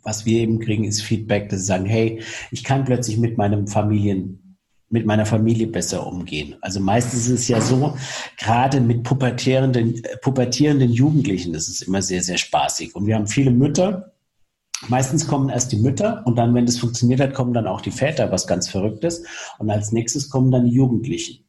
Was 0.02 0.26
wir 0.26 0.40
eben 0.40 0.60
kriegen, 0.60 0.84
ist 0.84 1.02
Feedback, 1.02 1.48
dass 1.48 1.60
sie 1.60 1.66
sagen, 1.66 1.86
hey, 1.86 2.22
ich 2.50 2.62
kann 2.62 2.84
plötzlich 2.84 3.16
mit 3.16 3.38
meinem 3.38 3.66
Familien 3.66 4.43
mit 4.94 5.06
meiner 5.06 5.26
Familie 5.26 5.66
besser 5.66 6.06
umgehen. 6.06 6.54
Also 6.60 6.78
meistens 6.78 7.26
ist 7.26 7.40
es 7.40 7.48
ja 7.48 7.60
so, 7.60 7.96
gerade 8.38 8.80
mit 8.80 9.02
pubertierenden, 9.02 10.00
pubertierenden 10.22 10.92
Jugendlichen, 10.92 11.52
ist 11.52 11.82
immer 11.82 12.00
sehr, 12.00 12.22
sehr 12.22 12.38
spaßig. 12.38 12.94
Und 12.94 13.08
wir 13.08 13.16
haben 13.16 13.26
viele 13.26 13.50
Mütter. 13.50 14.12
Meistens 14.86 15.26
kommen 15.26 15.48
erst 15.48 15.72
die 15.72 15.78
Mütter 15.78 16.22
und 16.26 16.36
dann, 16.36 16.54
wenn 16.54 16.66
das 16.66 16.78
funktioniert 16.78 17.20
hat, 17.20 17.34
kommen 17.34 17.54
dann 17.54 17.66
auch 17.66 17.80
die 17.80 17.90
Väter, 17.90 18.30
was 18.30 18.46
ganz 18.46 18.68
Verrücktes. 18.68 19.24
Und 19.58 19.68
als 19.68 19.90
nächstes 19.90 20.30
kommen 20.30 20.52
dann 20.52 20.64
die 20.64 20.76
Jugendlichen 20.76 21.43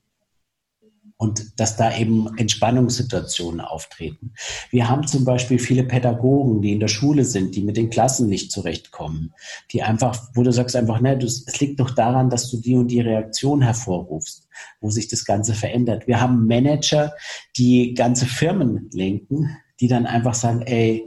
und 1.17 1.59
dass 1.59 1.77
da 1.77 1.95
eben 1.95 2.37
Entspannungssituationen 2.37 3.61
auftreten. 3.61 4.33
Wir 4.69 4.89
haben 4.89 5.07
zum 5.07 5.23
Beispiel 5.23 5.59
viele 5.59 5.83
Pädagogen, 5.83 6.61
die 6.61 6.73
in 6.73 6.81
der 6.81 6.89
Schule 6.89 7.23
sind, 7.23 7.55
die 7.55 7.61
mit 7.61 7.77
den 7.77 7.89
Klassen 7.89 8.27
nicht 8.27 8.51
zurechtkommen, 8.51 9.33
die 9.71 9.81
einfach, 9.81 10.29
wo 10.33 10.43
du 10.43 10.51
sagst 10.51 10.75
einfach, 10.75 10.99
ne, 10.99 11.17
du, 11.17 11.25
es 11.25 11.59
liegt 11.59 11.79
doch 11.79 11.91
daran, 11.91 12.29
dass 12.29 12.51
du 12.51 12.57
die 12.57 12.75
und 12.75 12.89
die 12.89 12.99
Reaktion 12.99 13.61
hervorrufst, 13.61 14.47
wo 14.81 14.89
sich 14.89 15.07
das 15.07 15.23
Ganze 15.23 15.53
verändert. 15.53 16.05
Wir 16.05 16.19
haben 16.19 16.47
Manager, 16.47 17.13
die 17.55 17.93
ganze 17.93 18.25
Firmen 18.25 18.89
lenken, 18.91 19.57
die 19.79 19.87
dann 19.87 20.05
einfach 20.05 20.33
sagen, 20.33 20.63
ey, 20.63 21.05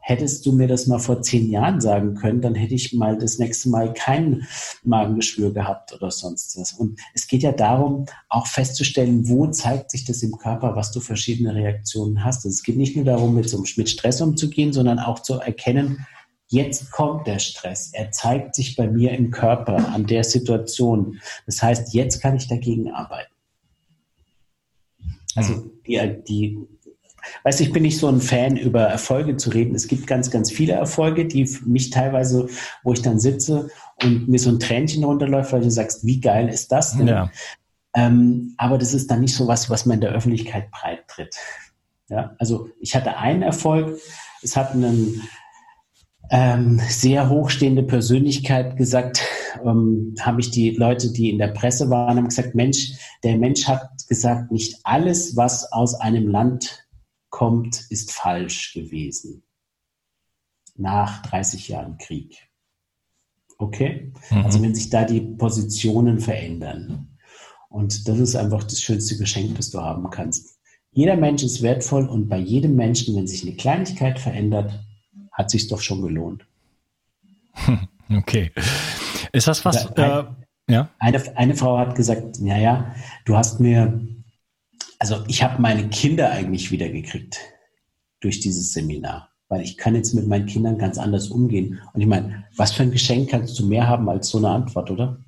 hättest 0.00 0.44
du 0.46 0.52
mir 0.52 0.66
das 0.66 0.86
mal 0.86 0.98
vor 0.98 1.22
zehn 1.22 1.50
Jahren 1.50 1.80
sagen 1.80 2.14
können, 2.14 2.40
dann 2.40 2.54
hätte 2.54 2.74
ich 2.74 2.92
mal 2.92 3.16
das 3.18 3.38
nächste 3.38 3.68
Mal 3.68 3.92
kein 3.92 4.46
Magengeschwür 4.82 5.52
gehabt 5.52 5.92
oder 5.92 6.10
sonst 6.10 6.58
was. 6.58 6.72
Und 6.72 6.98
es 7.14 7.26
geht 7.26 7.42
ja 7.42 7.52
darum, 7.52 8.06
auch 8.28 8.46
festzustellen, 8.46 9.28
wo 9.28 9.46
zeigt 9.48 9.90
sich 9.90 10.04
das 10.04 10.22
im 10.22 10.36
Körper, 10.38 10.74
was 10.74 10.90
du 10.90 11.00
verschiedene 11.00 11.54
Reaktionen 11.54 12.24
hast. 12.24 12.38
Also 12.38 12.48
es 12.48 12.62
geht 12.62 12.76
nicht 12.76 12.96
nur 12.96 13.04
darum, 13.04 13.34
mit, 13.34 13.48
so, 13.48 13.62
mit 13.76 13.88
Stress 13.88 14.20
umzugehen, 14.20 14.72
sondern 14.72 14.98
auch 14.98 15.20
zu 15.20 15.34
erkennen, 15.34 16.06
Jetzt 16.52 16.90
kommt 16.90 17.28
der 17.28 17.38
Stress. 17.38 17.92
Er 17.92 18.10
zeigt 18.10 18.56
sich 18.56 18.74
bei 18.74 18.88
mir 18.88 19.12
im 19.12 19.30
Körper 19.30 19.88
an 19.90 20.06
der 20.06 20.24
Situation. 20.24 21.20
Das 21.46 21.62
heißt, 21.62 21.94
jetzt 21.94 22.20
kann 22.20 22.34
ich 22.34 22.48
dagegen 22.48 22.90
arbeiten. 22.90 23.32
Also 25.36 25.70
die, 25.86 26.22
die 26.28 26.58
Weißt 27.44 27.60
du, 27.60 27.64
ich 27.64 27.72
bin 27.72 27.82
nicht 27.82 27.98
so 27.98 28.08
ein 28.08 28.20
Fan, 28.20 28.56
über 28.56 28.82
Erfolge 28.82 29.36
zu 29.36 29.50
reden. 29.50 29.74
Es 29.74 29.88
gibt 29.88 30.06
ganz, 30.06 30.30
ganz 30.30 30.50
viele 30.50 30.74
Erfolge, 30.74 31.26
die 31.26 31.48
mich 31.64 31.90
teilweise, 31.90 32.48
wo 32.82 32.92
ich 32.92 33.02
dann 33.02 33.18
sitze 33.18 33.70
und 34.02 34.28
mir 34.28 34.38
so 34.38 34.50
ein 34.50 34.60
Tränchen 34.60 35.04
runterläuft, 35.04 35.52
weil 35.52 35.62
du 35.62 35.70
sagst, 35.70 36.04
wie 36.04 36.20
geil 36.20 36.48
ist 36.48 36.72
das 36.72 36.96
denn? 36.96 37.08
Ja. 37.08 37.30
Ähm, 37.94 38.54
aber 38.56 38.78
das 38.78 38.94
ist 38.94 39.10
dann 39.10 39.20
nicht 39.20 39.34
so 39.34 39.48
was, 39.48 39.68
was 39.68 39.86
man 39.86 39.96
in 39.96 40.00
der 40.02 40.12
Öffentlichkeit 40.12 40.70
breit 40.70 41.08
tritt. 41.08 41.36
Ja, 42.08 42.34
also 42.38 42.68
ich 42.80 42.94
hatte 42.94 43.16
einen 43.16 43.42
Erfolg. 43.42 43.98
Es 44.42 44.56
hat 44.56 44.72
einen 44.72 45.22
ähm, 46.30 46.80
sehr 46.88 47.28
hochstehende 47.28 47.82
Persönlichkeit 47.82 48.76
gesagt, 48.76 49.22
ähm, 49.64 50.14
habe 50.20 50.40
ich 50.40 50.50
die 50.50 50.70
Leute, 50.70 51.12
die 51.12 51.30
in 51.30 51.38
der 51.38 51.48
Presse 51.48 51.90
waren, 51.90 52.16
haben 52.16 52.28
gesagt, 52.28 52.54
Mensch, 52.54 52.92
der 53.24 53.36
Mensch 53.36 53.66
hat 53.66 53.90
gesagt, 54.08 54.52
nicht 54.52 54.78
alles, 54.84 55.36
was 55.36 55.72
aus 55.72 55.94
einem 55.94 56.28
Land 56.28 56.86
kommt, 57.30 57.86
ist 57.90 58.12
falsch 58.12 58.74
gewesen. 58.74 59.42
Nach 60.76 61.22
30 61.22 61.68
Jahren 61.68 61.98
Krieg. 61.98 62.48
Okay? 63.58 64.12
Mhm. 64.30 64.44
Also 64.44 64.62
wenn 64.62 64.74
sich 64.74 64.90
da 64.90 65.04
die 65.04 65.20
Positionen 65.20 66.20
verändern. 66.20 67.18
Und 67.68 68.08
das 68.08 68.18
ist 68.18 68.36
einfach 68.36 68.64
das 68.64 68.82
schönste 68.82 69.16
Geschenk, 69.16 69.56
das 69.56 69.70
du 69.70 69.80
haben 69.80 70.10
kannst. 70.10 70.58
Jeder 70.92 71.16
Mensch 71.16 71.42
ist 71.42 71.62
wertvoll 71.62 72.08
und 72.08 72.28
bei 72.28 72.38
jedem 72.38 72.74
Menschen, 72.74 73.14
wenn 73.14 73.28
sich 73.28 73.42
eine 73.42 73.54
Kleinigkeit 73.54 74.18
verändert, 74.18 74.84
hat 75.32 75.50
sich 75.50 75.68
doch 75.68 75.80
schon 75.80 76.02
gelohnt. 76.02 76.46
Okay. 78.12 78.50
Ist 79.30 79.46
das 79.46 79.64
was? 79.64 79.86
Äh, 79.92 80.24
ja? 80.68 80.90
Eine, 80.98 81.36
eine 81.36 81.54
Frau 81.54 81.78
hat 81.78 81.94
gesagt, 81.94 82.40
naja, 82.40 82.92
du 83.24 83.36
hast 83.36 83.60
mir, 83.60 84.00
also 85.00 85.24
ich 85.26 85.42
habe 85.42 85.60
meine 85.60 85.88
Kinder 85.88 86.30
eigentlich 86.30 86.70
wiedergekriegt 86.70 87.40
durch 88.20 88.38
dieses 88.38 88.72
Seminar, 88.72 89.30
weil 89.48 89.62
ich 89.62 89.76
kann 89.76 89.96
jetzt 89.96 90.12
mit 90.14 90.28
meinen 90.28 90.46
Kindern 90.46 90.78
ganz 90.78 90.98
anders 90.98 91.28
umgehen. 91.28 91.80
Und 91.92 92.02
ich 92.02 92.06
meine, 92.06 92.44
was 92.56 92.72
für 92.72 92.82
ein 92.84 92.92
Geschenk 92.92 93.30
kannst 93.30 93.58
du 93.58 93.66
mehr 93.66 93.88
haben 93.88 94.08
als 94.08 94.28
so 94.28 94.38
eine 94.38 94.50
Antwort, 94.50 94.90
oder? 94.90 95.18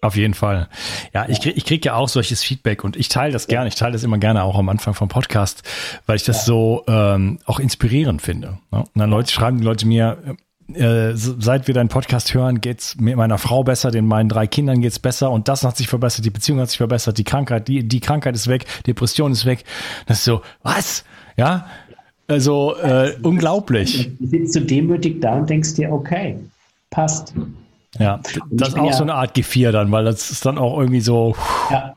Auf 0.00 0.16
jeden 0.16 0.34
Fall. 0.34 0.68
Ja, 1.12 1.28
ich 1.28 1.40
krieg, 1.40 1.56
ich 1.56 1.64
krieg 1.64 1.84
ja 1.84 1.94
auch 1.94 2.08
solches 2.08 2.44
Feedback 2.44 2.84
und 2.84 2.94
ich 2.94 3.08
teile 3.08 3.32
das 3.32 3.48
gerne. 3.48 3.68
Ich 3.68 3.74
teile 3.74 3.94
das 3.94 4.04
immer 4.04 4.18
gerne 4.18 4.44
auch 4.44 4.56
am 4.56 4.68
Anfang 4.68 4.94
vom 4.94 5.08
Podcast, 5.08 5.62
weil 6.06 6.16
ich 6.16 6.24
das 6.24 6.36
ja. 6.36 6.44
so 6.44 6.84
ähm, 6.86 7.38
auch 7.46 7.58
inspirierend 7.58 8.22
finde. 8.22 8.58
Ne? 8.70 8.80
Und 8.80 8.90
dann 8.94 9.10
Leute 9.10 9.32
schreiben 9.32 9.58
die 9.58 9.64
Leute 9.64 9.88
mir, 9.88 10.36
äh, 10.74 11.12
seit 11.14 11.66
wir 11.66 11.74
deinen 11.74 11.88
Podcast 11.88 12.34
hören, 12.34 12.60
geht's 12.60 12.96
mit 12.98 13.16
meiner 13.16 13.38
Frau 13.38 13.64
besser, 13.64 13.90
den 13.90 14.06
meinen 14.06 14.28
drei 14.28 14.46
Kindern 14.46 14.80
geht's 14.80 14.98
besser 14.98 15.30
und 15.30 15.48
das 15.48 15.64
hat 15.64 15.76
sich 15.76 15.88
verbessert, 15.88 16.24
die 16.24 16.30
Beziehung 16.30 16.60
hat 16.60 16.68
sich 16.68 16.78
verbessert, 16.78 17.18
die 17.18 17.24
Krankheit, 17.24 17.68
die, 17.68 17.86
die 17.86 18.00
Krankheit 18.00 18.34
ist 18.34 18.48
weg, 18.48 18.66
Depression 18.86 19.32
ist 19.32 19.46
weg. 19.46 19.64
Das 20.06 20.18
ist 20.18 20.24
so, 20.24 20.42
was? 20.62 21.04
Ja, 21.36 21.66
also 22.26 22.76
äh, 22.76 23.16
unglaublich. 23.22 24.10
Du 24.18 24.26
sitzt 24.26 24.52
so 24.52 24.60
demütig 24.60 25.20
da 25.20 25.34
und 25.34 25.48
denkst 25.48 25.74
dir, 25.74 25.90
okay, 25.90 26.38
passt. 26.90 27.32
Ja, 27.98 28.20
das 28.50 28.68
ist 28.68 28.78
auch 28.78 28.86
ja, 28.86 28.92
so 28.92 29.02
eine 29.02 29.14
Art 29.14 29.34
Gefier 29.34 29.72
dann, 29.72 29.90
weil 29.90 30.04
das 30.04 30.30
ist 30.30 30.44
dann 30.44 30.58
auch 30.58 30.78
irgendwie 30.78 31.00
so. 31.00 31.34
Ja, 31.70 31.94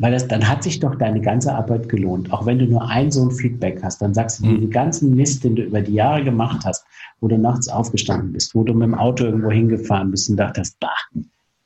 weil 0.00 0.12
das, 0.12 0.26
dann 0.26 0.48
hat 0.48 0.62
sich 0.62 0.80
doch 0.80 0.94
deine 0.94 1.20
ganze 1.20 1.54
Arbeit 1.54 1.90
gelohnt. 1.90 2.32
Auch 2.32 2.46
wenn 2.46 2.58
du 2.58 2.64
nur 2.64 2.88
ein 2.88 3.10
so 3.10 3.22
ein 3.22 3.30
Feedback 3.30 3.82
hast, 3.82 4.00
dann 4.00 4.14
sagst 4.14 4.40
du, 4.40 4.46
mhm. 4.46 4.60
den 4.62 4.70
ganzen 4.70 5.14
Mist, 5.14 5.44
den 5.44 5.56
du 5.56 5.62
über 5.62 5.82
die 5.82 5.92
Jahre 5.92 6.24
gemacht 6.24 6.62
hast, 6.64 6.86
wo 7.20 7.28
du 7.28 7.36
nachts 7.36 7.68
aufgestanden 7.68 8.32
bist, 8.32 8.54
wo 8.54 8.64
du 8.64 8.72
mit 8.72 8.84
dem 8.84 8.94
Auto 8.94 9.24
irgendwo 9.24 9.50
hingefahren 9.50 10.10
bist 10.10 10.30
und 10.30 10.38
dachtest, 10.38 10.80
bah, 10.80 10.88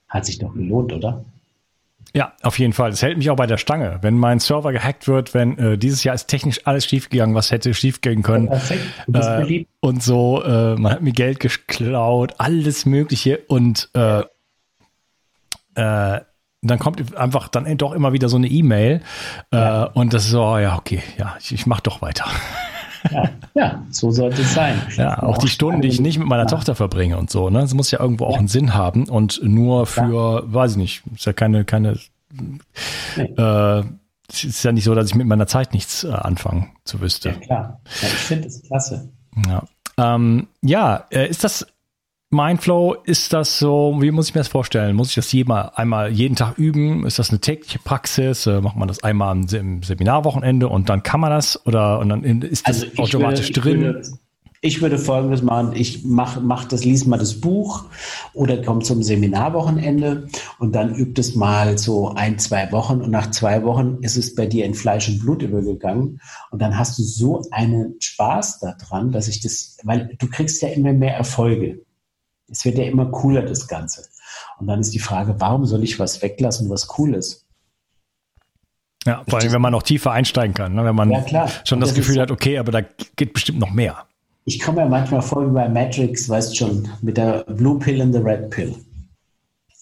hat 0.08 0.26
sich 0.26 0.40
doch 0.40 0.52
gelohnt, 0.52 0.92
oder? 0.92 1.24
Ja, 2.12 2.32
auf 2.42 2.58
jeden 2.58 2.72
Fall. 2.72 2.90
Das 2.90 3.02
hält 3.02 3.18
mich 3.18 3.30
auch 3.30 3.36
bei 3.36 3.46
der 3.46 3.56
Stange. 3.56 3.98
Wenn 4.02 4.18
mein 4.18 4.40
Server 4.40 4.72
gehackt 4.72 5.06
wird, 5.06 5.32
wenn 5.32 5.56
äh, 5.58 5.78
dieses 5.78 6.02
Jahr 6.02 6.16
ist 6.16 6.26
technisch 6.26 6.60
alles 6.64 6.86
schiefgegangen, 6.86 7.36
was 7.36 7.52
hätte 7.52 7.72
schiefgehen 7.72 8.22
können. 8.22 8.48
Perfekt. 8.48 8.82
Äh, 9.12 9.66
und 9.80 10.02
so, 10.02 10.42
äh, 10.42 10.74
man 10.74 10.92
hat 10.92 11.02
mir 11.02 11.12
Geld 11.12 11.38
geklaut, 11.38 12.34
alles 12.38 12.84
Mögliche 12.84 13.38
und 13.46 13.90
äh, 13.94 14.22
äh, 15.76 16.20
dann 16.70 16.78
kommt 16.78 17.16
einfach 17.16 17.48
dann 17.48 17.76
doch 17.76 17.92
immer 17.92 18.12
wieder 18.12 18.28
so 18.28 18.36
eine 18.36 18.48
E-Mail 18.48 19.02
äh, 19.52 19.56
ja. 19.56 19.84
und 19.84 20.12
das 20.12 20.24
ist 20.24 20.30
so, 20.30 20.42
oh, 20.42 20.58
ja, 20.58 20.76
okay, 20.76 21.02
ja, 21.18 21.36
ich, 21.40 21.52
ich 21.52 21.66
mach 21.66 21.80
doch 21.80 22.02
weiter. 22.02 22.26
Ja, 23.10 23.30
ja, 23.54 23.84
so 23.90 24.10
sollte 24.10 24.42
es 24.42 24.54
sein. 24.54 24.80
Ja, 24.96 25.22
auch 25.22 25.38
die 25.38 25.48
Stunden, 25.48 25.82
die 25.82 25.88
ich 25.88 26.00
nicht 26.00 26.18
mit 26.18 26.26
meiner 26.26 26.46
Tochter 26.46 26.74
verbringe 26.74 27.18
und 27.18 27.30
so, 27.30 27.50
ne? 27.50 27.60
Das 27.60 27.74
muss 27.74 27.90
ja 27.90 28.00
irgendwo 28.00 28.24
auch 28.24 28.38
einen 28.38 28.48
Sinn 28.48 28.74
haben 28.74 29.08
und 29.08 29.40
nur 29.42 29.86
für, 29.86 30.42
weiß 30.46 30.72
ich 30.72 30.76
nicht, 30.76 31.02
ist 31.14 31.26
ja 31.26 31.32
keine, 31.32 31.64
keine, 31.64 31.98
nee. 33.16 33.24
äh, 33.36 33.82
es 34.28 34.44
ist 34.44 34.64
ja 34.64 34.72
nicht 34.72 34.84
so, 34.84 34.94
dass 34.94 35.08
ich 35.08 35.14
mit 35.14 35.26
meiner 35.26 35.46
Zeit 35.46 35.74
nichts 35.74 36.04
äh, 36.04 36.12
anfangen 36.12 36.72
zu 36.84 37.00
wüsste. 37.00 37.30
Ja, 37.30 37.34
klar. 37.34 37.80
Ja, 38.00 38.08
ich 38.08 38.14
finde 38.14 38.48
es 38.48 38.62
klasse. 38.62 39.12
Ja. 39.46 39.64
Ähm, 39.96 40.48
ja, 40.62 41.04
äh, 41.10 41.28
ist 41.28 41.44
das 41.44 41.66
Mindflow, 42.34 42.96
ist 43.04 43.32
das 43.32 43.58
so, 43.58 43.96
wie 44.00 44.10
muss 44.10 44.28
ich 44.28 44.34
mir 44.34 44.40
das 44.40 44.48
vorstellen? 44.48 44.96
Muss 44.96 45.08
ich 45.08 45.14
das 45.14 45.32
jeder, 45.32 45.78
einmal 45.78 46.10
jeden 46.10 46.36
Tag 46.36 46.58
üben? 46.58 47.06
Ist 47.06 47.18
das 47.18 47.30
eine 47.30 47.40
tägliche 47.40 47.78
Praxis? 47.78 48.46
Äh, 48.46 48.60
macht 48.60 48.76
man 48.76 48.88
das 48.88 49.02
einmal 49.02 49.36
im 49.52 49.82
Seminarwochenende 49.82 50.68
und 50.68 50.88
dann 50.88 51.02
kann 51.02 51.20
man 51.20 51.30
das? 51.30 51.64
Oder 51.66 51.98
und 52.00 52.10
dann 52.10 52.22
ist 52.24 52.68
das 52.68 52.82
also 52.82 53.02
automatisch 53.02 53.48
würde, 53.48 53.60
drin? 53.60 53.78
Ich 53.78 53.84
würde, 53.84 54.18
ich 54.64 54.80
würde 54.80 54.98
folgendes 54.98 55.42
machen, 55.42 55.72
ich 55.74 56.04
mache 56.04 56.40
mach 56.40 56.64
das, 56.64 56.84
lies 56.84 57.04
mal 57.04 57.18
das 57.18 57.38
Buch 57.38 57.84
oder 58.32 58.62
komm 58.62 58.82
zum 58.82 59.02
Seminarwochenende 59.02 60.28
und 60.58 60.74
dann 60.74 60.94
übt 60.94 61.20
es 61.20 61.34
mal 61.34 61.76
so 61.76 62.14
ein, 62.14 62.38
zwei 62.38 62.72
Wochen 62.72 63.02
und 63.02 63.10
nach 63.10 63.30
zwei 63.30 63.62
Wochen 63.62 63.98
ist 64.00 64.16
es 64.16 64.34
bei 64.34 64.46
dir 64.46 64.64
in 64.64 64.72
Fleisch 64.72 65.08
und 65.08 65.18
Blut 65.18 65.42
übergegangen 65.42 66.18
und 66.50 66.62
dann 66.62 66.78
hast 66.78 66.98
du 66.98 67.02
so 67.02 67.44
einen 67.50 67.96
Spaß 68.00 68.60
daran, 68.60 69.12
dass 69.12 69.28
ich 69.28 69.40
das, 69.42 69.76
weil 69.84 70.16
du 70.18 70.28
kriegst 70.28 70.62
ja 70.62 70.68
immer 70.68 70.94
mehr 70.94 71.14
Erfolge. 71.14 71.80
Es 72.48 72.64
wird 72.64 72.78
ja 72.78 72.84
immer 72.84 73.06
cooler, 73.06 73.42
das 73.42 73.68
Ganze. 73.68 74.06
Und 74.58 74.66
dann 74.66 74.80
ist 74.80 74.94
die 74.94 74.98
Frage, 74.98 75.36
warum 75.38 75.64
soll 75.64 75.82
ich 75.82 75.98
was 75.98 76.22
weglassen, 76.22 76.70
was 76.70 76.98
cool 76.98 77.14
ist? 77.14 77.46
Ja, 79.06 79.22
vor 79.28 79.38
allem, 79.38 79.52
wenn 79.52 79.60
man 79.60 79.72
noch 79.72 79.82
tiefer 79.82 80.12
einsteigen 80.12 80.54
kann, 80.54 80.74
ne? 80.74 80.84
wenn 80.84 80.94
man 80.94 81.10
ja, 81.10 81.48
schon 81.64 81.80
das, 81.80 81.90
das 81.90 81.96
Gefühl 81.96 82.20
hat, 82.20 82.30
okay, 82.30 82.58
aber 82.58 82.72
da 82.72 82.80
geht 83.16 83.34
bestimmt 83.34 83.58
noch 83.58 83.70
mehr. 83.70 84.06
Ich 84.46 84.60
komme 84.60 84.80
ja 84.80 84.88
manchmal 84.88 85.22
vor 85.22 85.46
wie 85.46 85.52
bei 85.52 85.68
Matrix, 85.68 86.28
weißt 86.28 86.52
du 86.52 86.56
schon, 86.56 86.88
mit 87.02 87.16
der 87.16 87.44
Blue 87.44 87.78
Pill 87.78 88.00
und 88.00 88.12
der 88.12 88.24
Red 88.24 88.50
Pill. 88.50 88.74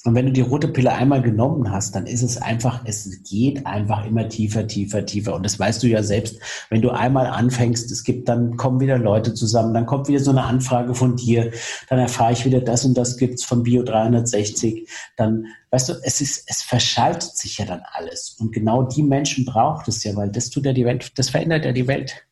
Und 0.04 0.16
wenn 0.16 0.26
du 0.26 0.32
die 0.32 0.40
rote 0.40 0.66
Pille 0.66 0.92
einmal 0.92 1.22
genommen 1.22 1.70
hast, 1.70 1.94
dann 1.94 2.06
ist 2.06 2.22
es 2.22 2.36
einfach, 2.36 2.82
es 2.84 3.22
geht 3.22 3.66
einfach 3.66 4.04
immer 4.04 4.28
tiefer, 4.28 4.66
tiefer, 4.66 5.06
tiefer. 5.06 5.34
Und 5.34 5.44
das 5.44 5.60
weißt 5.60 5.80
du 5.82 5.86
ja 5.86 6.02
selbst, 6.02 6.40
wenn 6.70 6.82
du 6.82 6.90
einmal 6.90 7.26
anfängst, 7.26 7.90
es 7.92 8.02
gibt, 8.02 8.28
dann 8.28 8.56
kommen 8.56 8.80
wieder 8.80 8.98
Leute 8.98 9.32
zusammen, 9.32 9.74
dann 9.74 9.86
kommt 9.86 10.08
wieder 10.08 10.18
so 10.18 10.32
eine 10.32 10.42
Anfrage 10.42 10.96
von 10.96 11.14
dir, 11.14 11.52
dann 11.88 12.00
erfahre 12.00 12.32
ich 12.32 12.44
wieder, 12.44 12.60
das 12.60 12.84
und 12.84 12.94
das 12.94 13.16
gibt's 13.16 13.44
von 13.44 13.62
Bio 13.62 13.84
360. 13.84 14.88
Dann, 15.16 15.46
weißt 15.70 15.90
du, 15.90 15.92
es 16.02 16.20
ist, 16.20 16.50
es 16.50 16.62
verschaltet 16.62 17.36
sich 17.36 17.58
ja 17.58 17.64
dann 17.64 17.82
alles. 17.92 18.36
Und 18.40 18.52
genau 18.52 18.82
die 18.82 19.04
Menschen 19.04 19.44
braucht 19.44 19.86
es 19.86 20.02
ja, 20.02 20.16
weil 20.16 20.32
das 20.32 20.50
tut 20.50 20.66
ja 20.66 20.72
die 20.72 20.84
Welt, 20.84 21.16
das 21.16 21.30
verändert 21.30 21.64
ja 21.64 21.70
die 21.70 21.86
Welt. 21.86 22.26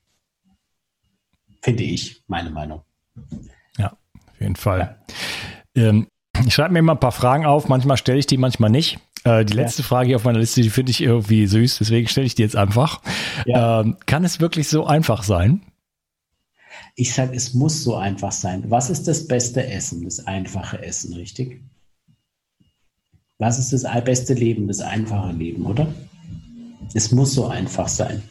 Finde 1.63 1.85
ich, 1.85 2.25
meine 2.27 2.51
Meinung. 2.51 2.83
Ja, 3.79 3.93
auf 3.93 4.41
jeden 4.41 4.57
Fall. 4.57 4.97
Ja. 5.77 5.83
Ähm, 5.85 6.09
ich 6.47 6.55
schreibe 6.55 6.73
mir 6.73 6.81
immer 6.81 6.93
ein 6.93 7.01
paar 7.01 7.13
Fragen 7.13 7.47
auf, 7.47 7.69
manchmal 7.69 7.97
stelle 7.97 8.19
ich 8.19 8.27
die, 8.27 8.37
manchmal 8.37 8.71
nicht. 8.71 8.99
Äh, 9.25 9.45
die 9.45 9.55
letzte 9.55 9.83
ja. 9.83 9.89
Frage 9.89 10.09
hier 10.09 10.17
auf 10.17 10.25
meiner 10.25 10.39
Liste, 10.39 10.63
die 10.63 10.71
finde 10.71 10.91
ich 10.91 11.01
irgendwie 11.01 11.47
süß, 11.47 11.79
deswegen 11.79 12.09
stelle 12.09 12.27
ich 12.27 12.35
die 12.35 12.43
jetzt 12.43 12.57
einfach. 12.57 13.01
Ja. 13.47 13.81
Ähm, 13.81 13.97
kann 14.07 14.25
es 14.25 14.41
wirklich 14.41 14.69
so 14.69 14.87
einfach 14.87 15.23
sein? 15.23 15.63
Ich 16.97 17.15
sage, 17.15 17.35
es 17.35 17.55
muss 17.55 17.85
so 17.85 17.97
einfach 17.97 18.33
sein. 18.33 18.65
Was 18.69 18.91
ist 18.91 19.09
das 19.09 19.27
beste 19.27 19.67
Essen? 19.67 20.05
Das 20.05 20.27
einfache 20.27 20.83
Essen, 20.83 21.15
richtig? 21.15 21.63
Was 23.39 23.59
ist 23.59 23.73
das 23.73 23.87
beste 24.05 24.35
Leben? 24.35 24.69
Das 24.69 24.81
einfache 24.81 25.33
Leben, 25.33 25.65
oder? 25.65 25.87
Es 26.95 27.11
muss 27.13 27.33
so 27.33 27.47
einfach 27.47 27.89
sein. 27.89 28.23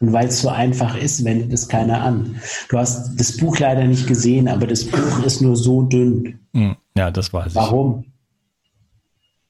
Und 0.00 0.12
weil 0.12 0.28
es 0.28 0.40
so 0.40 0.48
einfach 0.48 0.96
ist, 0.96 1.24
wendet 1.24 1.52
es 1.52 1.68
keiner 1.68 2.02
an. 2.02 2.40
Du 2.68 2.78
hast 2.78 3.18
das 3.18 3.36
Buch 3.36 3.58
leider 3.58 3.84
nicht 3.84 4.06
gesehen, 4.06 4.48
aber 4.48 4.66
das 4.66 4.84
Buch 4.84 5.24
ist 5.24 5.40
nur 5.40 5.56
so 5.56 5.82
dünn. 5.82 6.38
Hm, 6.54 6.76
ja, 6.96 7.10
das 7.10 7.32
weiß 7.32 7.48
ich. 7.48 7.54
Warum? 7.54 8.12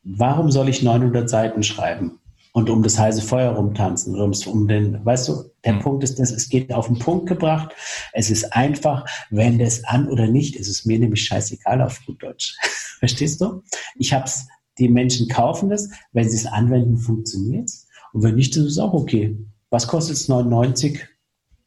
Warum 0.05 0.51
soll 0.51 0.69
ich 0.69 0.83
900 0.83 1.29
Seiten 1.29 1.63
schreiben? 1.63 2.19
und 2.53 2.69
um 2.69 2.83
das 2.83 2.99
heiße 2.99 3.23
Feuer 3.23 3.53
rumtanzen 3.53 4.15
um 4.15 4.69
den, 4.69 5.05
weißt 5.05 5.29
du, 5.29 5.45
der 5.65 5.75
mhm. 5.75 5.81
Punkt 5.81 6.05
ist, 6.05 6.19
dass 6.19 6.31
es 6.31 6.49
geht 6.49 6.73
auf 6.73 6.87
den 6.87 6.99
Punkt 6.99 7.27
gebracht. 7.27 7.75
Es 8.13 8.31
ist 8.31 8.53
einfach, 8.53 9.07
wenn 9.31 9.59
das 9.59 9.85
an 9.85 10.09
oder 10.09 10.27
nicht, 10.27 10.57
ist 10.57 10.69
es 10.69 10.85
mir 10.85 10.99
nämlich 10.99 11.25
scheißegal 11.25 11.81
auf 11.81 12.01
gut 12.07 12.23
Deutsch. 12.23 12.57
Verstehst 12.99 13.41
du? 13.41 13.63
Ich 13.97 14.13
hab's, 14.13 14.47
die 14.79 14.89
Menschen 14.89 15.29
kaufen 15.29 15.71
das, 15.71 15.89
wenn 16.13 16.29
sie 16.29 16.37
es 16.37 16.47
anwenden, 16.47 16.99
funktioniert's. 16.99 17.89
Und 18.13 18.23
wenn 18.23 18.35
nicht, 18.35 18.55
ist 18.57 18.79
auch 18.79 18.93
okay. 18.93 19.37
Was 19.71 19.87
kostet 19.87 20.17
es 20.17 20.29
99? 20.29 21.09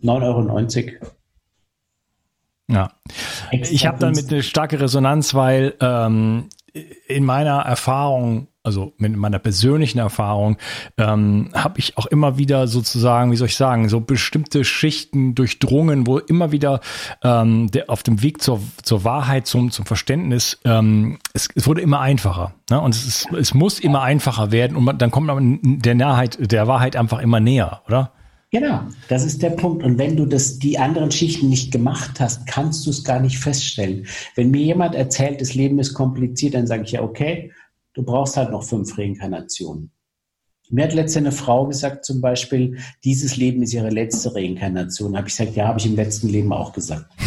9,90 0.03 1.01
Euro. 1.01 1.11
Ja. 2.67 2.91
Ich 3.51 3.85
habe 3.85 3.99
damit 3.99 4.31
eine 4.31 4.41
starke 4.41 4.79
Resonanz, 4.79 5.33
weil 5.33 5.75
ähm, 5.81 6.49
in 7.07 7.23
meiner 7.23 7.59
Erfahrung, 7.59 8.47
also 8.63 8.93
mit 8.97 9.15
meiner 9.15 9.39
persönlichen 9.39 9.99
Erfahrung, 9.99 10.57
ähm, 10.97 11.49
habe 11.53 11.79
ich 11.79 11.97
auch 11.97 12.07
immer 12.07 12.37
wieder 12.37 12.67
sozusagen, 12.67 13.31
wie 13.31 13.35
soll 13.37 13.47
ich 13.47 13.55
sagen, 13.55 13.87
so 13.87 14.01
bestimmte 14.01 14.65
Schichten 14.65 15.35
durchdrungen, 15.35 16.07
wo 16.07 16.17
immer 16.17 16.51
wieder 16.51 16.81
ähm, 17.23 17.69
der, 17.71 17.89
auf 17.89 18.03
dem 18.03 18.23
Weg 18.23 18.41
zur, 18.41 18.61
zur 18.81 19.03
Wahrheit, 19.03 19.47
zum, 19.47 19.71
zum 19.71 19.85
Verständnis, 19.85 20.59
ähm, 20.65 21.19
es, 21.33 21.47
es 21.55 21.67
wurde 21.67 21.81
immer 21.81 22.01
einfacher. 22.01 22.55
Ne? 22.69 22.81
Und 22.81 22.95
es, 22.95 23.05
ist, 23.05 23.31
es 23.31 23.53
muss 23.53 23.79
immer 23.79 24.01
einfacher 24.01 24.51
werden 24.51 24.75
und 24.75 24.83
man, 24.83 24.97
dann 24.97 25.11
kommt 25.11 25.27
man 25.27 25.59
der 25.61 25.95
Nahrheit, 25.95 26.37
der 26.39 26.67
Wahrheit 26.67 26.95
einfach 26.95 27.19
immer 27.19 27.39
näher, 27.39 27.83
oder? 27.87 28.11
Genau, 28.55 28.83
das 29.09 29.25
ist 29.25 29.43
der 29.43 29.49
Punkt. 29.49 29.83
Und 29.83 29.97
wenn 29.97 30.15
du 30.15 30.25
das, 30.25 30.59
die 30.59 30.79
anderen 30.79 31.11
Schichten 31.11 31.49
nicht 31.49 31.73
gemacht 31.73 32.21
hast, 32.21 32.47
kannst 32.47 32.85
du 32.85 32.89
es 32.89 33.03
gar 33.03 33.19
nicht 33.19 33.37
feststellen. 33.37 34.07
Wenn 34.35 34.49
mir 34.49 34.61
jemand 34.61 34.95
erzählt, 34.95 35.41
das 35.41 35.55
Leben 35.55 35.77
ist 35.77 35.93
kompliziert, 35.93 36.53
dann 36.53 36.65
sage 36.65 36.83
ich 36.83 36.93
ja, 36.93 37.01
okay, 37.01 37.51
du 37.95 38.03
brauchst 38.03 38.37
halt 38.37 38.51
noch 38.51 38.63
fünf 38.63 38.97
Reinkarnationen. 38.97 39.91
Mir 40.69 40.85
hat 40.85 40.93
letzte 40.93 41.19
eine 41.19 41.33
Frau 41.33 41.67
gesagt, 41.67 42.05
zum 42.05 42.21
Beispiel, 42.21 42.77
dieses 43.03 43.35
Leben 43.35 43.61
ist 43.61 43.73
ihre 43.73 43.89
letzte 43.89 44.33
Reinkarnation. 44.33 45.17
Habe 45.17 45.27
ich 45.27 45.35
gesagt, 45.35 45.57
ja, 45.57 45.67
habe 45.67 45.79
ich 45.79 45.85
im 45.85 45.97
letzten 45.97 46.29
Leben 46.29 46.53
auch 46.53 46.71
gesagt. 46.71 47.11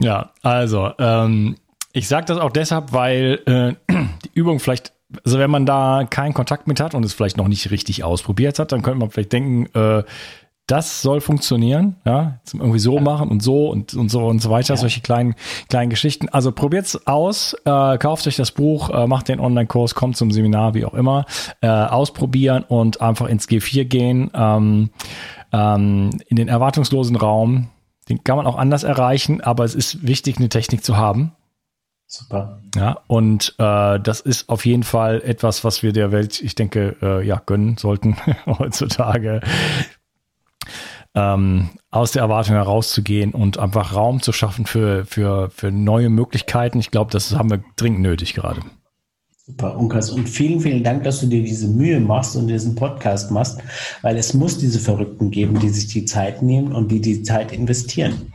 Ja, 0.00 0.32
also, 0.42 0.92
ähm, 1.00 1.56
ich 1.92 2.06
sage 2.06 2.26
das 2.26 2.38
auch 2.38 2.52
deshalb, 2.52 2.92
weil 2.92 3.40
äh, 3.46 3.94
die 4.24 4.30
Übung 4.32 4.60
vielleicht 4.60 4.92
also 5.24 5.38
wenn 5.38 5.50
man 5.50 5.66
da 5.66 6.06
keinen 6.08 6.34
Kontakt 6.34 6.66
mit 6.66 6.80
hat 6.80 6.94
und 6.94 7.04
es 7.04 7.14
vielleicht 7.14 7.36
noch 7.36 7.48
nicht 7.48 7.70
richtig 7.70 8.04
ausprobiert 8.04 8.58
hat, 8.58 8.72
dann 8.72 8.82
könnte 8.82 8.98
man 8.98 9.10
vielleicht 9.10 9.32
denken, 9.32 9.66
äh, 9.74 10.04
das 10.68 11.00
soll 11.00 11.22
funktionieren, 11.22 11.96
ja, 12.04 12.40
irgendwie 12.52 12.78
so 12.78 12.98
machen 13.00 13.30
und 13.30 13.42
so 13.42 13.70
und, 13.70 13.94
und 13.94 14.10
so 14.10 14.26
und 14.26 14.40
so 14.40 14.50
weiter, 14.50 14.74
ja. 14.74 14.76
solche 14.76 15.00
kleinen, 15.00 15.34
kleinen 15.70 15.88
Geschichten. 15.88 16.28
Also 16.28 16.52
probiert's 16.52 17.06
aus, 17.06 17.54
äh, 17.64 17.96
kauft 17.96 18.26
euch 18.26 18.36
das 18.36 18.52
Buch, 18.52 18.90
äh, 18.90 19.06
macht 19.06 19.28
den 19.28 19.40
Online-Kurs, 19.40 19.94
kommt 19.94 20.18
zum 20.18 20.30
Seminar, 20.30 20.74
wie 20.74 20.84
auch 20.84 20.92
immer, 20.92 21.24
äh, 21.62 21.68
ausprobieren 21.68 22.64
und 22.68 23.00
einfach 23.00 23.28
ins 23.28 23.48
G4 23.48 23.86
gehen, 23.86 24.30
ähm, 24.34 24.90
ähm, 25.52 26.10
in 26.28 26.36
den 26.36 26.48
erwartungslosen 26.48 27.16
Raum. 27.16 27.68
Den 28.10 28.22
kann 28.22 28.36
man 28.36 28.46
auch 28.46 28.56
anders 28.56 28.84
erreichen, 28.84 29.40
aber 29.40 29.64
es 29.64 29.74
ist 29.74 30.06
wichtig, 30.06 30.36
eine 30.36 30.50
Technik 30.50 30.84
zu 30.84 30.98
haben. 30.98 31.32
Super. 32.10 32.62
Ja, 32.74 33.02
und 33.06 33.54
äh, 33.58 34.00
das 34.00 34.20
ist 34.22 34.48
auf 34.48 34.64
jeden 34.64 34.82
Fall 34.82 35.20
etwas, 35.20 35.62
was 35.62 35.82
wir 35.82 35.92
der 35.92 36.10
Welt, 36.10 36.40
ich 36.40 36.54
denke, 36.54 36.96
äh, 37.02 37.24
ja, 37.24 37.40
gönnen 37.44 37.76
sollten 37.76 38.16
heutzutage. 38.46 39.42
Ähm, 41.14 41.68
aus 41.90 42.12
der 42.12 42.22
Erwartung 42.22 42.54
herauszugehen 42.54 43.32
und 43.32 43.58
einfach 43.58 43.94
Raum 43.94 44.22
zu 44.22 44.32
schaffen 44.32 44.64
für, 44.64 45.04
für, 45.04 45.50
für 45.50 45.70
neue 45.70 46.08
Möglichkeiten. 46.08 46.78
Ich 46.78 46.90
glaube, 46.90 47.10
das 47.10 47.34
haben 47.36 47.50
wir 47.50 47.62
dringend 47.76 48.00
nötig 48.00 48.32
gerade. 48.32 48.62
Super, 49.44 49.76
Unkas. 49.76 50.10
Und 50.10 50.30
vielen, 50.30 50.60
vielen 50.60 50.84
Dank, 50.84 51.04
dass 51.04 51.20
du 51.20 51.26
dir 51.26 51.42
diese 51.42 51.68
Mühe 51.68 52.00
machst 52.00 52.36
und 52.36 52.46
diesen 52.46 52.74
Podcast 52.74 53.30
machst, 53.30 53.60
weil 54.00 54.16
es 54.16 54.32
muss 54.32 54.56
diese 54.56 54.78
Verrückten 54.78 55.30
geben, 55.30 55.58
die 55.58 55.68
sich 55.68 55.88
die 55.88 56.06
Zeit 56.06 56.40
nehmen 56.40 56.72
und 56.72 56.90
die 56.90 57.02
die 57.02 57.22
Zeit 57.22 57.52
investieren. 57.52 58.32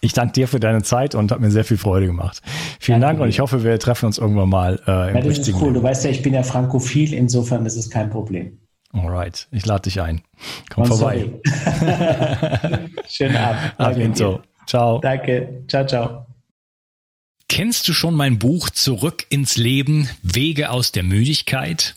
Ich 0.00 0.12
danke 0.12 0.32
dir 0.32 0.48
für 0.48 0.60
deine 0.60 0.82
Zeit 0.82 1.14
und 1.14 1.30
hat 1.32 1.40
mir 1.40 1.50
sehr 1.50 1.64
viel 1.64 1.76
Freude 1.76 2.06
gemacht. 2.06 2.40
Vielen 2.78 3.00
danke 3.00 3.18
Dank 3.18 3.24
und 3.24 3.28
ich 3.28 3.40
hoffe, 3.40 3.64
wir 3.64 3.78
treffen 3.78 4.06
uns 4.06 4.18
irgendwann 4.18 4.48
mal 4.48 4.80
äh, 4.86 5.10
im 5.10 5.16
ja, 5.16 5.22
das 5.22 5.38
ist 5.38 5.54
cool. 5.54 5.62
Leben. 5.62 5.74
Du 5.74 5.82
weißt 5.82 6.04
ja, 6.04 6.10
ich 6.10 6.22
bin 6.22 6.34
ja 6.34 6.42
frankophil, 6.42 7.12
insofern 7.12 7.66
ist 7.66 7.76
es 7.76 7.90
kein 7.90 8.10
Problem. 8.10 8.58
Alright, 8.92 9.46
ich 9.52 9.66
lade 9.66 9.82
dich 9.82 10.00
ein. 10.00 10.22
Komm 10.68 10.84
und 10.84 10.88
vorbei. 10.88 11.30
Schönen 13.08 13.36
Abend. 13.36 13.72
A 13.78 14.40
Ciao. 14.66 14.98
Danke. 15.00 15.64
Ciao, 15.68 15.86
ciao. 15.86 16.26
Kennst 17.48 17.88
du 17.88 17.92
schon 17.92 18.14
mein 18.14 18.38
Buch 18.38 18.70
Zurück 18.70 19.26
ins 19.28 19.56
Leben, 19.56 20.08
Wege 20.22 20.70
aus 20.70 20.92
der 20.92 21.02
Müdigkeit? 21.02 21.96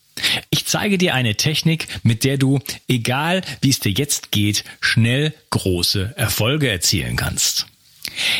Ich 0.49 0.65
zeige 0.65 0.97
dir 0.97 1.13
eine 1.13 1.35
Technik, 1.35 1.87
mit 2.03 2.23
der 2.23 2.37
du, 2.37 2.59
egal 2.87 3.41
wie 3.61 3.69
es 3.69 3.79
dir 3.79 3.91
jetzt 3.91 4.31
geht, 4.31 4.63
schnell 4.79 5.33
große 5.49 6.13
Erfolge 6.15 6.69
erzielen 6.69 7.15
kannst. 7.15 7.67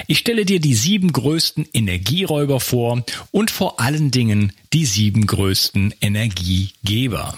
Ich 0.08 0.20
stelle 0.20 0.46
dir 0.46 0.60
die 0.60 0.74
sieben 0.74 1.12
größten 1.14 1.68
Energieräuber 1.74 2.60
vor 2.60 3.04
und 3.32 3.52
vor 3.52 3.80
allen 3.80 4.12
Dingen 4.12 4.54
die 4.74 4.86
sieben 4.86 5.26
größten 5.26 5.94
Energiegeber. 6.02 7.38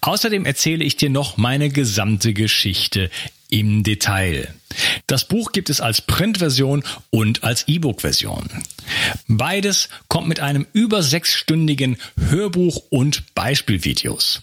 Außerdem 0.00 0.44
erzähle 0.44 0.84
ich 0.84 0.96
dir 0.96 1.10
noch 1.10 1.36
meine 1.36 1.68
gesamte 1.70 2.32
Geschichte 2.32 3.10
im 3.48 3.82
Detail. 3.82 4.54
Das 5.06 5.26
Buch 5.26 5.52
gibt 5.52 5.70
es 5.70 5.80
als 5.80 6.02
Printversion 6.02 6.84
und 7.10 7.44
als 7.44 7.66
E-Book-Version. 7.66 8.48
Beides 9.26 9.88
kommt 10.08 10.28
mit 10.28 10.40
einem 10.40 10.66
über 10.72 11.02
sechsstündigen 11.02 11.96
Hörbuch 12.28 12.82
und 12.90 13.34
Beispielvideos. 13.34 14.42